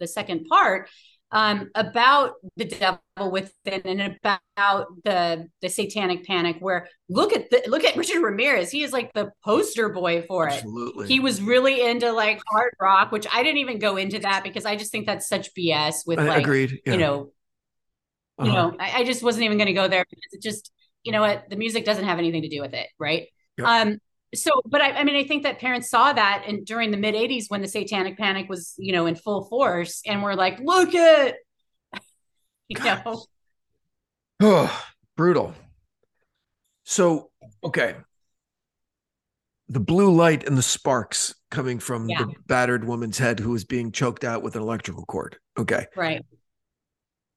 the 0.00 0.08
second 0.08 0.46
part 0.48 0.88
um 1.34 1.70
about 1.74 2.34
the 2.56 2.64
devil 2.64 3.00
within 3.30 3.82
and 3.84 4.00
about 4.24 4.86
the 5.04 5.48
the 5.60 5.68
satanic 5.68 6.24
panic 6.24 6.56
where 6.60 6.88
look 7.10 7.32
at 7.34 7.50
the 7.50 7.62
look 7.68 7.84
at 7.84 7.96
richard 8.02 8.22
ramirez 8.22 8.70
he 8.70 8.82
is 8.84 8.92
like 8.92 9.12
the 9.14 9.30
poster 9.44 9.88
boy 9.90 10.22
for 10.22 10.48
it 10.48 10.54
Absolutely. 10.54 11.08
he 11.08 11.20
was 11.20 11.42
really 11.42 11.82
into 11.86 12.12
like 12.12 12.40
hard 12.50 12.72
rock 12.80 13.12
which 13.12 13.26
i 13.32 13.42
didn't 13.42 13.58
even 13.58 13.78
go 13.78 13.96
into 13.96 14.18
that 14.20 14.44
because 14.44 14.64
i 14.64 14.76
just 14.76 14.92
think 14.92 15.06
that's 15.06 15.28
such 15.28 15.54
bs 15.54 16.06
with 16.06 16.18
like 16.18 16.42
agreed. 16.42 16.80
Yeah. 16.86 16.92
you 16.94 16.98
know 17.00 17.32
you 18.40 18.50
Uh-huh. 18.50 18.70
know 18.70 18.76
I, 18.78 19.00
I 19.00 19.04
just 19.04 19.22
wasn't 19.22 19.44
even 19.44 19.58
going 19.58 19.66
to 19.68 19.72
go 19.74 19.88
there 19.88 20.04
because 20.08 20.32
it 20.32 20.42
just 20.42 20.72
you 21.02 21.12
know 21.12 21.20
what 21.20 21.44
the 21.50 21.56
music 21.56 21.84
doesn't 21.84 22.04
have 22.04 22.18
anything 22.18 22.42
to 22.42 22.48
do 22.48 22.60
with 22.60 22.74
it 22.74 22.88
right 22.98 23.28
Yep. 23.58 23.66
um 23.68 23.98
so 24.34 24.50
but 24.66 24.80
I, 24.80 24.92
I 24.92 25.04
mean 25.04 25.16
i 25.16 25.24
think 25.24 25.42
that 25.44 25.58
parents 25.58 25.88
saw 25.90 26.12
that 26.12 26.44
and 26.46 26.64
during 26.66 26.90
the 26.90 26.96
mid 26.96 27.14
80s 27.14 27.46
when 27.48 27.62
the 27.62 27.68
satanic 27.68 28.16
panic 28.18 28.48
was 28.48 28.74
you 28.78 28.92
know 28.92 29.06
in 29.06 29.14
full 29.14 29.44
force 29.46 30.02
and 30.06 30.22
we're 30.22 30.34
like 30.34 30.58
look 30.60 30.94
at 30.94 31.36
you 32.68 32.78
know 32.82 33.24
Oh, 34.42 34.84
brutal. 35.16 35.54
So, 36.82 37.30
okay. 37.62 37.94
The 39.68 39.80
blue 39.80 40.12
light 40.12 40.46
and 40.46 40.58
the 40.58 40.62
sparks 40.62 41.34
coming 41.50 41.78
from 41.78 42.08
Yeah. 42.08 42.24
the 42.24 42.34
battered 42.46 42.84
woman's 42.84 43.16
head 43.16 43.40
who 43.40 43.50
was 43.52 43.64
being 43.64 43.92
choked 43.92 44.24
out 44.24 44.42
with 44.42 44.56
an 44.56 44.62
electrical 44.62 45.06
cord. 45.06 45.38
Okay. 45.56 45.86
right 45.96 46.22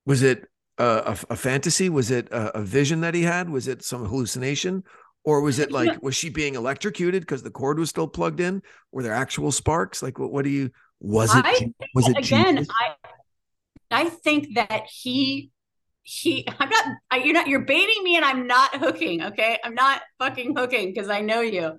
Was 0.05 0.23
it 0.23 0.49
a, 0.77 0.83
a, 0.83 1.17
a 1.29 1.35
fantasy? 1.35 1.87
Was 1.87 2.11
it 2.11 2.27
a, 2.31 2.57
a 2.57 2.61
vision 2.61 3.01
that 3.01 3.13
he 3.13 3.23
had? 3.23 3.49
Was 3.49 3.67
it 3.67 3.83
some 3.83 4.03
hallucination? 4.05 4.83
Or 5.27 5.41
was 5.41 5.59
it 5.59 5.73
like, 5.73 6.01
was 6.01 6.15
she 6.15 6.29
being 6.29 6.55
electrocuted 6.55 7.21
because 7.21 7.43
the 7.43 7.51
cord 7.51 7.79
was 7.79 7.89
still 7.89 8.07
plugged 8.07 8.39
in? 8.39 8.61
Were 8.93 9.03
there 9.03 9.11
actual 9.13 9.51
sparks? 9.51 10.01
Like, 10.01 10.17
what, 10.17 10.31
what 10.31 10.45
do 10.45 10.49
you, 10.49 10.71
was 11.01 11.35
it, 11.35 11.43
I 11.45 11.73
was 11.93 12.07
it 12.07 12.17
again 12.17 12.57
Jesus? 12.57 12.67
i 12.79 12.95
i 13.91 14.05
think 14.09 14.55
that 14.55 14.87
he 14.91 15.51
he 16.01 16.47
i'm 16.59 16.69
not 16.69 16.85
I, 17.11 17.17
you're 17.17 17.33
not 17.33 17.47
you're 17.47 17.65
baiting 17.65 18.03
me 18.03 18.15
and 18.15 18.25
i'm 18.25 18.47
not 18.47 18.75
hooking 18.75 19.21
okay 19.21 19.59
i'm 19.63 19.75
not 19.75 20.01
fucking 20.17 20.55
hooking 20.55 20.91
because 20.91 21.07
i 21.09 21.21
know 21.21 21.41
you 21.41 21.77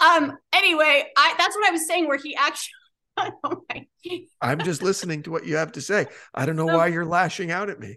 um 0.00 0.36
anyway 0.52 1.04
i 1.16 1.34
that's 1.38 1.56
what 1.56 1.68
i 1.68 1.70
was 1.70 1.86
saying 1.86 2.06
where 2.06 2.18
he 2.18 2.36
actually 2.36 2.72
oh 3.44 3.62
my 3.72 3.86
I'm 4.42 4.58
just 4.60 4.82
listening 4.82 5.22
to 5.22 5.30
what 5.30 5.46
you 5.46 5.56
have 5.56 5.72
to 5.72 5.80
say. 5.80 6.06
I 6.34 6.46
don't 6.46 6.56
know 6.56 6.66
So- 6.66 6.76
why 6.76 6.88
you're 6.88 7.04
lashing 7.06 7.50
out 7.50 7.70
at 7.70 7.78
me. 7.78 7.96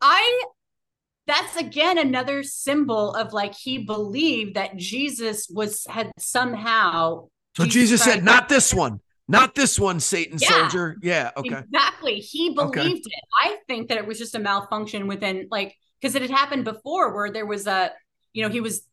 I 0.00 0.44
that's 1.26 1.56
again 1.56 1.98
another 1.98 2.42
symbol 2.42 3.14
of 3.14 3.32
like 3.32 3.54
he 3.54 3.78
believed 3.78 4.54
that 4.54 4.76
Jesus 4.76 5.48
was 5.50 5.84
had 5.88 6.12
somehow 6.18 7.28
So 7.56 7.64
Jesus, 7.64 8.02
said, 8.04 8.22
not 8.24 8.48
this 8.48 8.72
one, 8.72 9.00
not 9.28 9.54
this 9.54 9.78
one, 9.80 9.98
Satan 10.00 10.38
Yeah. 10.38 10.48
soldier. 10.48 10.96
Yeah. 11.02 11.30
Okay. 11.36 11.58
Exactly. 11.58 12.16
He 12.20 12.50
Okay. 12.58 12.80
believed 12.80 13.06
it. 13.06 13.24
I 13.34 13.56
think 13.66 13.88
that 13.88 13.98
it 13.98 14.06
was 14.06 14.18
just 14.18 14.34
a 14.34 14.38
malfunction 14.38 15.06
within 15.08 15.48
like 15.50 15.74
because 16.00 16.14
it 16.14 16.22
had 16.22 16.30
happened 16.30 16.64
before 16.64 17.14
where 17.14 17.30
there 17.30 17.46
was 17.46 17.66
a 17.66 17.92
you 18.32 18.42
know 18.42 18.48
he 18.50 18.60
was 18.60 18.86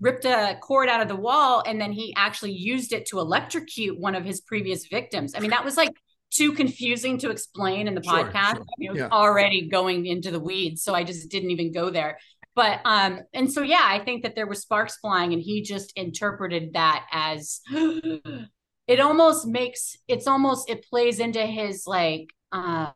ripped 0.00 0.24
a 0.24 0.56
cord 0.62 0.88
out 0.88 1.00
of 1.00 1.08
the 1.08 1.16
wall 1.16 1.62
and 1.66 1.80
then 1.80 1.92
he 1.92 2.14
actually 2.16 2.52
used 2.52 2.92
it 2.92 3.04
to 3.06 3.18
electrocute 3.18 3.98
one 3.98 4.14
of 4.14 4.24
his 4.24 4.40
previous 4.40 4.86
victims. 4.86 5.34
I 5.36 5.40
mean 5.40 5.50
that 5.50 5.64
was 5.64 5.76
like 5.76 5.90
too 6.30 6.52
confusing 6.52 7.18
to 7.18 7.30
explain 7.30 7.88
in 7.88 7.94
the 7.94 8.00
Sure, 8.00 8.24
podcast. 8.24 8.54
sure. 8.56 8.60
I 8.60 8.74
mean, 8.78 8.88
it 8.90 8.92
was 8.92 9.00
Yeah. 9.00 9.08
already 9.10 9.68
going 9.68 10.06
into 10.06 10.30
the 10.30 10.40
weeds, 10.40 10.82
so 10.82 10.94
I 10.94 11.04
just 11.04 11.28
didn't 11.30 11.50
even 11.50 11.72
go 11.72 11.90
there. 11.90 12.18
But 12.54 12.80
um 12.84 13.20
and 13.32 13.52
so 13.52 13.62
yeah, 13.62 13.82
I 13.84 14.00
think 14.04 14.22
that 14.24 14.34
there 14.34 14.46
were 14.46 14.54
sparks 14.54 14.96
flying 14.96 15.32
and 15.32 15.40
he 15.42 15.62
just 15.62 15.92
interpreted 15.96 16.72
that 16.74 17.06
as 17.12 17.60
it 17.72 19.00
almost 19.00 19.46
makes 19.46 19.96
it's 20.08 20.26
almost 20.26 20.68
it 20.70 20.84
plays 20.88 21.20
into 21.20 21.44
his 21.46 21.84
like 21.86 22.28
um 22.52 22.94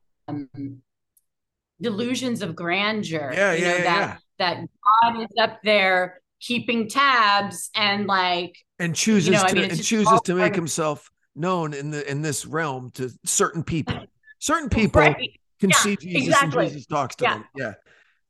delusions 1.81 2.42
of 2.42 2.55
grandeur 2.55 3.33
Yeah, 3.35 3.53
you 3.53 3.61
yeah, 3.61 3.66
know 3.66 3.79
yeah, 3.79 3.85
that 3.85 4.09
yeah. 4.09 4.18
that 4.38 4.57
god 5.03 5.21
is 5.21 5.29
up 5.40 5.61
there 5.64 6.21
keeping 6.40 6.88
tabs 6.88 7.71
and 7.75 8.07
like 8.07 8.55
And 8.79 8.95
chooses 8.95 9.37
know, 9.37 9.42
I 9.42 9.53
to 9.53 9.55
mean, 9.55 9.71
and 9.71 9.83
chooses 9.83 10.21
to 10.23 10.35
make 10.35 10.55
himself 10.55 11.11
known 11.35 11.75
in 11.75 11.90
the 11.90 12.09
in 12.11 12.23
this 12.23 12.45
realm 12.47 12.90
to 12.92 13.11
certain 13.25 13.62
people. 13.62 13.99
Certain 14.38 14.68
people 14.68 15.01
right 15.03 15.16
can 15.61 15.71
yeah, 15.71 15.77
see 15.77 15.97
Jesus 15.97 16.29
exactly. 16.29 16.64
and 16.64 16.73
Jesus 16.73 16.87
talks 16.87 17.16
to 17.16 17.25
Yeah. 17.25 17.35
them. 17.35 17.45
Yeah. 17.57 17.73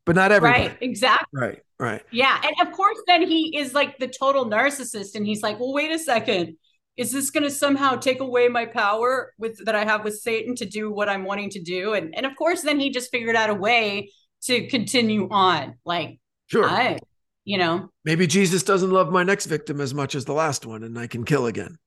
But 0.05 0.17
not 0.17 0.33
everybody. 0.33 0.69
right 0.69 0.79
exactly 0.81 1.41
Right. 1.41 1.59
Right. 1.79 2.03
yeah 2.11 2.41
and 2.45 2.67
of 2.69 2.75
course 2.75 2.99
then 3.07 3.23
he 3.27 3.57
is 3.57 3.73
like 3.73 3.99
the 3.99 4.09
total 4.09 4.45
narcissist 4.47 5.15
and 5.15 5.25
he's 5.25 5.43
like 5.43 5.59
well 5.61 5.73
wait 5.73 5.91
a 5.93 5.99
second 5.99 6.57
is 6.97 7.13
this 7.13 7.31
going 7.31 7.45
to 7.45 7.51
somehow 7.51 7.95
take 7.97 8.21
away 8.21 8.49
my 8.49 8.67
power 8.67 9.33
with 9.39 9.65
that 9.65 9.75
i 9.77 9.85
have 9.85 10.03
with 10.05 10.15
satan 10.19 10.55
to 10.57 10.67
do 10.67 10.91
what 10.91 11.09
i'm 11.09 11.25
wanting 11.25 11.51
to 11.51 11.61
do 11.63 11.95
and 11.95 12.15
and 12.17 12.27
of 12.27 12.35
course 12.37 12.63
then 12.63 12.81
he 12.81 12.91
just 12.91 13.11
figured 13.13 13.37
out 13.37 13.49
a 13.49 13.55
way 13.55 14.11
to 14.43 14.67
continue 14.67 15.29
on 15.31 15.75
like 15.85 16.19
Sure. 16.47 16.69
i 16.69 16.99
you 17.45 17.57
know 17.59 17.89
Maybe 18.05 18.27
Jesus 18.27 18.65
doesn't 18.65 18.91
love 18.91 19.11
my 19.13 19.23
next 19.23 19.47
victim 19.47 19.81
as 19.81 19.95
much 19.95 20.17
as 20.17 20.25
the 20.25 20.33
last 20.35 20.67
one 20.67 20.83
and 20.83 20.99
I 20.99 21.07
can 21.07 21.25
kill 21.25 21.47
again. 21.47 21.79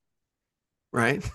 Right? 0.95 1.29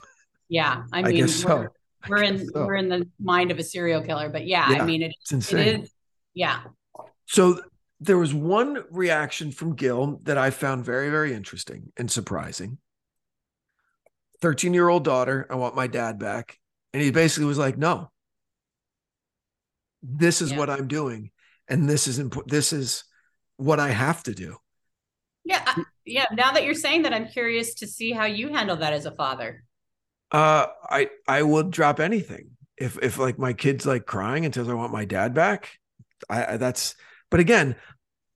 yeah 0.48 0.82
i 0.92 1.00
I 1.00 1.02
mean 1.02 1.16
guess 1.16 1.34
so. 1.34 1.48
we're, 1.56 1.70
we're 2.08 2.22
in 2.22 2.36
guess 2.38 2.46
so. 2.52 2.66
we're 2.66 2.76
in 2.76 2.88
the 2.88 3.06
mind 3.20 3.50
of 3.50 3.58
a 3.58 3.62
serial 3.64 4.02
killer 4.02 4.28
but 4.28 4.46
yeah, 4.46 4.70
Yeah, 4.72 4.82
i 4.82 4.86
mean 4.86 5.02
it, 5.02 5.14
It's 5.20 5.32
insane. 5.32 5.82
is 5.82 5.90
yeah 6.34 6.60
So 7.26 7.60
there 8.00 8.16
was 8.18 8.32
one 8.32 8.82
reaction 8.90 9.52
from 9.52 9.76
Gil 9.76 10.20
that 10.22 10.38
I 10.38 10.48
found 10.50 10.86
very, 10.86 11.10
very 11.10 11.34
interesting 11.34 11.92
and 11.98 12.10
surprising. 12.10 12.78
13 14.40 14.72
year 14.72 14.88
old 14.88 15.04
daughter, 15.04 15.46
I 15.50 15.56
want 15.56 15.76
my 15.76 15.86
dad 15.86 16.18
back. 16.18 16.56
And 16.94 17.02
he 17.02 17.10
basically 17.10 17.44
was 17.44 17.58
like, 17.58 17.76
no, 17.76 18.10
this 20.02 20.40
is 20.40 20.50
Yeah. 20.50 20.58
what 20.58 20.70
I'm 20.70 20.88
doing. 20.88 21.30
And 21.68 21.88
this 21.88 22.08
is 22.08 22.18
important. 22.18 22.50
This 22.50 22.72
is 22.72 23.04
what 23.58 23.78
I 23.78 23.90
have 23.90 24.22
to 24.24 24.34
do. 24.34 24.56
Yeah 25.44 25.62
I- 25.66 25.82
yeah 26.04 26.26
now 26.32 26.52
that 26.52 26.64
you're 26.64 26.74
saying 26.74 27.02
that 27.02 27.12
i'm 27.12 27.28
curious 27.28 27.74
to 27.74 27.86
see 27.86 28.12
how 28.12 28.24
you 28.24 28.48
handle 28.48 28.76
that 28.76 28.92
as 28.92 29.06
a 29.06 29.12
father 29.12 29.64
Uh, 30.32 30.66
I, 30.88 31.08
I 31.26 31.42
would 31.42 31.72
drop 31.72 31.98
anything. 31.98 32.50
If, 32.78 32.96
if 33.02 33.18
like 33.18 33.36
my 33.36 33.52
kid's 33.52 33.84
like 33.84 34.06
crying 34.06 34.44
and 34.44 34.54
says, 34.54 34.68
I 34.68 34.74
want 34.74 34.92
my 34.92 35.04
dad 35.04 35.34
back, 35.34 35.70
I, 36.28 36.54
I 36.54 36.56
that's, 36.56 36.94
but 37.30 37.40
again, 37.40 37.74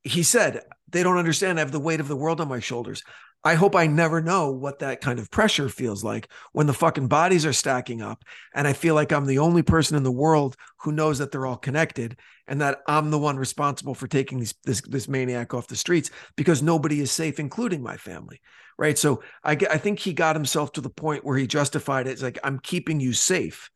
he 0.03 0.23
said, 0.25 0.62
they 0.90 1.03
don't 1.05 1.19
understand. 1.19 1.59
I 1.59 1.62
have 1.62 1.71
the 1.73 1.79
weight 1.79 2.01
of 2.01 2.09
the 2.09 2.17
world 2.17 2.40
on 2.40 2.49
my 2.49 2.59
shoulders. 2.61 3.05
I 3.46 3.54
hope 3.54 3.76
I 3.76 3.87
never 3.87 4.22
know 4.22 4.50
what 4.50 4.78
that 4.78 5.02
kind 5.02 5.18
of 5.18 5.30
pressure 5.30 5.68
feels 5.68 6.02
like 6.02 6.28
when 6.52 6.66
the 6.66 6.72
fucking 6.72 7.09
bodies 7.09 7.44
are 7.44 7.52
stacking 7.52 8.00
up. 8.00 8.24
And 8.54 8.66
I 8.66 8.72
feel 8.72 8.94
like 8.94 9.12
I'm 9.12 9.26
the 9.26 9.38
only 9.38 9.62
person 9.62 9.96
in 9.98 10.02
the 10.02 10.11
world 10.11 10.57
who 10.78 10.92
knows 10.92 11.18
that 11.18 11.30
they're 11.30 11.44
all 11.44 11.57
connected 11.59 12.18
and 12.46 12.61
that 12.62 12.80
I'm 12.87 13.11
the 13.11 13.18
one 13.18 13.37
responsible 13.37 13.94
for 13.94 14.07
taking 14.07 14.38
these, 14.38 14.54
this, 14.64 14.80
this 14.80 15.09
maniac 15.09 15.52
off 15.52 15.66
the 15.66 15.76
streets 15.76 16.11
because 16.37 16.62
nobody 16.62 17.00
is 17.00 17.12
safe, 17.12 17.38
including 17.38 17.83
my 17.83 17.98
family. 17.98 18.40
Right. 18.78 18.98
So 18.98 19.22
I 19.44 19.54
think 19.57 19.98
he 20.00 20.14
got 20.14 20.37
himself 20.37 20.72
to 20.72 20.80
the 20.80 20.90
point 20.90 21.24
where 21.24 21.37
he 21.37 21.46
justified 21.46 22.07
it. 22.07 22.12
It's 22.12 22.22
like, 22.22 22.38
I'm 22.42 22.59
keeping 22.59 22.98
you 22.98 23.12
safe 23.12 23.70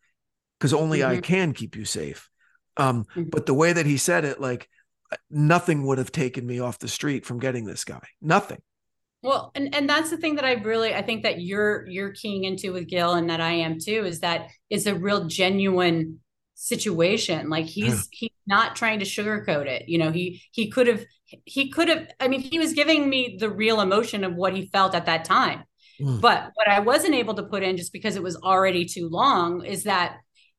because 0.59 0.73
only 0.73 1.05
I 1.05 1.19
Mhm. 1.19 1.23
can 1.23 1.53
keep 1.53 1.77
you 1.77 1.85
safe. 1.85 2.31
Um, 2.77 3.05
Mhm. 3.15 3.31
but 3.31 3.47
the 3.47 3.55
way 3.55 3.73
that 3.73 3.87
he 3.87 3.97
said 3.97 4.25
it, 4.25 4.41
like 4.41 4.69
nothing 5.31 5.85
would 5.85 5.99
have 5.99 6.11
taken 6.11 6.47
me 6.47 6.59
off 6.59 6.79
the 6.79 6.89
street 6.89 7.27
from 7.27 7.39
getting 7.39 7.65
this 7.65 7.85
guy. 7.85 8.03
Nothing. 8.21 8.59
Well, 9.23 9.51
and 9.55 9.75
and 9.75 9.89
that's 9.89 10.11
the 10.11 10.17
thing 10.17 10.37
that 10.37 10.45
I 10.45 10.53
really 10.53 10.95
I 10.95 11.03
think 11.03 11.25
that 11.25 11.41
you're 11.41 11.87
you're 11.89 12.13
keying 12.13 12.45
into 12.45 12.73
with 12.73 12.89
Gil 12.89 13.15
and 13.15 13.29
that 13.31 13.41
I 13.41 13.53
am 13.53 13.79
too 13.79 14.05
is 14.05 14.21
that 14.21 14.49
is 14.71 14.87
a 14.87 14.95
real 14.95 15.27
genuine 15.27 16.21
situation. 16.55 17.49
Like 17.51 17.67
he's 17.67 18.09
he's 18.13 18.31
not 18.47 18.77
trying 18.77 19.01
to 19.01 19.05
sugarcoat 19.05 19.67
it. 19.67 19.89
You 19.89 19.99
know, 19.99 20.13
he 20.13 20.43
he 20.53 20.71
could 20.71 20.87
have 20.87 21.05
he 21.45 21.71
could 21.71 21.89
have 21.89 22.09
I 22.21 22.29
mean 22.29 22.41
he 22.41 22.59
was 22.59 22.75
giving 22.75 23.09
me 23.09 23.37
the 23.41 23.51
real 23.51 23.81
emotion 23.81 24.23
of 24.23 24.35
what 24.35 24.55
he 24.55 24.67
felt 24.67 24.95
at 24.95 25.07
that 25.07 25.25
time. 25.25 25.65
Mm. 26.01 26.21
But 26.21 26.51
what 26.55 26.69
I 26.69 26.81
wasn't 26.81 27.15
able 27.15 27.35
to 27.35 27.43
put 27.43 27.65
in 27.65 27.77
just 27.77 27.93
because 27.93 28.15
it 28.15 28.23
was 28.23 28.37
already 28.37 28.85
too 28.85 29.09
long 29.09 29.65
is 29.65 29.85
that 29.85 30.19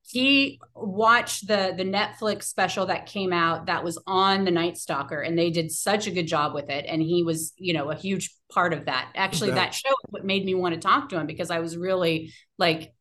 he 0.10 0.60
watched 0.76 1.48
the 1.48 1.74
the 1.78 1.84
Netflix 1.84 2.44
special 2.44 2.88
that 2.88 3.06
came 3.06 3.32
out 3.32 3.68
that 3.68 3.84
was 3.84 4.02
on 4.08 4.44
the 4.46 4.52
Night 4.52 4.78
Stalker 4.78 5.22
and 5.22 5.38
they 5.38 5.52
did 5.52 5.72
such 5.72 6.08
a 6.08 6.12
good 6.12 6.28
job 6.28 6.54
with 6.54 6.70
it 6.70 6.86
and 6.88 7.02
he 7.02 7.24
was 7.24 7.54
you 7.58 7.74
know 7.74 7.92
a 7.92 7.96
huge 7.96 8.36
part 8.52 8.74
of 8.74 8.86
that 8.86 9.12
actually 9.16 9.52
that 9.52 9.74
show 9.74 9.94
what 10.10 10.26
made 10.26 10.44
me 10.44 10.56
want 10.56 10.74
to 10.74 10.82
talk 10.82 11.10
to 11.10 11.20
him 11.20 11.28
because 11.28 11.52
I 11.52 11.60
was 11.60 11.78
really 11.78 12.34
like 12.58 12.92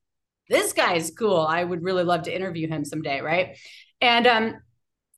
this 0.49 0.73
guy's 0.73 1.11
cool. 1.11 1.41
I 1.41 1.63
would 1.63 1.83
really 1.83 2.05
love 2.05 2.23
to 2.23 2.35
interview 2.35 2.69
him 2.69 2.85
someday, 2.85 3.21
right? 3.21 3.57
And 4.01 4.27
um, 4.27 4.55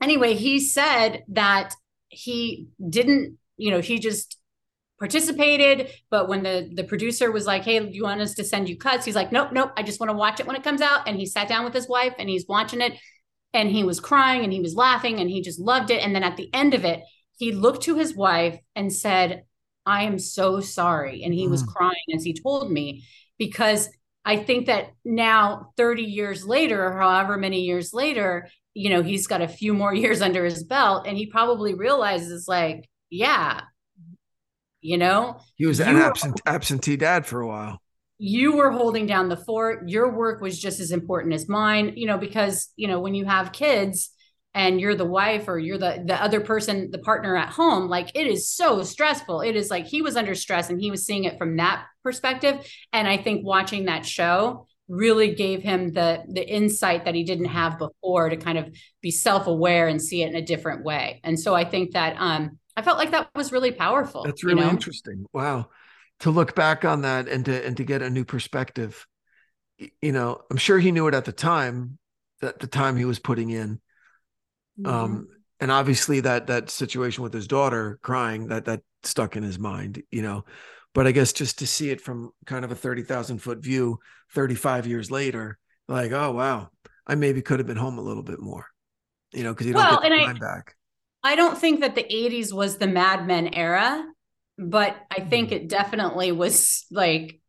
anyway, 0.03 0.35
he 0.35 0.61
said 0.61 1.25
that 1.29 1.75
he 2.09 2.69
didn't, 2.89 3.39
you 3.57 3.71
know, 3.71 3.81
he 3.81 3.99
just 3.99 4.37
participated 5.01 5.91
but 6.11 6.29
when 6.29 6.43
the 6.43 6.71
the 6.75 6.85
producer 6.85 7.33
was 7.33 7.47
like 7.47 7.65
hey 7.65 7.81
do 7.81 7.91
you 7.91 8.05
want 8.05 8.21
us 8.21 8.35
to 8.35 8.45
send 8.45 8.69
you 8.69 8.77
cuts? 8.77 9.07
He's 9.07 9.17
like 9.17 9.33
nope 9.33 9.51
nope 9.51 9.73
i 9.77 9.83
just 9.83 9.99
want 9.99 10.11
to 10.11 10.17
watch 10.17 10.39
it 10.39 10.47
when 10.47 10.57
it 10.57 10.63
comes 10.63 10.83
out. 10.83 11.09
And 11.09 11.17
he 11.17 11.27
sat 11.27 11.49
down 11.49 11.65
with 11.65 11.75
his 11.75 11.89
wife 11.89 12.15
and 12.19 12.29
he's 12.29 12.47
watching 12.47 12.81
it. 12.81 12.93
And 13.53 13.69
he 13.69 13.83
was 13.83 13.99
crying 13.99 14.45
and 14.45 14.53
he 14.53 14.61
was 14.61 14.77
laughing 14.77 15.19
and 15.19 15.29
he 15.29 15.43
just 15.43 15.59
loved 15.59 15.91
it. 15.91 16.01
And 16.01 16.15
then 16.15 16.23
at 16.23 16.37
the 16.37 16.49
end 16.55 16.75
of 16.75 16.85
it 16.85 17.01
he 17.39 17.51
looked 17.51 17.83
to 17.85 17.97
his 17.97 18.15
wife 18.15 18.61
and 18.77 18.93
said 18.93 19.45
i 19.87 20.03
am 20.05 20.19
so 20.19 20.61
sorry. 20.61 21.25
And 21.25 21.35
he 21.35 21.47
mm. 21.47 21.51
was 21.51 21.63
crying 21.63 22.15
as 22.15 22.23
he 22.23 22.35
told 22.35 22.71
me 22.71 23.05
because 23.39 23.89
i 24.25 24.37
think 24.37 24.67
that 24.67 24.91
now 25.05 25.73
30 25.79 26.03
years 26.03 26.45
later 26.45 26.85
or 26.85 27.01
however 27.01 27.39
many 27.39 27.63
years 27.63 27.95
later 27.95 28.49
you 28.75 28.91
know 28.91 29.03
he's 29.03 29.27
got 29.27 29.41
a 29.41 29.49
few 29.49 29.73
more 29.73 29.95
years 30.03 30.21
under 30.21 30.45
his 30.45 30.63
belt 30.63 31.07
and 31.07 31.17
he 31.17 31.27
probably 31.27 31.75
realizes 31.75 32.47
like 32.47 32.89
yeah 33.09 33.63
you 34.81 34.99
know? 34.99 35.41
He 35.57 35.67
was 35.67 35.81
an 35.81 35.97
absent, 35.97 36.41
absentee 36.47 36.97
dad 36.97 37.27
for 37.27 37.41
a 37.41 37.47
while. 37.47 37.81
You 38.19 38.57
were 38.57 38.71
holding 38.71 39.07
down 39.07 39.29
the 39.29 39.37
fort. 39.37 39.89
Your 39.89 40.15
work 40.15 40.43
was 40.43 40.59
just 40.59 40.79
as 40.79 40.91
important 40.91 41.33
as 41.35 41.49
mine 41.49 41.95
you 41.97 42.07
know 42.07 42.19
because 42.19 42.69
you 42.77 42.89
know 42.89 43.01
when 43.01 43.15
you 43.15 43.25
have 43.25 43.53
kids 43.53 44.11
and 44.53 44.81
you're 44.81 44.97
the 44.97 45.07
wife 45.07 45.49
or 45.49 45.59
you're 45.59 45.79
the 45.79 46.03
the 46.05 46.21
other 46.21 46.41
person 46.41 46.91
the 46.91 46.99
partner 46.99 47.37
at 47.37 47.51
home 47.51 47.89
like 47.89 48.11
it 48.15 48.27
is 48.27 48.51
so 48.51 48.83
stressful. 48.83 49.41
It 49.43 49.57
is 49.57 49.71
like 49.71 49.87
he 49.87 50.03
was 50.03 50.17
under 50.17 50.35
stress 50.35 50.71
and 50.71 50.81
he 50.81 50.91
was 50.91 51.07
seeing 51.07 51.25
it 51.25 51.39
from 51.39 51.57
that 51.57 51.87
perspective. 52.03 52.67
And 52.93 53.07
i 53.07 53.17
think 53.17 53.45
watching 53.45 53.87
that 53.87 54.05
show 54.05 54.67
really 54.89 55.35
gave 55.35 55.63
him 55.63 55.93
the 55.93 56.23
the 56.29 56.47
insight 56.47 57.05
that 57.05 57.15
he 57.15 57.23
didn't 57.23 57.45
have 57.47 57.79
before 57.79 58.29
to 58.29 58.37
kind 58.37 58.59
of 58.59 58.75
be 59.01 59.11
self-aware 59.11 59.87
and 59.87 60.03
see 60.03 60.23
it 60.23 60.31
in 60.31 60.37
a 60.37 60.43
different 60.43 60.85
way. 60.85 61.21
And 61.23 61.39
so 61.39 61.55
i 61.55 61.65
think 61.65 61.93
that 61.93 62.17
um 62.19 62.59
I 62.81 62.83
felt 62.83 62.97
like 62.97 63.11
that 63.11 63.29
was 63.35 63.53
really 63.53 63.73
powerful. 63.73 64.25
That's 64.25 64.43
really 64.43 64.61
you 64.61 64.67
know? 64.67 64.71
interesting. 64.71 65.27
Wow. 65.35 65.69
To 66.21 66.31
look 66.31 66.55
back 66.55 66.87
on 66.87 67.03
that 67.03 67.29
and 67.29 67.45
to 67.45 67.67
and 67.67 67.77
to 67.77 67.85
get 67.85 68.01
a 68.01 68.09
new 68.09 68.25
perspective. 68.25 69.07
You 70.01 70.13
know, 70.13 70.41
I'm 70.51 70.57
sure 70.57 70.79
he 70.79 70.91
knew 70.91 71.07
it 71.07 71.15
at 71.15 71.27
the 71.27 71.33
time, 71.33 71.99
that 72.41 72.59
the 72.59 72.67
time 72.67 72.97
he 72.97 73.05
was 73.05 73.19
putting 73.19 73.51
in. 73.51 73.81
Mm-hmm. 74.81 74.87
Um, 74.87 75.29
and 75.61 75.71
obviously 75.71 76.21
that 76.21 76.47
that 76.47 76.71
situation 76.71 77.23
with 77.23 77.35
his 77.35 77.47
daughter 77.47 77.99
crying, 78.03 78.49
that 78.49 78.65
that 78.65 78.81
stuck 79.03 79.37
in 79.37 79.43
his 79.43 79.59
mind, 79.59 80.03
you 80.11 80.23
know. 80.23 80.47
But 80.95 81.07
I 81.07 81.13
guess 81.13 81.35
just 81.35 81.59
to 81.59 81.67
see 81.67 81.91
it 81.91 82.01
from 82.01 82.33
kind 82.47 82.65
of 82.65 82.73
a 82.73 82.75
30,000 82.75 83.39
foot 83.39 83.59
view 83.59 83.99
35 84.33 84.87
years 84.87 85.11
later, 85.11 85.59
like, 85.87 86.13
oh 86.13 86.33
wow, 86.33 86.71
I 87.07 87.15
maybe 87.15 87.43
could 87.43 87.61
have 87.61 87.67
been 87.67 87.77
home 87.77 87.99
a 87.99 88.03
little 88.03 88.23
bit 88.23 88.41
more, 88.41 88.67
you 89.33 89.45
know, 89.45 89.53
because 89.53 89.67
you 89.67 89.75
don't 89.75 89.83
well, 89.83 90.01
get 90.01 90.11
the 90.11 90.25
time 90.25 90.37
I, 90.37 90.39
back. 90.39 90.77
I 91.23 91.37
don't 91.37 91.59
think 91.59 91.81
that 91.81 91.95
the 91.95 92.05
80s 92.05 92.53
was 92.53 92.79
the 92.79 92.87
Mad 92.87 93.27
Men 93.27 93.49
era, 93.53 94.05
but 94.59 94.97
I 95.11 95.21
think 95.21 95.49
mm-hmm. 95.49 95.65
it 95.65 95.69
definitely 95.69 96.33
was 96.33 96.87
like 96.91 97.41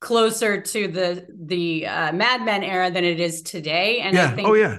closer 0.00 0.60
to 0.60 0.88
the 0.88 1.26
the 1.36 1.86
uh, 1.86 2.12
Mad 2.12 2.44
Men 2.44 2.62
era 2.62 2.90
than 2.90 3.04
it 3.04 3.20
is 3.20 3.42
today. 3.42 4.00
And 4.00 4.14
yeah. 4.14 4.26
I 4.26 4.30
think 4.30 4.48
oh 4.48 4.54
yeah, 4.54 4.78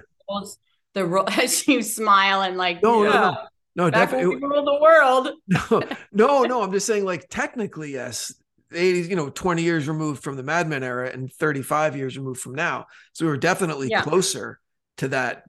the 0.93 1.23
as 1.41 1.67
you 1.67 1.81
smile 1.81 2.41
and 2.41 2.57
like 2.57 2.81
no, 2.81 3.03
yeah, 3.03 3.09
no, 3.09 3.31
no, 3.75 3.83
no, 3.85 3.89
definitely 3.89 4.35
rule 4.35 4.63
the 4.63 4.79
world. 4.81 5.29
no, 5.47 5.81
no, 6.11 6.43
no. 6.43 6.63
I'm 6.63 6.71
just 6.71 6.87
saying, 6.87 7.05
like 7.05 7.27
technically, 7.29 7.93
yes. 7.93 8.33
80s, 8.71 9.09
you 9.09 9.15
know, 9.15 9.29
20 9.29 9.63
years 9.63 9.87
removed 9.87 10.21
from 10.23 10.35
the 10.35 10.43
Mad 10.43 10.67
Men 10.67 10.83
era 10.83 11.09
and 11.09 11.33
35 11.33 11.95
years 11.95 12.15
removed 12.15 12.39
from 12.39 12.53
now. 12.53 12.85
So 13.13 13.25
we 13.25 13.31
were 13.31 13.37
definitely 13.37 13.87
yeah. 13.89 14.03
closer 14.03 14.59
to 14.97 15.07
that 15.07 15.45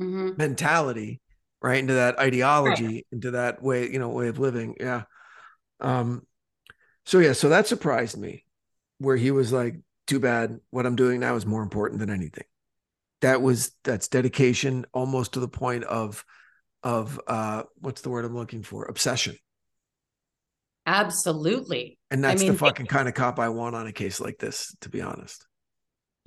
mm-hmm. 0.00 0.30
mentality 0.36 1.20
right? 1.64 1.78
Into 1.78 1.94
that 1.94 2.18
ideology 2.18 2.84
right. 2.84 3.06
into 3.10 3.30
that 3.32 3.62
way 3.62 3.90
you 3.90 3.98
know 3.98 4.10
way 4.10 4.28
of 4.28 4.38
living. 4.38 4.76
Yeah. 4.78 5.04
Um 5.80 6.26
so 7.06 7.18
yeah 7.18 7.32
so 7.32 7.48
that 7.48 7.66
surprised 7.66 8.18
me 8.18 8.44
where 8.98 9.16
he 9.16 9.30
was 9.30 9.50
like 9.50 9.76
too 10.06 10.20
bad. 10.20 10.60
What 10.70 10.84
i'm 10.84 10.94
doing 10.94 11.20
now 11.20 11.36
is 11.36 11.46
more 11.46 11.62
important 11.62 12.00
than 12.00 12.10
anything. 12.10 12.44
That 13.22 13.40
was 13.40 13.72
that's 13.82 14.08
dedication 14.08 14.84
almost 14.92 15.32
to 15.32 15.40
the 15.40 15.48
point 15.48 15.84
of 15.84 16.22
of 16.82 17.18
uh 17.26 17.62
what's 17.76 18.02
the 18.02 18.10
word 18.10 18.26
i'm 18.26 18.36
looking 18.36 18.62
for? 18.62 18.84
Obsession. 18.84 19.36
Absolutely. 20.86 21.98
And 22.10 22.22
that's 22.22 22.42
I 22.42 22.44
mean, 22.44 22.52
the 22.52 22.58
fucking 22.58 22.86
kind 22.86 23.08
of 23.08 23.14
cop 23.14 23.38
i 23.38 23.48
want 23.48 23.74
on 23.74 23.86
a 23.86 23.92
case 23.92 24.20
like 24.20 24.38
this 24.38 24.76
to 24.82 24.90
be 24.90 25.00
honest. 25.00 25.46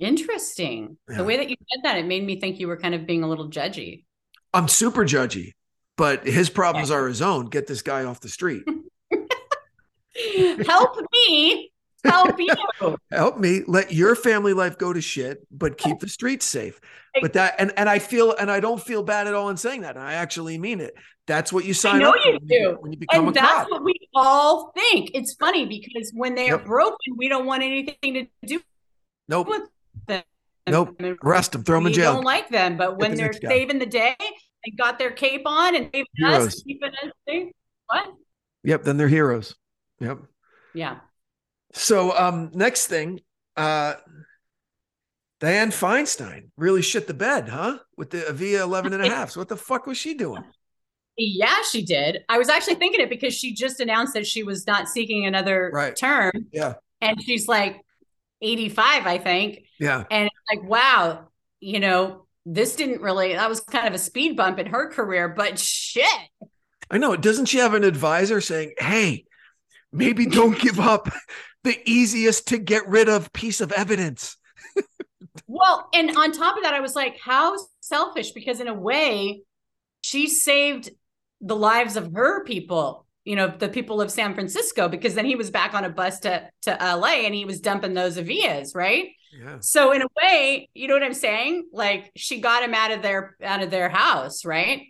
Interesting. 0.00 0.96
Yeah. 1.08 1.18
the 1.18 1.24
way 1.24 1.36
that 1.36 1.48
you 1.48 1.56
said 1.70 1.84
that 1.84 1.96
it 1.98 2.06
made 2.06 2.24
me 2.24 2.40
think 2.40 2.58
you 2.58 2.66
were 2.66 2.76
kind 2.76 2.96
of 2.96 3.06
being 3.06 3.22
a 3.22 3.28
little 3.28 3.50
judgy 3.50 4.04
I'm 4.52 4.68
super 4.68 5.04
judgy, 5.04 5.52
but 5.96 6.26
his 6.26 6.50
problems 6.50 6.90
are 6.90 7.06
his 7.06 7.22
own. 7.22 7.46
Get 7.46 7.66
this 7.66 7.82
guy 7.82 8.04
off 8.04 8.20
the 8.20 8.28
street. 8.28 8.64
Help 10.66 10.96
me. 11.12 11.70
Help 12.04 12.38
you. 12.38 12.54
Help 13.10 13.38
me. 13.38 13.62
Let 13.66 13.92
your 13.92 14.14
family 14.14 14.52
life 14.52 14.78
go 14.78 14.92
to 14.92 15.00
shit, 15.00 15.46
but 15.50 15.78
keep 15.78 15.98
the 16.00 16.08
streets 16.08 16.46
safe. 16.46 16.80
But 17.20 17.32
that 17.32 17.56
and 17.58 17.72
and 17.76 17.88
I 17.88 17.98
feel 17.98 18.34
and 18.36 18.50
I 18.50 18.60
don't 18.60 18.80
feel 18.80 19.02
bad 19.02 19.26
at 19.26 19.34
all 19.34 19.48
in 19.48 19.56
saying 19.56 19.82
that. 19.82 19.96
I 19.96 20.14
actually 20.14 20.56
mean 20.58 20.80
it. 20.80 20.94
That's 21.26 21.52
what 21.52 21.64
you 21.64 21.74
sign 21.74 21.96
I 21.96 21.98
know 21.98 22.10
up 22.10 22.16
you 22.24 22.38
do. 22.40 22.78
when 22.80 22.92
you 22.92 22.98
become 22.98 23.28
and 23.28 23.36
a 23.36 23.40
that's 23.40 23.62
cop. 23.62 23.70
what 23.70 23.84
we 23.84 23.94
all 24.14 24.72
think. 24.72 25.10
It's 25.14 25.34
funny 25.34 25.66
because 25.66 26.10
when 26.14 26.34
they 26.34 26.46
yep. 26.46 26.60
are 26.60 26.64
broken, 26.64 27.16
we 27.16 27.28
don't 27.28 27.44
want 27.44 27.62
anything 27.62 28.14
to 28.14 28.26
do 28.46 28.60
nope. 29.28 29.48
with 29.48 29.62
them. 30.06 30.22
Nope. 30.70 31.00
Arrest 31.24 31.52
them. 31.52 31.64
Throw 31.64 31.78
them 31.78 31.86
in 31.88 31.92
jail. 31.92 32.14
Don't 32.14 32.24
like 32.24 32.48
them, 32.48 32.76
but 32.76 32.98
when 32.98 33.12
the 33.12 33.16
they're 33.16 33.32
saving 33.32 33.78
the 33.78 33.86
day 33.86 34.16
and 34.64 34.78
got 34.78 34.98
their 34.98 35.10
cape 35.10 35.42
on 35.46 35.76
and 35.76 35.90
saving 35.92 36.06
heroes. 36.14 36.46
us, 36.48 36.62
keeping 36.62 36.90
us 36.90 37.12
safe. 37.28 37.52
What? 37.86 38.12
Yep. 38.64 38.84
Then 38.84 38.96
they're 38.96 39.08
heroes. 39.08 39.54
Yep. 40.00 40.18
Yeah. 40.74 40.98
So 41.72 42.16
um, 42.16 42.50
next 42.54 42.86
thing, 42.86 43.20
uh, 43.56 43.94
Dianne 45.40 45.68
Feinstein 45.68 46.50
really 46.56 46.82
shit 46.82 47.06
the 47.06 47.14
bed, 47.14 47.48
huh? 47.48 47.78
With 47.96 48.10
the 48.10 48.28
Avia 48.28 48.62
11 48.62 48.92
and 48.92 49.02
a 49.02 49.08
half. 49.14 49.30
So 49.30 49.40
what 49.40 49.48
the 49.48 49.56
fuck 49.56 49.86
was 49.86 49.96
she 49.96 50.14
doing? 50.14 50.44
Yeah, 51.16 51.62
she 51.70 51.84
did. 51.84 52.24
I 52.28 52.38
was 52.38 52.48
actually 52.48 52.76
thinking 52.76 53.00
it 53.00 53.10
because 53.10 53.34
she 53.34 53.52
just 53.52 53.80
announced 53.80 54.14
that 54.14 54.26
she 54.26 54.44
was 54.44 54.66
not 54.66 54.88
seeking 54.88 55.26
another 55.26 55.70
right. 55.72 55.96
term. 55.96 56.32
Yeah. 56.52 56.74
And 57.00 57.20
she's 57.22 57.48
like, 57.48 57.80
85, 58.40 59.06
I 59.06 59.18
think. 59.18 59.64
Yeah. 59.80 60.04
And 60.10 60.30
like, 60.50 60.62
wow, 60.62 61.28
you 61.60 61.80
know, 61.80 62.26
this 62.46 62.76
didn't 62.76 63.02
really, 63.02 63.34
that 63.34 63.48
was 63.48 63.60
kind 63.60 63.86
of 63.86 63.94
a 63.94 63.98
speed 63.98 64.36
bump 64.36 64.58
in 64.58 64.66
her 64.66 64.90
career, 64.90 65.28
but 65.28 65.58
shit. 65.58 66.06
I 66.90 66.98
know. 66.98 67.16
Doesn't 67.16 67.46
she 67.46 67.58
have 67.58 67.74
an 67.74 67.84
advisor 67.84 68.40
saying, 68.40 68.74
hey, 68.78 69.24
maybe 69.92 70.26
don't 70.26 70.58
give 70.60 70.80
up 70.80 71.08
the 71.64 71.78
easiest 71.84 72.48
to 72.48 72.58
get 72.58 72.88
rid 72.88 73.08
of 73.08 73.32
piece 73.32 73.60
of 73.60 73.72
evidence? 73.72 74.36
well, 75.46 75.88
and 75.92 76.16
on 76.16 76.32
top 76.32 76.56
of 76.56 76.62
that, 76.62 76.74
I 76.74 76.80
was 76.80 76.94
like, 76.94 77.18
how 77.22 77.56
selfish? 77.80 78.32
Because 78.32 78.60
in 78.60 78.68
a 78.68 78.74
way, 78.74 79.42
she 80.00 80.28
saved 80.28 80.90
the 81.40 81.56
lives 81.56 81.96
of 81.96 82.12
her 82.14 82.44
people 82.44 83.06
you 83.28 83.36
know 83.36 83.46
the 83.46 83.68
people 83.68 84.00
of 84.00 84.10
San 84.10 84.32
Francisco 84.32 84.88
because 84.88 85.14
then 85.14 85.26
he 85.26 85.36
was 85.36 85.50
back 85.50 85.74
on 85.74 85.84
a 85.84 85.90
bus 85.90 86.20
to 86.20 86.48
to 86.62 86.70
LA 86.70 87.26
and 87.26 87.34
he 87.34 87.44
was 87.44 87.60
dumping 87.60 87.92
those 87.92 88.16
Avias, 88.16 88.74
right? 88.74 89.10
Yeah. 89.32 89.58
So 89.60 89.92
in 89.92 90.02
a 90.02 90.06
way, 90.20 90.68
you 90.74 90.88
know 90.88 90.94
what 90.94 91.02
I'm 91.02 91.14
saying? 91.14 91.68
Like 91.72 92.10
she 92.16 92.40
got 92.40 92.62
him 92.62 92.74
out 92.74 92.90
of 92.90 93.02
their 93.02 93.36
out 93.42 93.62
of 93.62 93.70
their 93.70 93.88
house, 93.88 94.44
right? 94.44 94.86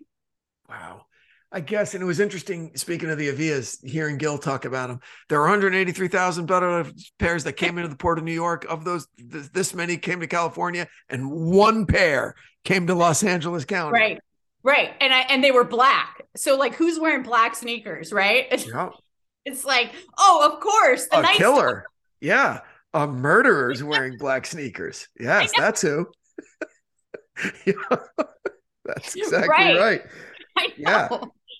Wow. 0.69 1.03
I 1.51 1.61
guess, 1.61 1.95
and 1.95 2.03
it 2.03 2.07
was 2.07 2.21
interesting. 2.21 2.73
Speaking 2.77 3.09
of 3.09 3.17
the 3.17 3.29
Avias, 3.29 3.83
hearing 3.83 4.19
Gil 4.19 4.37
talk 4.37 4.67
about 4.67 4.89
them, 4.89 5.01
there 5.31 5.39
are 5.39 5.45
183,000 5.45 6.45
better 6.45 6.85
pairs 7.19 7.45
that 7.45 7.55
came 7.55 7.79
into 7.79 7.89
the 7.89 7.97
port 7.97 8.19
of 8.19 8.25
New 8.25 8.35
York. 8.35 8.67
Of 8.69 8.85
those, 8.85 9.09
this 9.17 9.73
many 9.73 9.97
came 9.97 10.21
to 10.21 10.27
California, 10.27 10.87
and 11.09 11.31
one 11.31 11.87
pair 11.87 12.35
came 12.65 12.87
to 12.89 12.95
Los 12.95 13.23
Angeles 13.23 13.65
County. 13.65 13.93
Right. 13.93 14.21
Right. 14.63 14.91
And 15.01 15.15
I 15.15 15.21
and 15.21 15.43
they 15.43 15.51
were 15.51 15.65
black. 15.65 16.27
So 16.37 16.57
like 16.57 16.75
who's 16.75 16.99
wearing 16.99 17.23
black 17.23 17.55
sneakers, 17.55 18.13
right? 18.13 18.47
Yeah. 18.67 18.91
It's 19.45 19.65
like, 19.65 19.93
oh, 20.19 20.51
of 20.53 20.61
course. 20.61 21.07
The 21.11 21.21
a 21.21 21.35
killer. 21.35 21.87
Yeah. 22.21 22.61
A 22.99 23.07
murderer's 23.07 23.83
wearing 23.83 24.19
black 24.19 24.45
sneakers. 24.45 25.07
Yes, 25.21 25.53
that's 25.57 25.83
who. 25.83 26.07
yeah. 27.65 27.73
That's 28.85 29.15
exactly 29.15 29.49
right. 29.49 30.03
right. 30.57 30.73
Yeah. 30.77 31.09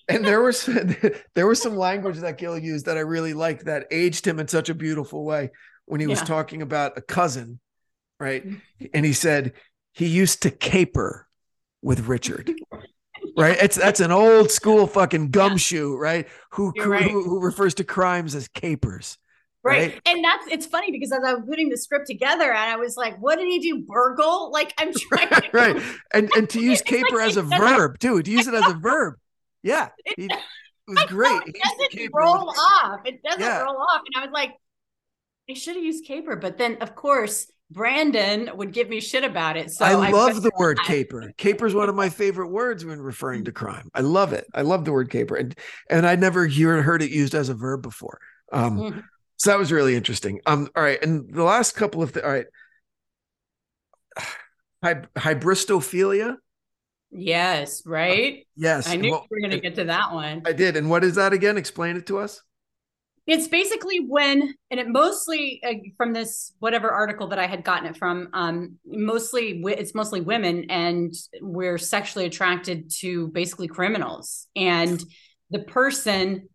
And 0.09 0.25
there 0.25 0.41
was 0.41 0.67
there 1.35 1.47
was 1.47 1.61
some 1.61 1.77
language 1.77 2.17
that 2.17 2.37
Gil 2.37 2.57
used 2.57 2.87
that 2.87 2.97
I 2.97 3.01
really 3.01 3.33
liked 3.33 3.65
that 3.65 3.87
aged 3.89 4.27
him 4.27 4.39
in 4.39 4.47
such 4.47 4.67
a 4.69 4.75
beautiful 4.75 5.23
way 5.23 5.51
when 5.85 6.01
he 6.01 6.07
was 6.07 6.21
talking 6.21 6.61
about 6.61 6.97
a 6.97 7.01
cousin, 7.01 7.59
right? 8.19 8.45
Mm-hmm. 8.45 8.85
And 8.93 9.05
he 9.05 9.13
said 9.13 9.53
he 9.93 10.07
used 10.07 10.41
to 10.41 10.51
caper 10.51 11.27
with 11.81 12.07
Richard 12.07 12.51
right? 13.37 13.57
It's 13.61 13.75
that's 13.75 13.99
an 13.99 14.11
old 14.11 14.51
school 14.51 14.87
fucking 14.87 15.29
gumshoe, 15.29 15.93
yeah. 15.93 16.01
right? 16.01 16.27
Who, 16.51 16.73
right. 16.85 17.09
who, 17.09 17.23
who 17.23 17.39
refers 17.39 17.75
to 17.75 17.83
crimes 17.83 18.35
as 18.35 18.47
capers. 18.47 19.17
Right. 19.63 19.91
Right. 19.93 20.01
And 20.05 20.23
that's 20.23 20.45
it's 20.49 20.65
funny 20.65 20.89
because 20.91 21.11
as 21.11 21.19
I 21.25 21.33
was 21.33 21.43
putting 21.47 21.67
the 21.69 21.77
script 21.77 22.07
together 22.07 22.45
and 22.53 22.57
I 22.71 22.77
was 22.77 22.95
like, 22.95 23.17
what 23.21 23.37
did 23.39 23.47
he 23.47 23.59
do? 23.59 23.83
Burgle? 23.87 24.51
Like 24.51 24.73
I'm 24.77 24.93
trying 24.97 25.27
to 25.29 25.43
right. 25.51 25.81
And 26.13 26.29
and 26.35 26.49
to 26.51 26.59
use 26.61 26.79
It's 26.81 26.89
like 26.91 27.03
caper 27.03 27.19
as 27.21 27.35
a 27.37 27.41
verb 27.43 27.99
too. 27.99 28.21
To 28.21 28.31
use 28.31 28.47
it 28.47 28.53
as 28.53 28.65
a 28.69 28.73
verb. 28.81 29.15
Yeah. 29.61 29.89
He, 30.15 30.25
it 30.25 30.31
was 30.87 31.03
great. 31.07 31.41
it 31.45 31.55
doesn't 31.61 31.91
caper 31.91 32.17
roll 32.19 32.49
off. 32.49 33.01
It 33.05 33.21
doesn't 33.21 33.41
Yeah. 33.41 33.61
roll 33.63 33.77
off. 33.77 34.01
And 34.13 34.21
I 34.23 34.25
was 34.25 34.31
like, 34.33 34.51
they 35.47 35.55
should 35.55 35.75
have 35.75 35.83
used 35.83 36.05
caper. 36.05 36.35
But 36.37 36.57
then 36.57 36.77
of 36.81 36.95
course, 36.95 37.51
Branden 37.73 38.55
would 38.55 38.71
give 38.73 38.87
me 38.89 38.99
shit 39.01 39.23
about 39.23 39.57
it. 39.57 39.69
So 39.71 39.83
I 39.85 39.93
love 39.93 40.33
put- 40.35 40.43
the 40.43 40.51
word 40.57 40.79
caper. 40.85 41.31
Caper 41.37 41.67
is 41.67 41.75
one 41.75 41.89
of 41.89 41.95
my 41.95 42.09
favorite 42.09 42.47
words 42.47 42.85
when 42.85 42.99
referring 43.01 43.43
to 43.43 43.51
crime. 43.51 43.89
I 43.93 44.01
love 44.01 44.31
it. 44.33 44.47
I 44.55 44.61
love 44.63 44.85
the 44.85 44.91
word 44.93 45.09
caper, 45.11 45.35
and 45.35 45.53
and 45.89 46.07
I 46.07 46.15
never 46.15 46.47
hear, 46.47 46.81
heard 46.81 47.03
it 47.03 47.11
used 47.11 47.35
as 47.35 47.49
a 47.49 47.53
verb 47.53 47.83
before. 47.83 48.19
Um, 48.51 48.77
Mhm. 48.79 49.03
So 49.39 49.51
that 49.51 49.57
was 49.57 49.71
really 49.71 49.95
interesting. 49.95 50.41
Um, 50.45 50.69
all 50.75 50.83
right, 50.83 51.01
and 51.01 51.33
the 51.33 51.43
last 51.43 51.75
couple 51.75 52.03
of 52.03 52.13
th- 52.13 52.25
all 52.25 52.31
right, 52.31 52.45
Hy- 54.83 55.05
hybristophilia. 55.17 56.35
Yes, 57.11 57.81
right. 57.85 58.45
Yes, 58.55 58.87
I 58.87 58.97
knew 58.97 59.19
we 59.31 59.37
were 59.41 59.41
gonna 59.41 59.61
get 59.61 59.75
to 59.75 59.85
that 59.85 60.13
one. 60.13 60.43
I 60.45 60.51
did. 60.51 60.75
And 60.75 60.89
what 60.89 61.03
is 61.03 61.15
that 61.15 61.33
again? 61.33 61.57
Explain 61.57 61.95
it 61.95 62.05
to 62.07 62.19
us. 62.19 62.41
It's 63.25 63.47
basically 63.47 63.99
when, 63.99 64.55
and 64.71 64.79
it 64.79 64.87
mostly 64.89 65.61
uh, 65.63 65.73
from 65.97 66.13
this 66.13 66.51
whatever 66.59 66.89
article 66.89 67.27
that 67.27 67.39
I 67.39 67.45
had 67.47 67.63
gotten 67.63 67.87
it 67.87 67.95
from. 67.95 68.29
Um, 68.33 68.77
mostly 68.85 69.61
it's 69.67 69.95
mostly 69.95 70.19
women, 70.19 70.65
and 70.69 71.13
we're 71.39 71.77
sexually 71.77 72.25
attracted 72.25 72.91
to 72.99 73.27
basically 73.29 73.67
criminals, 73.67 74.47
and 74.55 75.03
the 75.49 75.59
person 75.59 76.49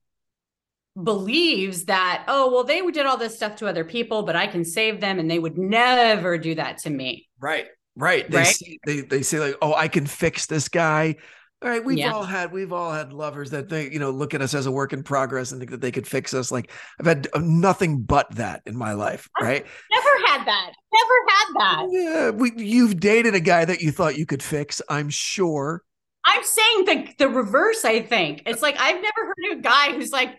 believes 1.03 1.87
that 1.87 2.25
oh 2.29 2.53
well 2.53 2.63
they 2.65 2.81
did 2.93 3.05
all 3.05 3.17
this 3.17 3.35
stuff 3.35 3.57
to 3.57 3.67
other 3.67 3.85
people 3.85 4.23
but 4.23 4.37
i 4.37 4.47
can 4.47 4.65
save 4.65 5.01
them 5.01 5.19
and 5.19 5.29
they 5.29 5.41
would 5.41 5.59
never 5.59 6.39
do 6.39 6.55
that 6.55 6.79
to 6.79 6.91
me 6.91 7.27
Right. 7.41 7.67
Right. 7.97 8.29
They 8.31 8.39
Right? 8.39 8.47
say 8.47 8.79
they, 8.87 9.01
they 9.03 9.23
say 9.23 9.39
like, 9.39 9.57
oh, 9.63 9.75
I 9.75 9.87
can 9.89 10.07
fix 10.07 10.47
this 10.47 10.69
guy. 10.69 11.17
All 11.63 11.69
right, 11.69 11.85
we've 11.85 11.99
Yeah. 11.99 12.13
all 12.13 12.25
had 12.25 12.53
we've 12.53 12.73
all 12.73 12.91
had 12.93 13.13
lovers 13.13 13.51
that 13.51 13.69
they 13.69 13.91
you 13.91 13.99
know 13.99 14.11
look 14.11 14.35
at 14.35 14.41
us 14.43 14.55
as 14.55 14.67
a 14.67 14.73
work 14.73 14.93
in 14.93 15.03
progress 15.03 15.53
and 15.53 15.61
think 15.61 15.71
that 15.71 15.81
they 15.81 15.93
could 15.93 16.07
fix 16.07 16.33
us. 16.35 16.51
Like 16.51 16.71
I've 16.99 17.07
had 17.07 17.29
uh, 17.35 17.41
nothing 17.43 18.03
but 18.03 18.31
that 18.37 18.63
in 18.67 18.77
my 18.77 18.93
life, 18.95 19.29
right? 19.41 19.65
never 19.93 20.27
had 20.27 20.47
that 20.47 20.71
never 20.93 21.15
had 21.29 21.47
that 21.59 21.87
Yeah, 21.91 22.31
we 22.31 22.53
you've 22.57 22.99
dated 22.99 23.35
a 23.35 23.41
guy 23.41 23.65
that 23.65 23.81
you 23.81 23.91
thought 23.93 24.17
you 24.19 24.27
could 24.27 24.43
fix. 24.43 24.81
I'm 24.89 25.11
sure. 25.11 25.83
i'm 26.25 26.43
saying 26.45 26.85
the 26.87 27.09
the 27.19 27.29
reverse 27.29 27.85
i 27.85 28.01
think 28.01 28.43
it's 28.47 28.63
like 28.63 28.77
i've 28.79 28.97
never 28.97 29.27
heard 29.27 29.53
of 29.53 29.59
a 29.59 29.63
guy 29.63 29.93
who's 29.93 30.13
like 30.13 30.31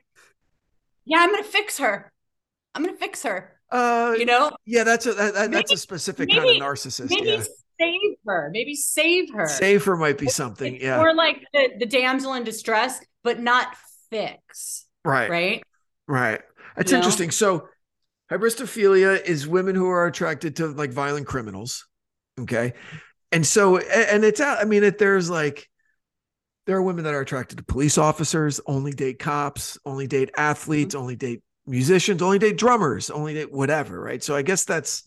yeah 1.05 1.19
i'm 1.19 1.31
gonna 1.31 1.43
fix 1.43 1.77
her 1.77 2.11
i'm 2.73 2.83
gonna 2.83 2.97
fix 2.97 3.23
her 3.23 3.57
Uh, 3.71 4.13
you 4.17 4.25
know 4.25 4.51
yeah, 4.65 4.83
that's 4.83 5.05
a 5.05 5.13
that, 5.13 5.33
that- 5.33 5.51
that's 5.51 5.71
a 5.71 5.77
specific 5.77 6.29
maybe- 6.29 6.39
kind 6.39 6.61
of 6.61 6.67
narcissist. 6.67 7.09
maybe 7.09 7.27
yeah, 7.29 7.43
save 7.79 8.17
her 8.27 8.49
maybe 8.53 8.75
save 8.75 9.33
her 9.33 9.47
Save 9.47 9.83
her 9.85 9.97
might 9.97 10.17
be 10.17 10.27
something. 10.27 10.75
It's 10.75 10.83
Yeah, 10.83 10.97
more 10.97 11.13
like 11.13 11.43
the, 11.53 11.71
the 11.79 11.85
damsel 11.85 12.33
in 12.35 12.43
distress 12.43 12.99
but 13.23 13.39
not 13.39 13.75
fix 14.09 14.85
right, 15.03 15.29
right 15.29 15.63
right. 16.07 16.41
That's 16.75 16.91
You 16.91 16.97
know? 16.97 16.99
interesting. 16.99 17.31
So, 17.31 17.67
hybristophilia 18.31 19.21
is 19.23 19.47
women 19.47 19.75
who 19.75 19.87
are 19.89 20.05
attracted 20.07 20.55
to 20.57 20.67
like 20.67 20.91
violent 20.91 21.25
criminals. 21.27 21.85
Okay, 22.39 22.73
and 23.31 23.45
so 23.45 23.77
and 23.77 24.23
it's 24.23 24.39
out. 24.41 24.59
I 24.59 24.65
mean, 24.65 24.83
it, 24.83 24.97
there's 24.97 25.29
like 25.29 25.67
there 26.65 26.77
are 26.77 26.81
women 26.81 27.03
that 27.03 27.13
are 27.13 27.21
attracted 27.21 27.57
to 27.57 27.63
police 27.63 27.97
officers, 27.97 28.59
only 28.65 28.91
date 28.91 29.19
cops, 29.19 29.77
only 29.85 30.07
date 30.07 30.31
athletes, 30.37 30.95
mm-hmm. 30.95 31.01
only 31.01 31.15
date 31.15 31.41
musicians, 31.67 32.21
only 32.21 32.39
date 32.39 32.57
drummers, 32.57 33.09
only 33.09 33.33
date 33.35 33.51
whatever. 33.51 33.99
Right. 33.99 34.23
So 34.23 34.35
I 34.35 34.41
guess 34.41 34.65
that's 34.65 35.03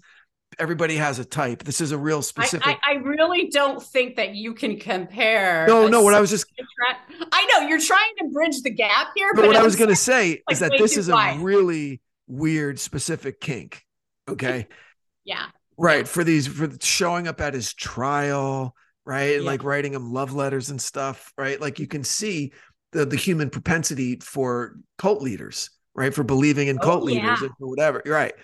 everybody 0.59 0.97
has 0.97 1.19
a 1.19 1.25
type. 1.25 1.65
This 1.65 1.81
is 1.81 1.93
a 1.93 1.99
real 1.99 2.23
specific. 2.23 2.67
I, 2.67 2.93
I 2.93 2.95
really 2.97 3.49
don't 3.49 3.83
think 3.83 4.17
that 4.17 4.35
you 4.35 4.55
can 4.55 4.79
compare 4.79 5.67
no, 5.67 5.89
no. 5.89 6.03
What 6.03 6.15
I 6.15 6.21
was 6.21 6.31
just 6.31 6.47
attra- 6.59 7.29
I 7.33 7.47
know 7.47 7.69
you're 7.69 7.81
trying 7.81 8.15
to 8.19 8.29
bridge 8.33 8.63
the 8.63 8.71
gap 8.71 9.09
here, 9.17 9.31
but 9.35 9.43
but, 9.43 9.49
what 9.49 9.57
I 9.57 9.63
was 9.63 9.77
going 9.77 9.91
to 9.91 9.97
say 9.97 10.43
like 10.47 10.55
is 10.55 10.59
that 10.61 10.73
this 10.79 10.97
is 10.97 11.09
wide. 11.09 11.39
a 11.39 11.43
really 11.43 12.01
weird 12.27 12.79
specific 12.79 13.41
kink. 13.41 13.85
Okay. 14.29 14.69
yeah, 15.25 15.47
right 15.77 16.07
for 16.07 16.25
these 16.25 16.47
for 16.47 16.71
showing 16.81 17.27
up 17.27 17.41
at 17.41 17.55
his 17.55 17.75
trial 17.75 18.75
right? 19.09 19.37
And 19.37 19.45
Yeah. 19.45 19.51
like 19.53 19.65
writing 19.65 19.93
them 19.93 20.13
love 20.13 20.35
letters 20.35 20.71
and 20.71 20.81
stuff 20.81 21.33
right? 21.39 21.61
Like 21.61 21.81
you 21.81 21.89
can 21.89 22.05
see 22.05 22.53
the 22.93 23.07
the 23.07 23.17
human 23.17 23.51
propensity 23.51 24.19
for 24.23 24.77
cult 24.99 25.23
leaders 25.23 25.71
right? 25.97 26.15
For 26.15 26.25
believing 26.25 26.69
in 26.69 26.79
Oh, 26.79 26.83
cult 26.83 27.05
leaders 27.05 27.43
yeah. 27.43 27.49
and 27.49 27.57
for 27.59 27.69
whatever 27.69 28.03
you're 28.07 28.15
right. 28.15 28.35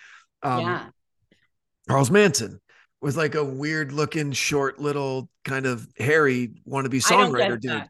Um 0.42 0.60
yeah, 0.60 0.90
charles 1.88 2.10
manson 2.10 2.60
was 3.00 3.16
like 3.16 3.34
a 3.34 3.44
weird 3.44 3.92
looking 3.92 4.32
short 4.32 4.80
little 4.80 5.28
kind 5.44 5.66
of 5.66 5.86
hairy 5.98 6.54
wannabe 6.68 7.02
songwriter 7.02 7.60
dude 7.60 7.88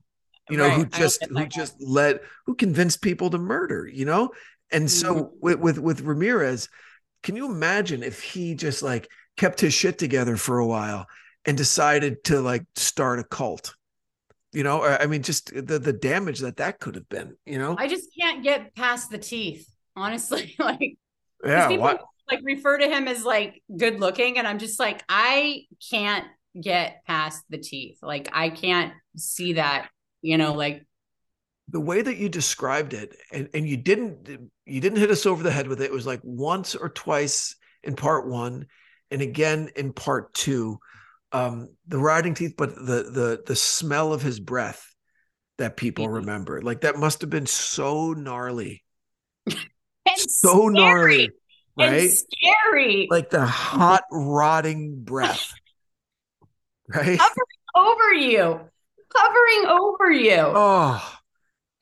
you 0.48 0.56
know 0.56 0.64
Right, 0.64 0.78
who 0.78 0.86
just 0.86 1.26
who 1.26 1.46
just 1.46 1.74
led 1.80 2.20
who 2.46 2.54
convinced 2.54 3.02
people 3.02 3.30
to 3.30 3.38
murder 3.38 3.88
you 3.92 4.04
know? 4.04 4.30
And 4.72 4.90
so 4.90 5.14
Mhm. 5.14 5.30
with, 5.40 5.58
with 5.60 5.78
with 5.78 6.00
ramirez 6.00 6.68
can 7.22 7.36
you 7.36 7.46
imagine 7.50 8.02
if 8.02 8.22
he 8.22 8.54
just 8.54 8.82
like 8.82 9.08
kept 9.36 9.60
his 9.60 9.72
shit 9.74 9.98
together 9.98 10.36
for 10.36 10.58
a 10.58 10.66
while 10.66 11.06
and 11.46 11.56
decided 11.56 12.24
to 12.24 12.40
like 12.40 12.64
start 12.76 13.18
a 13.18 13.24
cult 13.24 13.74
you 14.52 14.62
know 14.62 14.82
i 14.84 15.06
mean 15.06 15.22
just 15.22 15.52
the 15.54 15.78
the 15.78 15.92
damage 15.92 16.40
that 16.40 16.56
that 16.56 16.78
could 16.80 16.94
have 16.94 17.08
been 17.08 17.36
you 17.44 17.58
know 17.58 17.76
I 17.78 17.88
just 17.88 18.08
can't 18.18 18.42
get 18.42 18.74
past 18.74 19.10
the 19.10 19.18
teeth, 19.18 19.68
honestly. 19.96 20.54
like 20.58 20.96
yeah 21.44 21.68
people 21.68 21.82
why- 21.82 21.98
like 22.30 22.40
refer 22.42 22.78
to 22.78 22.88
him 22.88 23.08
as 23.08 23.24
like 23.24 23.62
good 23.76 24.00
looking, 24.00 24.38
and 24.38 24.46
I'm 24.46 24.58
just 24.58 24.80
like, 24.80 25.02
I 25.08 25.64
can't 25.90 26.26
get 26.60 27.04
past 27.06 27.44
the 27.50 27.58
teeth. 27.58 27.98
Like, 28.02 28.30
I 28.32 28.48
can't 28.48 28.92
see 29.16 29.54
that. 29.54 29.88
You 30.22 30.38
know, 30.38 30.54
like 30.54 30.86
the 31.68 31.80
way 31.80 32.00
that 32.00 32.16
you 32.16 32.28
described 32.28 32.94
it 32.94 33.16
and, 33.32 33.48
and 33.52 33.68
you 33.68 33.76
didn't 33.76 34.28
you 34.64 34.80
didn't 34.80 34.98
hit 34.98 35.10
us 35.10 35.26
over 35.26 35.42
the 35.42 35.50
head 35.50 35.68
with 35.68 35.80
it 35.80 35.86
it 35.86 35.92
was 35.92 36.06
like 36.06 36.20
once 36.22 36.74
or 36.74 36.88
twice 36.90 37.56
in 37.82 37.96
part 37.96 38.26
one 38.26 38.66
and 39.10 39.22
again 39.22 39.70
in 39.76 39.92
part 39.92 40.32
two 40.34 40.78
um 41.34 41.68
the 41.88 41.98
rotting 41.98 42.34
teeth 42.34 42.54
but 42.56 42.74
the 42.76 43.02
the 43.10 43.42
the 43.46 43.56
smell 43.56 44.12
of 44.12 44.22
his 44.22 44.40
breath 44.40 44.94
that 45.58 45.76
people 45.76 46.04
Yeah. 46.04 46.14
remember. 46.14 46.62
Like 46.62 46.80
that 46.82 46.96
must 46.96 47.20
have 47.20 47.30
been 47.30 47.46
so 47.46 48.12
gnarly. 48.12 48.82
And 50.06 50.18
so 50.18 50.68
scary, 50.68 50.72
gnarly 50.74 51.30
and 51.78 51.92
right? 51.92 52.10
scary. 52.10 53.08
like 53.10 53.30
the 53.30 53.44
hot 53.46 54.04
rotting 54.12 55.02
breath 55.02 55.50
right? 56.94 57.18
Covering 57.18 57.64
over 57.74 58.12
you, 58.14 58.60
hovering 59.14 59.70
over 59.70 60.12
you. 60.12 60.52
oh 60.54 61.18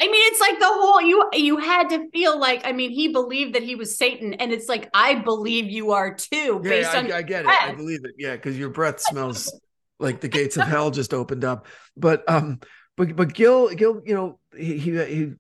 I 0.03 0.07
mean, 0.07 0.23
it's 0.33 0.41
like 0.41 0.59
the 0.59 0.67
whole 0.67 1.01
you 1.01 1.29
you 1.33 1.59
had 1.59 1.89
to 1.91 2.11
feel 2.11 2.39
like 2.39 2.63
I 2.65 2.73
mean, 2.73 2.91
he 2.91 3.09
believed 3.09 3.55
that 3.55 3.63
he 3.63 3.77
was 3.77 3.97
Satan, 3.97 4.35
and 4.35 4.51
it's 4.53 4.69
like 4.69 4.91
I 4.93 5.15
believe 5.15 5.67
you 5.71 5.93
are 5.93 6.13
too, 6.15 6.61
Yeah, 6.65 6.71
based 6.71 6.95
I, 6.95 6.99
on 6.99 7.13
I 7.13 7.23
get 7.23 7.45
it. 7.45 7.51
I 7.51 7.71
believe 7.71 8.01
it. 8.05 8.13
Yeah, 8.19 8.33
because 8.33 8.59
your 8.59 8.71
breath 8.71 8.99
smells 9.09 9.53
like 10.01 10.21
the 10.21 10.29
gates 10.29 10.57
of 10.57 10.67
hell 10.67 10.91
just 10.91 11.15
opened 11.15 11.45
up. 11.45 11.67
But 11.97 12.29
um, 12.29 12.59
but 12.97 13.15
but 13.15 13.33
Gil 13.33 13.69
Gil, 13.69 14.03
you 14.05 14.15
know, 14.15 14.41
he 14.57 14.77
he, 14.77 15.05
he 15.05 15.33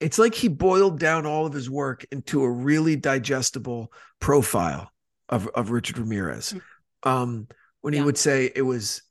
it's 0.00 0.18
like 0.18 0.34
he 0.34 0.48
boiled 0.48 0.98
down 0.98 1.26
all 1.26 1.46
of 1.46 1.52
his 1.52 1.68
work 1.70 2.06
into 2.10 2.42
a 2.44 2.50
really 2.50 2.96
digestible 2.96 3.92
profile 4.20 4.90
of 5.28 5.48
of 5.48 5.70
Richard 5.70 5.98
Ramirez. 5.98 6.54
Um, 7.02 7.48
when 7.82 7.92
he 7.92 7.98
Mm. 7.98 8.02
Yeah. 8.02 8.06
would 8.06 8.18
say 8.18 8.50
it 8.54 8.62
was 8.62 9.02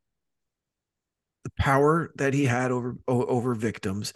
the 1.44 1.52
power 1.60 2.12
that 2.16 2.34
he 2.34 2.46
had 2.46 2.72
over 2.72 2.98
over 3.08 3.54
victims. 3.54 4.14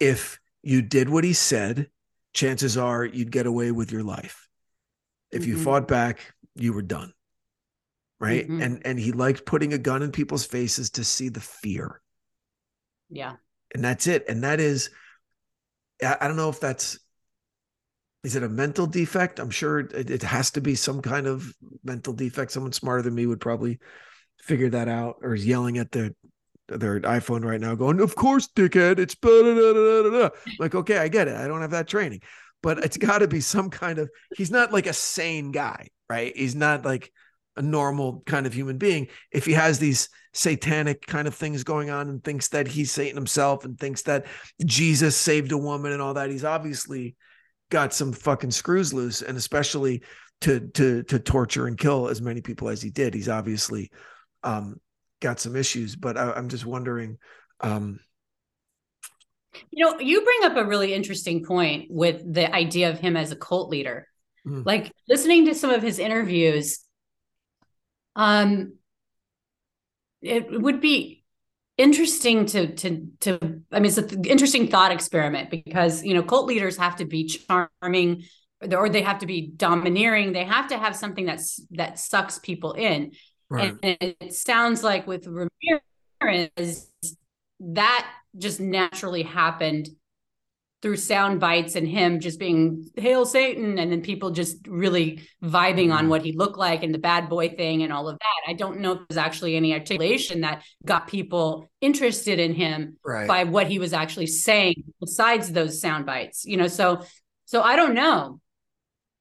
If 0.00 0.40
you 0.62 0.82
did 0.82 1.08
what 1.08 1.24
he 1.24 1.32
said, 1.32 1.90
chances 2.34 2.76
are 2.76 3.04
you'd 3.04 3.32
get 3.32 3.46
away 3.46 3.70
with 3.72 3.92
your 3.92 4.02
life. 4.02 4.48
If 5.30 5.46
you 5.46 5.56
Mhm. 5.56 5.64
fought 5.64 5.88
back, 5.88 6.34
you 6.54 6.72
were 6.72 6.82
done. 6.82 7.12
Right. 8.18 8.46
Mhm. 8.48 8.60
And 8.62 8.82
and 8.86 8.98
he 8.98 9.12
liked 9.12 9.44
putting 9.46 9.72
a 9.72 9.78
gun 9.78 10.02
in 10.02 10.10
people's 10.12 10.46
faces 10.46 10.90
to 10.90 11.04
see 11.04 11.28
the 11.28 11.40
fear. 11.40 12.00
yeah, 13.10 13.36
And 13.74 13.84
that's 13.84 14.06
it. 14.06 14.24
And 14.28 14.42
that 14.44 14.60
is, 14.60 14.90
I, 16.02 16.16
I 16.20 16.28
don't 16.28 16.36
know 16.36 16.48
if 16.48 16.60
that's 16.60 16.98
is 18.24 18.34
it 18.34 18.42
a 18.42 18.48
mental 18.48 18.86
defect? 18.86 19.38
I'm 19.38 19.50
sure 19.50 19.80
it, 19.80 20.10
it 20.10 20.22
has 20.22 20.50
to 20.52 20.60
be 20.60 20.74
some 20.74 21.00
kind 21.00 21.26
of 21.26 21.54
mental 21.84 22.12
defect. 22.12 22.50
Someone 22.52 22.72
smarter 22.72 23.02
than 23.02 23.14
me 23.14 23.26
would 23.26 23.40
probably 23.40 23.78
figure 24.42 24.70
that 24.70 24.88
out 24.88 25.18
or 25.22 25.34
is 25.34 25.46
yelling 25.46 25.78
at 25.78 25.92
their 25.92 26.12
their 26.68 27.00
iPhone 27.00 27.44
right 27.44 27.60
now, 27.60 27.74
going, 27.74 28.00
Of 28.00 28.14
course, 28.14 28.48
dickhead, 28.54 28.98
it's 28.98 29.14
da, 29.14 29.42
da, 29.42 29.72
da, 29.72 30.10
da." 30.10 30.28
like, 30.58 30.74
okay, 30.74 30.98
I 30.98 31.08
get 31.08 31.28
it. 31.28 31.36
I 31.36 31.46
don't 31.46 31.60
have 31.60 31.70
that 31.70 31.88
training. 31.88 32.20
But 32.62 32.78
it's 32.78 32.96
gotta 32.96 33.28
be 33.28 33.40
some 33.40 33.70
kind 33.70 33.98
of 33.98 34.10
he's 34.36 34.50
not 34.50 34.72
like 34.72 34.86
a 34.86 34.92
sane 34.92 35.52
guy, 35.52 35.88
right? 36.08 36.36
He's 36.36 36.54
not 36.54 36.84
like 36.84 37.12
a 37.56 37.62
normal 37.62 38.22
kind 38.26 38.46
of 38.46 38.52
human 38.52 38.78
being. 38.78 39.08
If 39.30 39.44
he 39.44 39.52
has 39.52 39.78
these 39.78 40.08
satanic 40.34 41.06
kind 41.06 41.26
of 41.26 41.34
things 41.34 41.64
going 41.64 41.90
on 41.90 42.08
and 42.08 42.22
thinks 42.22 42.48
that 42.48 42.66
he's 42.66 42.90
Satan 42.90 43.16
himself 43.16 43.64
and 43.64 43.78
thinks 43.78 44.02
that 44.02 44.26
Jesus 44.64 45.16
saved 45.16 45.52
a 45.52 45.58
woman 45.58 45.92
and 45.92 46.02
all 46.02 46.14
that, 46.14 46.30
he's 46.30 46.44
obviously 46.44 47.16
got 47.70 47.94
some 47.94 48.12
fucking 48.12 48.50
screws 48.50 48.92
loose, 48.92 49.22
and 49.22 49.36
especially 49.36 50.02
to 50.42 50.60
to 50.74 51.02
to 51.04 51.18
torture 51.18 51.66
and 51.66 51.78
kill 51.78 52.08
as 52.08 52.20
many 52.20 52.40
people 52.40 52.68
as 52.68 52.82
he 52.82 52.90
did. 52.90 53.14
He's 53.14 53.28
obviously 53.28 53.90
um, 54.42 54.80
got 55.26 55.40
some 55.40 55.56
issues, 55.56 55.96
but 55.96 56.16
I, 56.16 56.32
I'm 56.32 56.48
just 56.48 56.64
wondering. 56.64 57.18
Um, 57.60 57.98
you 59.70 59.84
know, 59.84 59.98
you 59.98 60.22
bring 60.22 60.50
up 60.50 60.56
a 60.56 60.68
really 60.68 60.94
interesting 60.94 61.44
point 61.44 61.86
with 61.90 62.22
the 62.32 62.54
idea 62.54 62.90
of 62.90 63.00
him 63.00 63.16
as 63.16 63.32
a 63.32 63.36
cult 63.36 63.68
leader. 63.70 64.06
Mm. 64.46 64.64
Like 64.64 64.92
listening 65.08 65.46
to 65.46 65.54
some 65.54 65.70
of 65.70 65.82
his 65.82 65.98
interviews, 65.98 66.78
um, 68.14 68.74
it 70.22 70.48
would 70.50 70.80
be 70.80 71.24
interesting 71.76 72.46
to 72.46 72.74
to 72.74 73.06
to 73.20 73.38
i 73.70 73.78
mean 73.78 73.84
it's 73.84 73.98
an 73.98 74.24
interesting 74.24 74.66
thought 74.66 74.90
experiment 74.90 75.50
because 75.50 76.02
you 76.02 76.14
know 76.14 76.22
cult 76.22 76.46
leaders 76.46 76.78
have 76.78 76.96
to 76.96 77.04
be 77.04 77.26
charming 77.26 78.24
or 78.72 78.88
they 78.88 79.02
have 79.02 79.18
to 79.18 79.26
be 79.26 79.52
domineering 79.54 80.32
they 80.32 80.42
have 80.42 80.68
to 80.68 80.78
have 80.78 80.96
something 80.96 81.26
that's 81.26 81.60
that 81.72 81.98
sucks 81.98 82.38
people 82.38 82.72
in 82.72 83.12
right. 83.50 83.74
and 83.82 83.96
it 84.00 84.34
sounds 84.34 84.82
like 84.82 85.06
with 85.06 85.26
ramirez 85.26 86.90
that 87.60 88.10
just 88.36 88.60
naturally 88.60 89.22
happened 89.22 89.88
through 90.82 90.96
sound 90.96 91.40
bites 91.40 91.74
and 91.74 91.88
him 91.88 92.20
just 92.20 92.38
being 92.38 92.88
hail 92.96 93.24
satan 93.24 93.78
and 93.78 93.90
then 93.90 94.02
people 94.02 94.30
just 94.30 94.58
really 94.68 95.20
vibing 95.42 95.92
on 95.92 96.00
mm-hmm. 96.00 96.08
what 96.08 96.22
he 96.22 96.32
looked 96.32 96.58
like 96.58 96.82
and 96.82 96.94
the 96.94 96.98
bad 96.98 97.28
boy 97.28 97.48
thing 97.48 97.82
and 97.82 97.92
all 97.92 98.08
of 98.08 98.18
that 98.18 98.50
i 98.50 98.52
don't 98.52 98.78
know 98.78 98.92
if 98.92 98.98
there's 99.08 99.16
actually 99.16 99.56
any 99.56 99.72
articulation 99.72 100.42
that 100.42 100.62
got 100.84 101.08
people 101.08 101.70
interested 101.80 102.38
in 102.38 102.54
him 102.54 102.96
right. 103.04 103.26
by 103.26 103.44
what 103.44 103.66
he 103.66 103.78
was 103.78 103.92
actually 103.92 104.26
saying 104.26 104.84
besides 105.00 105.50
those 105.50 105.80
sound 105.80 106.04
bites 106.04 106.44
you 106.44 106.56
know 106.56 106.68
so 106.68 107.02
so 107.46 107.62
i 107.62 107.74
don't 107.74 107.94
know 107.94 108.38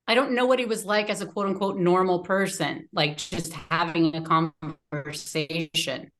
i 0.07 0.15
don't 0.15 0.31
know 0.33 0.45
what 0.45 0.59
he 0.59 0.65
was 0.65 0.85
like 0.85 1.09
as 1.09 1.21
a 1.21 1.25
quote 1.25 1.47
unquote 1.47 1.77
normal 1.77 2.19
person 2.19 2.87
like 2.93 3.17
just 3.17 3.53
having 3.71 4.15
a 4.15 4.21
conversation. 4.21 6.11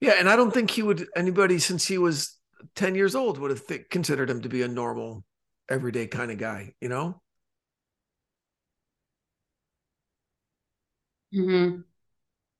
Yeah 0.00 0.14
and 0.18 0.28
i 0.28 0.36
don't 0.36 0.52
think 0.52 0.70
he 0.70 0.82
would 0.82 1.06
anybody 1.16 1.58
since 1.58 1.86
he 1.86 1.98
was 1.98 2.38
10 2.74 2.94
years 2.94 3.14
old 3.14 3.38
would 3.38 3.50
have 3.50 3.66
th- 3.66 3.88
considered 3.90 4.30
him 4.30 4.42
to 4.42 4.48
be 4.48 4.62
a 4.62 4.68
normal 4.68 5.24
everyday 5.68 6.06
kind 6.06 6.30
of 6.30 6.38
guy 6.38 6.72
you 6.80 6.88
know? 6.88 7.20
Mm-hmm. 11.34 11.80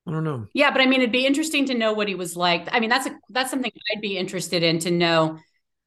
i 0.07 0.11
don't 0.11 0.23
know. 0.23 0.45
Yeah 0.53 0.71
but 0.71 0.81
i 0.81 0.85
mean 0.85 1.01
it'd 1.01 1.11
be 1.11 1.25
interesting 1.25 1.65
to 1.67 1.73
know 1.73 1.93
what 1.93 2.07
he 2.07 2.15
was 2.15 2.35
like. 2.35 2.67
I 2.71 2.79
mean 2.79 2.89
that's 2.89 3.07
a 3.07 3.17
that's 3.29 3.49
something 3.49 3.71
i'd 3.95 4.01
be 4.01 4.17
interested 4.17 4.61
in 4.63 4.79
to 4.79 4.91
know 4.91 5.39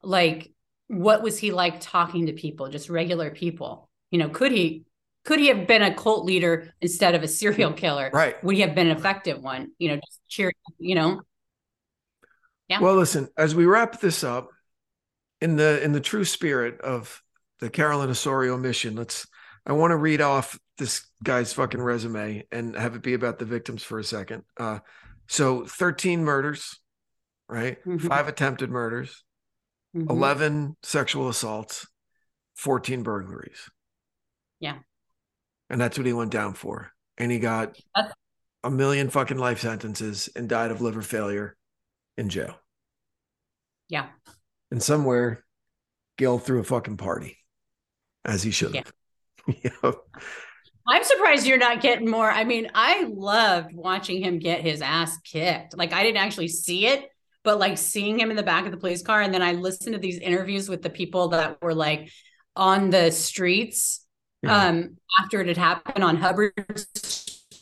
like 0.03 0.51
what 0.87 1.21
was 1.21 1.37
he 1.37 1.51
like 1.51 1.79
talking 1.79 2.25
to 2.25 2.33
people 2.33 2.67
just 2.69 2.89
regular 2.89 3.29
people 3.31 3.89
you 4.11 4.19
know 4.19 4.29
could 4.29 4.51
he 4.51 4.83
could 5.23 5.39
he 5.39 5.47
have 5.47 5.67
been 5.67 5.81
a 5.81 5.93
cult 5.93 6.25
leader 6.25 6.73
instead 6.81 7.15
of 7.15 7.23
a 7.23 7.27
serial 7.27 7.73
killer 7.73 8.09
right 8.13 8.41
would 8.43 8.55
he 8.55 8.61
have 8.61 8.75
been 8.75 8.87
an 8.87 8.95
effective 8.95 9.41
one 9.41 9.71
you 9.79 9.89
know 9.89 9.95
just 9.95 10.19
cheering 10.27 10.53
you 10.77 10.95
know 10.95 11.21
yeah. 12.71 12.79
Well, 12.79 12.95
listen, 12.95 13.27
as 13.35 13.53
we 13.53 13.65
wrap 13.65 13.99
this 13.99 14.23
up, 14.23 14.47
in 15.41 15.57
the 15.57 15.83
in 15.83 15.91
the 15.91 15.99
true 15.99 16.23
spirit 16.23 16.79
of 16.79 17.21
the 17.59 17.69
Carolyn 17.69 18.09
Osorio 18.09 18.55
mission, 18.55 18.95
let's 18.95 19.27
I 19.65 19.73
want 19.73 19.91
to 19.91 19.97
read 19.97 20.21
off 20.21 20.57
this 20.77 21.05
guy's 21.21 21.51
fucking 21.51 21.81
resume 21.81 22.47
and 22.49 22.73
have 22.77 22.95
it 22.95 23.01
be 23.01 23.13
about 23.13 23.39
the 23.39 23.45
victims 23.45 23.83
for 23.83 23.99
a 23.99 24.05
second. 24.05 24.43
Uh, 24.57 24.79
so 25.27 25.65
13 25.65 26.23
murders, 26.23 26.79
right? 27.49 27.77
Mm-hmm. 27.85 28.07
Five 28.07 28.29
attempted 28.29 28.69
murders, 28.69 29.21
mm-hmm. 29.93 30.09
11 30.09 30.77
sexual 30.81 31.27
assaults, 31.27 31.85
14 32.55 33.03
burglaries. 33.03 33.69
Yeah. 34.61 34.77
And 35.69 35.81
that's 35.81 35.97
what 35.97 36.07
he 36.07 36.13
went 36.13 36.31
down 36.31 36.53
for. 36.53 36.91
And 37.17 37.31
he 37.31 37.39
got 37.39 37.77
a 38.63 38.71
million 38.71 39.09
fucking 39.09 39.37
life 39.37 39.59
sentences 39.59 40.29
and 40.35 40.47
died 40.47 40.71
of 40.71 40.81
liver 40.81 41.01
failure 41.01 41.57
in 42.17 42.29
jail. 42.29 42.55
Yeah. 43.89 44.07
And 44.69 44.81
somewhere, 44.81 45.43
Gil 46.17 46.39
threw 46.39 46.59
a 46.59 46.63
fucking 46.63 46.97
party, 46.97 47.37
as 48.23 48.43
he 48.43 48.51
should 48.51 48.75
have. 48.75 48.93
Yeah. 49.63 49.91
I'm 50.87 51.03
surprised 51.03 51.45
you're 51.45 51.57
not 51.57 51.81
getting 51.81 52.09
more. 52.09 52.29
I 52.29 52.43
mean, 52.43 52.69
I 52.73 53.03
loved 53.03 53.73
watching 53.73 54.21
him 54.23 54.39
get 54.39 54.61
his 54.61 54.81
ass 54.81 55.17
kicked. 55.19 55.77
Like 55.77 55.93
I 55.93 56.03
didn't 56.03 56.21
actually 56.21 56.47
see 56.47 56.87
it, 56.87 57.07
but 57.43 57.59
like 57.59 57.77
seeing 57.77 58.19
him 58.19 58.29
in 58.29 58.37
the 58.37 58.43
back 58.43 58.65
of 58.65 58.71
the 58.71 58.77
police 58.77 59.01
car, 59.01 59.21
and 59.21 59.33
then 59.33 59.41
I 59.41 59.53
listened 59.53 59.93
to 59.93 59.99
these 59.99 60.19
interviews 60.19 60.69
with 60.69 60.81
the 60.81 60.89
people 60.89 61.29
that 61.29 61.61
were 61.61 61.73
like 61.73 62.11
on 62.55 62.89
the 62.89 63.11
streets 63.11 64.05
yeah. 64.41 64.67
um 64.67 64.97
after 65.19 65.41
it 65.41 65.47
had 65.47 65.57
happened 65.57 66.03
on 66.03 66.17
Hubbard 66.17 66.53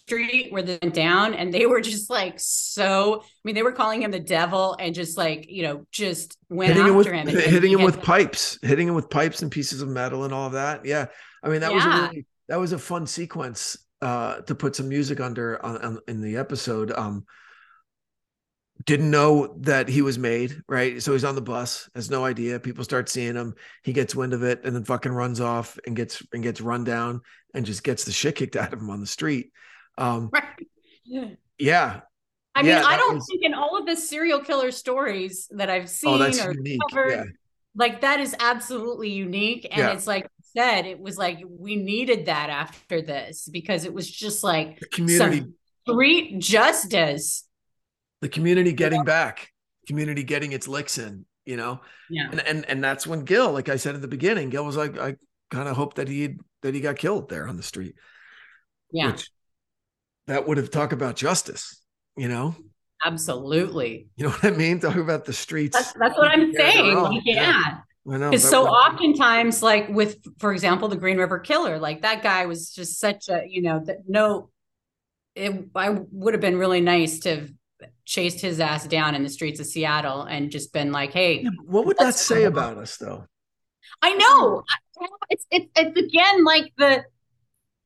street 0.10 0.52
where 0.52 0.64
they 0.64 0.80
went 0.82 0.96
down 0.96 1.36
and 1.36 1.54
they 1.54 1.68
were 1.68 1.82
just 1.82 2.10
like 2.10 2.34
so 2.38 3.22
i 3.22 3.28
mean 3.44 3.54
they 3.54 3.62
were 3.62 3.72
calling 3.72 4.02
him 4.02 4.10
the 4.10 4.20
devil 4.20 4.76
and 4.80 4.96
just 4.96 5.18
like 5.18 5.46
you 5.48 5.62
know 5.62 5.86
just 5.92 6.36
went 6.50 6.74
hitting 6.74 6.82
after 6.82 7.14
him, 7.14 7.26
with, 7.26 7.36
him 7.36 7.38
and, 7.38 7.54
hitting 7.54 7.72
him 7.72 7.84
with 7.84 8.02
pipes 8.02 8.58
hitting 8.64 8.88
him 8.88 8.96
with 8.96 9.08
pipes 9.10 9.44
and 9.44 9.52
pieces 9.52 9.84
of 9.84 9.88
metal 9.88 10.24
and 10.24 10.34
all 10.34 10.48
of 10.48 10.54
that 10.54 10.84
yeah 10.84 11.06
i 11.44 11.50
mean 11.50 11.62
that 11.62 11.70
yeah. 11.72 11.76
was 11.76 11.86
a 11.86 11.90
really 11.90 12.26
that 12.48 12.60
was 12.60 12.72
a 12.72 12.80
fun 12.80 13.06
sequence 13.06 13.78
uh 14.02 14.42
to 14.42 14.56
put 14.56 14.76
some 14.76 14.90
music 14.90 15.20
under 15.20 15.64
on, 15.64 15.78
on 15.78 16.00
in 16.08 16.22
the 16.22 16.38
episode 16.38 16.92
um 16.92 17.24
didn't 18.86 19.12
know 19.12 19.56
that 19.60 19.90
he 19.90 20.02
was 20.02 20.18
made 20.18 20.62
right 20.68 21.02
so 21.04 21.12
he's 21.12 21.26
on 21.26 21.36
the 21.36 21.42
bus 21.42 21.90
has 21.96 22.10
no 22.10 22.24
idea 22.24 22.60
people 22.60 22.84
start 22.84 23.10
seeing 23.10 23.36
him 23.36 23.54
he 23.84 23.94
gets 23.94 24.16
wind 24.16 24.34
of 24.34 24.42
it 24.44 24.62
and 24.64 24.76
then 24.76 24.86
fucking 24.86 25.12
runs 25.12 25.42
off 25.42 25.78
and 25.86 25.96
gets 25.96 26.24
and 26.34 26.44
gets 26.44 26.62
run 26.62 26.84
down 26.84 27.22
and 27.54 27.66
just 27.66 27.84
gets 27.84 28.06
the 28.06 28.12
shit 28.12 28.36
kicked 28.36 28.56
out 28.56 28.72
of 28.72 28.80
him 28.80 28.90
on 28.90 29.02
the 29.02 29.08
street 29.08 29.52
um, 30.00 30.30
right. 30.34 30.44
Yeah. 31.60 32.02
I 32.56 32.64
mean, 32.64 32.72
yeah, 32.72 32.84
I 32.84 32.98
don't 32.98 33.16
was... 33.16 33.28
think 33.30 33.44
in 33.44 33.54
all 33.54 33.78
of 33.78 33.86
the 33.86 33.96
serial 33.96 34.40
killer 34.40 34.72
stories 34.72 35.48
that 35.52 35.70
I've 35.70 35.90
seen 35.90 36.22
oh, 36.22 36.46
or 36.46 36.54
unique. 36.54 36.80
covered, 36.90 37.12
yeah. 37.12 37.24
like 37.76 38.02
that 38.02 38.20
is 38.20 38.36
absolutely 38.40 39.12
unique. 39.12 39.68
And 39.70 39.80
yeah. 39.80 39.92
it's 39.92 40.08
like 40.08 40.28
said, 40.58 40.86
it 40.86 41.00
was 41.00 41.18
like 41.18 41.40
we 41.48 41.76
needed 41.76 42.26
that 42.26 42.50
after 42.50 43.02
this 43.02 43.48
because 43.52 43.86
it 43.86 43.94
was 43.94 44.10
just 44.10 44.44
like 44.44 44.80
the 44.80 44.88
community 44.88 45.46
street 45.88 46.40
justice. 46.40 47.46
The 48.22 48.30
community 48.30 48.74
getting 48.74 49.04
back, 49.04 49.52
community 49.88 50.24
getting 50.24 50.52
its 50.52 50.68
licks 50.68 50.98
in, 50.98 51.26
you 51.46 51.58
know? 51.58 51.82
Yeah. 52.10 52.28
And 52.32 52.40
and 52.42 52.66
and 52.70 52.84
that's 52.84 53.08
when 53.08 53.26
Gil, 53.26 53.52
like 53.52 53.70
I 53.70 53.78
said 53.78 53.96
at 53.96 54.02
the 54.02 54.08
beginning, 54.08 54.50
Gil 54.50 54.66
was 54.66 54.78
like, 54.78 54.98
I 54.98 55.16
kind 55.52 55.70
of 55.70 55.76
hope 55.76 55.96
that 55.96 56.08
he 56.08 56.38
that 56.62 56.76
he 56.76 56.82
got 56.82 56.98
killed 56.98 57.30
there 57.30 57.48
on 57.48 57.58
the 57.58 57.64
street. 57.64 57.96
Yeah. 58.92 59.12
Which 59.12 59.30
that 60.28 60.48
would 60.48 60.58
have 60.58 60.70
talked 60.70 60.94
about 60.94 61.16
justice, 61.16 61.82
you 62.18 62.28
know? 62.28 62.56
Absolutely. 63.04 64.10
You 64.18 64.26
know 64.26 64.32
what 64.32 64.44
I 64.44 64.52
mean? 64.52 64.80
Talk 64.80 64.98
about 64.98 65.24
the 65.26 65.34
streets. 65.34 65.78
That's, 65.78 65.94
that's 65.94 66.18
what 66.18 66.28
I'm 66.28 66.54
saying. 66.54 66.96
Like, 66.96 67.22
yeah. 67.24 67.78
Because 68.06 68.48
so 68.48 68.64
would... 68.64 68.70
oftentimes, 68.70 69.64
like 69.64 69.88
with, 69.90 70.18
for 70.40 70.52
example, 70.52 70.88
the 70.88 70.98
Green 70.98 71.18
River 71.18 71.40
Killer, 71.40 71.80
like 71.80 72.02
that 72.02 72.24
guy 72.24 72.46
was 72.48 72.74
just 72.74 73.00
such 73.00 73.30
a, 73.30 73.44
you 73.48 73.62
know, 73.62 73.82
that 73.86 74.00
no, 74.08 74.50
it 75.36 75.70
I 75.76 75.90
would 76.12 76.34
have 76.34 76.42
been 76.42 76.58
really 76.58 76.82
nice 76.82 77.20
to 77.20 77.30
have 77.30 77.50
chased 78.06 78.42
his 78.42 78.60
ass 78.60 78.88
down 78.88 79.16
in 79.16 79.24
the 79.24 79.30
streets 79.30 79.60
of 79.60 79.66
Seattle 79.66 80.24
and 80.24 80.52
just 80.52 80.74
been 80.74 80.92
like, 80.92 81.12
hey, 81.12 81.42
yeah, 81.44 81.50
what 81.66 81.86
would 81.86 81.98
that 81.98 82.16
say 82.16 82.44
about 82.44 82.78
us, 82.78 82.98
though? 82.98 83.26
I 84.02 84.14
know. 84.14 84.64
It's, 85.30 85.46
it's 85.52 85.68
it's 85.76 85.98
again 85.98 86.44
like 86.44 86.74
the 86.78 87.04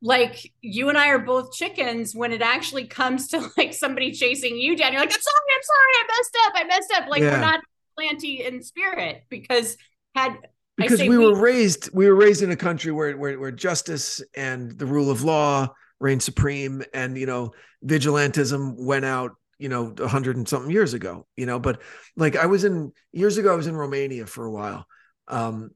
like 0.02 0.52
you 0.62 0.90
and 0.90 0.98
I 0.98 1.10
are 1.10 1.20
both 1.20 1.54
chickens 1.54 2.16
when 2.16 2.32
it 2.32 2.42
actually 2.42 2.86
comes 2.86 3.28
to 3.30 3.50
like 3.58 3.74
somebody 3.74 4.12
chasing 4.12 4.58
you 4.58 4.76
down. 4.76 4.94
You're 4.94 5.02
like, 5.02 5.14
I'm 5.14 5.22
sorry, 5.22 5.36
I'm 5.56 5.64
sorry, 5.64 5.94
I 5.96 6.04
messed 6.08 6.38
up, 6.46 6.54
I 6.56 6.64
messed 6.66 6.94
up. 6.98 7.10
Like 7.10 7.22
yeah. 7.22 7.32
we're 7.32 7.42
not 7.42 7.62
planty 7.96 8.44
in 8.44 8.62
spirit 8.62 9.24
because 9.30 9.78
had 10.16 10.38
because 10.78 11.00
we, 11.00 11.10
we 11.10 11.18
were 11.18 11.36
raised 11.36 11.90
we 11.94 12.08
were 12.08 12.16
raised 12.16 12.42
in 12.42 12.52
a 12.52 12.56
country 12.56 12.92
where, 12.92 13.16
where 13.18 13.40
where 13.40 13.52
justice 13.52 14.22
and 14.36 14.72
the 14.78 14.86
rule 14.86 15.12
of 15.12 15.24
law 15.24 15.68
reigned 16.00 16.24
supreme 16.24 16.84
and 16.94 17.18
you 17.18 17.26
know 17.26 17.52
vigilantism 17.86 18.76
went 18.78 19.06
out 19.06 19.32
you 19.64 19.70
know 19.70 19.96
a 20.00 20.10
hundred 20.10 20.36
and 20.36 20.46
something 20.46 20.70
years 20.70 20.94
ago 20.94 21.26
you 21.38 21.46
know 21.46 21.58
but 21.58 21.82
like 22.18 22.36
i 22.36 22.48
was 22.48 22.66
in 22.66 22.92
years 23.14 23.38
ago 23.38 23.54
i 23.54 23.56
was 23.56 23.66
in 23.66 23.78
romania 23.78 24.26
for 24.26 24.44
a 24.44 24.52
while 24.52 24.86
um 25.30 25.72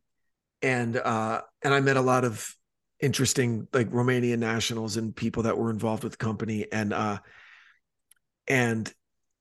and 0.62 0.98
uh 0.98 1.40
and 1.64 1.74
i 1.74 1.80
met 1.80 1.96
a 1.96 2.02
lot 2.02 2.26
of 2.26 2.54
interesting 3.00 3.66
like 3.72 3.90
Romanian 3.90 4.40
nationals 4.40 4.98
and 4.98 5.16
people 5.16 5.44
that 5.44 5.58
were 5.58 5.70
involved 5.70 6.04
with 6.04 6.14
the 6.14 6.18
company 6.18 6.66
and 6.70 6.92
uh 6.92 7.20
and 8.46 8.94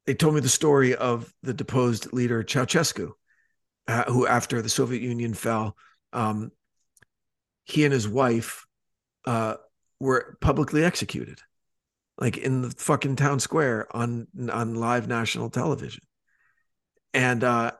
they 0.07 0.15
told 0.15 0.37
me 0.37 0.41
the 0.41 0.49
story 0.49 0.95
of 0.95 1.33
the 1.43 1.55
deposed 1.55 2.13
leader 2.13 2.45
Ceausescu 2.45 3.11
uh, 3.89 4.05
who 4.05 4.29
after 4.29 4.63
the 4.63 4.69
Soviet 4.69 5.03
Union 5.03 5.35
fell 5.35 5.77
um 6.13 6.53
he 7.65 7.85
and 7.85 7.93
his 7.93 8.07
wife 8.07 8.65
uh 9.25 9.55
were 9.99 10.39
publicly 10.41 10.85
executed 10.85 11.41
like 12.19 12.37
in 12.39 12.63
the 12.63 12.71
fucking 12.71 13.17
town 13.17 13.41
square 13.41 13.87
on 13.95 14.27
on 14.51 14.75
live 14.75 15.09
national 15.09 15.51
television 15.51 16.03
and 17.13 17.45
uh 17.45 17.71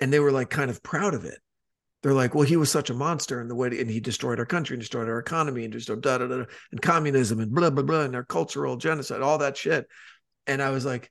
and 0.00 0.12
they 0.12 0.20
were 0.20 0.32
like 0.32 0.50
kind 0.50 0.70
of 0.70 0.82
proud 0.82 1.14
of 1.14 1.24
it 1.24 1.38
they're 2.06 2.14
like, 2.14 2.36
well, 2.36 2.44
he 2.44 2.56
was 2.56 2.70
such 2.70 2.88
a 2.88 2.94
monster 2.94 3.40
in 3.40 3.48
the 3.48 3.54
way, 3.56 3.66
and 3.66 3.90
he 3.90 3.98
destroyed 3.98 4.38
our 4.38 4.46
country 4.46 4.74
and 4.74 4.80
destroyed 4.80 5.08
our 5.08 5.18
economy 5.18 5.64
and 5.64 5.72
destroyed 5.72 6.02
da 6.02 6.18
da 6.18 6.28
da, 6.28 6.44
and 6.70 6.80
communism 6.80 7.40
and 7.40 7.52
blah 7.52 7.68
blah 7.68 7.82
blah, 7.82 8.02
and 8.02 8.14
our 8.14 8.22
cultural 8.22 8.76
genocide, 8.76 9.22
all 9.22 9.38
that 9.38 9.56
shit. 9.56 9.88
And 10.46 10.62
I 10.62 10.70
was 10.70 10.84
like, 10.84 11.10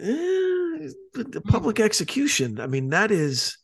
eh, 0.00 0.02
the 1.14 1.42
public 1.46 1.78
execution. 1.78 2.58
I 2.58 2.66
mean, 2.66 2.88
that 2.88 3.12
is 3.12 3.56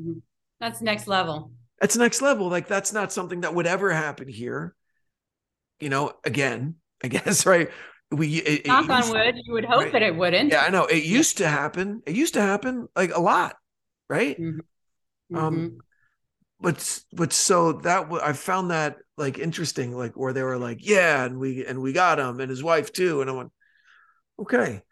Mhm. 0.00 0.22
That's 0.58 0.80
next 0.80 1.06
level. 1.06 1.52
that's 1.80 1.96
next 1.96 2.20
level. 2.20 2.48
Like 2.48 2.66
that's 2.66 2.92
not 2.92 3.12
something 3.12 3.42
that 3.42 3.54
would 3.54 3.68
ever 3.68 3.92
happen 3.92 4.26
here. 4.26 4.74
You 5.80 5.88
know, 5.88 6.12
again, 6.24 6.76
I 7.04 7.08
guess, 7.08 7.46
right? 7.46 7.70
We 8.10 8.36
it, 8.38 8.60
it 8.60 8.66
Knock 8.66 8.88
on 8.88 8.98
used- 8.98 9.12
wood. 9.12 9.34
You 9.44 9.52
would 9.54 9.64
hope 9.64 9.82
right. 9.82 9.92
that 9.92 10.02
it 10.02 10.14
wouldn't. 10.14 10.52
Yeah, 10.52 10.62
I 10.62 10.70
know. 10.70 10.84
It 10.86 11.04
used 11.04 11.38
to 11.38 11.48
happen. 11.48 12.02
It 12.06 12.14
used 12.14 12.34
to 12.34 12.40
happen 12.42 12.88
like 12.94 13.14
a 13.14 13.20
lot, 13.20 13.56
right? 14.08 14.38
Mhm. 14.38 14.60
Um, 15.34 15.78
but 16.60 17.00
but 17.12 17.32
so 17.32 17.72
that 17.72 18.06
I 18.22 18.32
found 18.34 18.70
that 18.70 18.98
like 19.16 19.38
interesting, 19.38 19.96
like 19.96 20.12
where 20.16 20.32
they 20.32 20.42
were 20.42 20.58
like, 20.58 20.78
yeah, 20.80 21.24
and 21.24 21.38
we 21.38 21.64
and 21.66 21.80
we 21.82 21.92
got 21.92 22.18
him 22.18 22.40
and 22.40 22.50
his 22.50 22.62
wife 22.62 22.92
too, 22.92 23.20
and 23.20 23.30
I 23.30 23.32
went, 23.32 23.52
okay, 24.38 24.82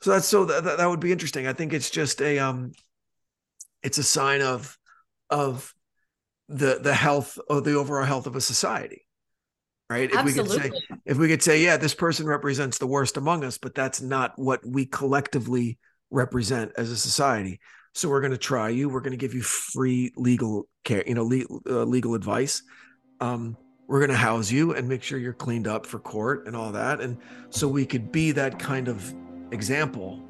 so 0.00 0.10
that's 0.10 0.26
so 0.26 0.44
that, 0.46 0.64
that 0.64 0.86
would 0.86 1.00
be 1.00 1.12
interesting. 1.12 1.46
I 1.46 1.52
think 1.52 1.72
it's 1.72 1.90
just 1.90 2.22
a 2.22 2.38
um, 2.38 2.72
it's 3.82 3.98
a 3.98 4.02
sign 4.02 4.42
of 4.42 4.78
of 5.28 5.74
the 6.48 6.78
the 6.80 6.94
health 6.94 7.38
of 7.48 7.64
the 7.64 7.74
overall 7.74 8.04
health 8.06 8.26
of 8.26 8.36
a 8.36 8.40
society, 8.40 9.06
right? 9.88 10.10
If 10.10 10.24
we 10.24 10.32
could 10.32 10.50
say 10.50 10.70
if 11.04 11.16
we 11.18 11.28
could 11.28 11.42
say, 11.42 11.62
yeah, 11.62 11.76
this 11.76 11.94
person 11.94 12.26
represents 12.26 12.78
the 12.78 12.86
worst 12.86 13.16
among 13.16 13.44
us, 13.44 13.58
but 13.58 13.74
that's 13.74 14.00
not 14.00 14.32
what 14.36 14.64
we 14.66 14.86
collectively 14.86 15.78
represent 16.10 16.72
as 16.76 16.90
a 16.90 16.96
society. 16.96 17.60
So 17.92 18.08
we're 18.08 18.20
going 18.20 18.32
to 18.32 18.38
try 18.38 18.70
you. 18.70 18.88
We're 18.88 19.00
going 19.00 19.12
to 19.12 19.16
give 19.16 19.34
you 19.34 19.42
free 19.42 20.12
legal 20.16 20.68
care, 20.84 21.04
you 21.06 21.14
know, 21.14 21.22
legal, 21.22 21.60
uh, 21.68 21.84
legal 21.84 22.14
advice. 22.14 22.62
Um, 23.20 23.56
we're 23.86 24.00
going 24.00 24.10
to 24.10 24.16
house 24.16 24.50
you 24.50 24.74
and 24.74 24.88
make 24.88 25.02
sure 25.02 25.18
you're 25.18 25.32
cleaned 25.32 25.68
up 25.68 25.86
for 25.86 25.98
court 25.98 26.46
and 26.46 26.56
all 26.56 26.72
that. 26.72 27.00
And 27.00 27.18
so 27.50 27.68
we 27.68 27.86
could 27.86 28.10
be 28.10 28.32
that 28.32 28.58
kind 28.58 28.88
of 28.88 29.14
example 29.52 30.20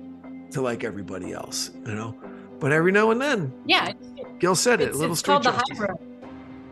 to 0.50 0.60
like 0.60 0.84
everybody 0.84 1.32
else, 1.32 1.70
you 1.86 1.94
know. 1.94 2.16
But 2.58 2.72
every 2.72 2.92
now 2.92 3.10
and 3.10 3.20
then, 3.20 3.52
Yeah. 3.66 3.92
Gil 4.38 4.54
said 4.54 4.80
it, 4.80 4.88
it's, 4.88 4.96
a 4.96 4.98
little 4.98 5.12
it's 5.12 5.20
street 5.20 5.42
called 5.42 5.44
the 5.44 5.52
high 5.52 5.78
road. 5.78 5.98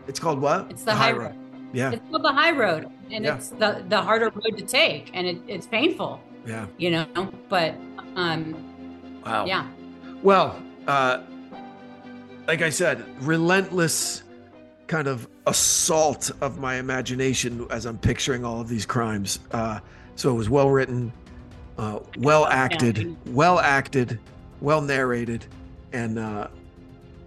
It's 0.07 0.19
called 0.19 0.39
what? 0.39 0.69
It's 0.69 0.83
the, 0.83 0.93
high 0.93 1.13
road. 1.13 1.35
Yeah, 1.73 1.91
It's 1.91 2.01
called 2.09 2.23
the 2.23 2.31
high 2.31 2.51
road, 2.51 2.87
and 3.11 3.25
Yeah. 3.25 3.35
it's 3.35 3.49
the 3.49 3.83
the 3.89 3.99
harder 4.01 4.29
road 4.29 4.57
to 4.57 4.63
take, 4.65 5.09
and 5.13 5.25
it, 5.27 5.37
it's 5.47 5.65
painful, 5.65 6.21
yeah. 6.45 6.67
you 6.77 6.91
know. 6.91 7.05
But 7.49 7.75
um, 8.15 8.55
Wow. 9.25 9.45
yeah, 9.45 9.67
Well, 10.21 10.55
uh, 10.87 11.19
like 12.47 12.61
I 12.61 12.69
said, 12.69 13.03
relentless 13.21 14.23
kind 14.87 15.07
of 15.07 15.27
assault 15.47 16.29
of 16.41 16.59
my 16.59 16.75
imagination 16.75 17.65
as 17.71 17.85
I'm 17.85 17.97
picturing 17.97 18.45
all 18.45 18.61
of 18.61 18.67
these 18.69 18.85
crimes. 18.85 19.39
Uh, 19.51 19.79
so 20.15 20.29
it 20.29 20.35
was 20.35 20.49
well 20.49 20.69
written, 20.69 21.11
uh, 21.79 21.99
well 22.19 22.45
acted, 22.45 23.15
well 23.33 23.59
acted, 23.59 24.19
well 24.61 24.81
narrated, 24.81 25.45
and 25.93 26.19
uh, 26.19 26.47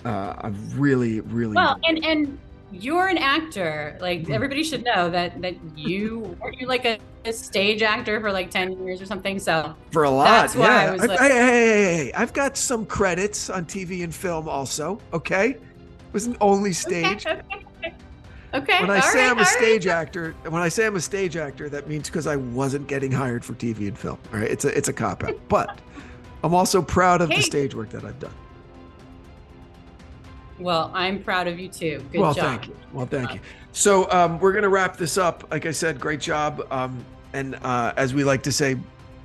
uh, 0.05 0.35
I've 0.39 0.79
really, 0.79 1.21
really. 1.21 1.57
well, 1.57 1.81
and 1.85 2.05
and 2.05 2.39
you're 2.83 3.09
an 3.09 3.19
actor. 3.19 3.97
Like 4.01 4.23
Mhm. 4.25 4.31
everybody 4.31 4.63
should 4.65 4.85
know 4.85 5.11
that 5.11 5.41
that 5.43 5.55
you 5.77 6.37
are 6.41 6.53
you 6.53 6.67
like 6.67 6.85
a, 6.85 6.99
a 7.25 7.33
stage 7.33 7.83
actor 7.83 8.21
for 8.21 8.31
like 8.33 8.51
ten 8.51 8.73
years 8.85 9.01
or 9.03 9.07
something. 9.07 9.39
So 9.39 9.75
for 9.91 10.05
a 10.05 10.11
lot. 10.11 10.25
That's 10.25 10.55
why 10.57 10.67
I 10.67 10.85
yeah. 10.85 10.93
was 10.93 11.01
I've- 11.03 11.09
like- 11.09 11.21
hey, 11.21 11.29
hey, 11.29 11.37
hey, 11.47 11.67
hey, 11.67 11.97
hey, 12.07 12.13
I've 12.13 12.33
got 12.33 12.57
some 12.57 12.87
credits 12.87 13.51
on 13.51 13.65
TV 13.65 14.03
and 14.05 14.15
film 14.15 14.49
also. 14.49 15.01
Okay. 15.13 15.51
It 15.51 15.61
wasn't 16.13 16.37
only 16.41 16.73
stage. 16.73 17.27
Okay. 17.27 17.41
Okay. 17.85 17.95
okay. 18.55 18.81
when 18.81 18.91
I 18.91 18.97
all 18.97 19.03
say 19.03 19.19
right, 19.23 19.31
I'm 19.31 19.37
a 19.37 19.41
all 19.41 19.45
right. 19.45 19.47
stage 19.47 19.87
actor, 19.87 20.35
when 20.49 20.63
I 20.63 20.69
say 20.69 20.87
I'm 20.87 20.97
a 20.97 21.01
stage 21.01 21.37
actor, 21.37 21.69
that 21.69 21.89
means 21.89 22.09
because 22.09 22.27
I 22.27 22.37
wasn't 22.37 22.87
getting 22.87 23.13
hired 23.13 23.45
for 23.45 23.53
TV 23.55 23.89
and 23.89 23.99
film. 23.99 24.19
All 24.33 24.39
right, 24.41 24.51
it's 24.51 24.65
a 24.65 24.77
it's 24.77 24.89
a 24.89 24.93
cop 24.93 25.25
out, 25.25 25.39
but 25.49 25.79
I'm 26.45 26.55
also 26.55 26.81
proud 26.81 27.21
of 27.21 27.29
the 27.29 27.41
stage 27.43 27.75
work 27.75 27.91
that 27.91 28.05
I've 28.05 28.19
done. 28.21 28.33
Well, 30.59 30.91
I'm 30.95 31.23
proud 31.23 31.49
of 31.49 31.59
you 31.59 31.69
too. 31.69 32.03
Good 32.13 32.21
well, 32.21 32.35
job. 32.35 32.45
thank 32.45 32.69
you. 32.69 32.77
Well, 32.93 33.07
thank 33.07 33.35
you. 33.35 33.41
So 33.73 34.11
um, 34.11 34.39
we're 34.39 34.53
gonna 34.53 34.69
wrap 34.69 34.97
this 34.97 35.19
up. 35.19 35.51
Like 35.51 35.67
I 35.67 35.71
said, 35.71 36.01
great 36.01 36.21
job. 36.21 36.67
Um, 36.71 37.05
and 37.33 37.57
uh, 37.57 37.93
as 37.97 38.15
we 38.15 38.25
like 38.25 38.43
to 38.45 38.53
say, 38.53 38.77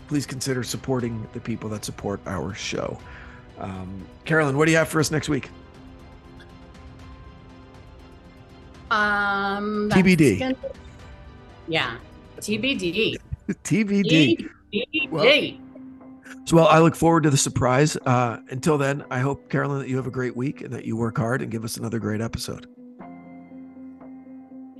please 0.07 0.25
consider 0.25 0.63
supporting 0.63 1.25
the 1.33 1.39
people 1.39 1.69
that 1.69 1.85
support 1.85 2.19
our 2.25 2.53
show. 2.53 2.99
Um, 3.59 4.05
Carolyn, 4.25 4.57
what 4.57 4.65
do 4.65 4.71
you 4.71 4.77
have 4.77 4.89
for 4.89 4.99
us 4.99 5.11
next 5.11 5.29
week? 5.29 5.49
Um, 8.89 9.89
TBD. 9.89 10.39
gonna- 10.39 10.55
Yeah, 11.67 11.95
TBD. 12.39 13.17
TBD. 13.63 14.49
TBD. 14.73 15.59
So, 16.45 16.55
well, 16.55 16.67
I 16.67 16.79
look 16.79 16.95
forward 16.95 17.23
to 17.23 17.29
the 17.29 17.37
surprise. 17.37 17.95
Uh, 18.05 18.37
until 18.49 18.77
then, 18.77 19.03
I 19.11 19.19
hope, 19.19 19.49
Carolyn, 19.49 19.79
that 19.79 19.89
you 19.89 19.97
have 19.97 20.07
a 20.07 20.11
great 20.11 20.35
week 20.35 20.61
and 20.61 20.73
that 20.73 20.85
you 20.85 20.97
work 20.97 21.17
hard 21.17 21.41
and 21.41 21.51
give 21.51 21.63
us 21.63 21.77
another 21.77 21.99
great 21.99 22.21
episode. 22.21 22.67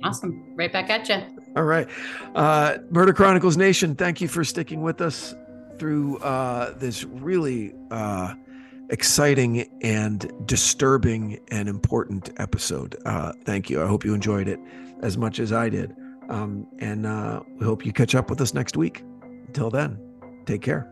Awesome. 0.04 0.42
Right 0.56 0.72
back 0.72 0.90
at 0.90 1.08
you. 1.08 1.22
All 1.56 1.64
right. 1.64 1.88
Uh, 2.34 2.78
Murder 2.90 3.12
Chronicles 3.12 3.56
Nation, 3.56 3.94
thank 3.94 4.20
you 4.20 4.28
for 4.28 4.42
sticking 4.44 4.82
with 4.82 5.00
us 5.00 5.34
through 5.78 6.18
uh, 6.18 6.72
this 6.78 7.04
really 7.04 7.72
uh, 7.90 8.34
exciting 8.90 9.68
and 9.82 10.30
disturbing 10.46 11.40
and 11.50 11.68
important 11.68 12.30
episode. 12.38 12.96
Uh, 13.06 13.32
thank 13.44 13.70
you. 13.70 13.82
I 13.82 13.86
hope 13.86 14.04
you 14.04 14.14
enjoyed 14.14 14.48
it 14.48 14.58
as 15.02 15.16
much 15.16 15.38
as 15.38 15.52
I 15.52 15.68
did. 15.68 15.94
Um, 16.28 16.66
and 16.78 17.06
uh, 17.06 17.40
we 17.58 17.64
hope 17.64 17.84
you 17.84 17.92
catch 17.92 18.14
up 18.14 18.30
with 18.30 18.40
us 18.40 18.54
next 18.54 18.76
week. 18.76 19.02
Until 19.46 19.70
then, 19.70 19.98
take 20.46 20.62
care. 20.62 20.91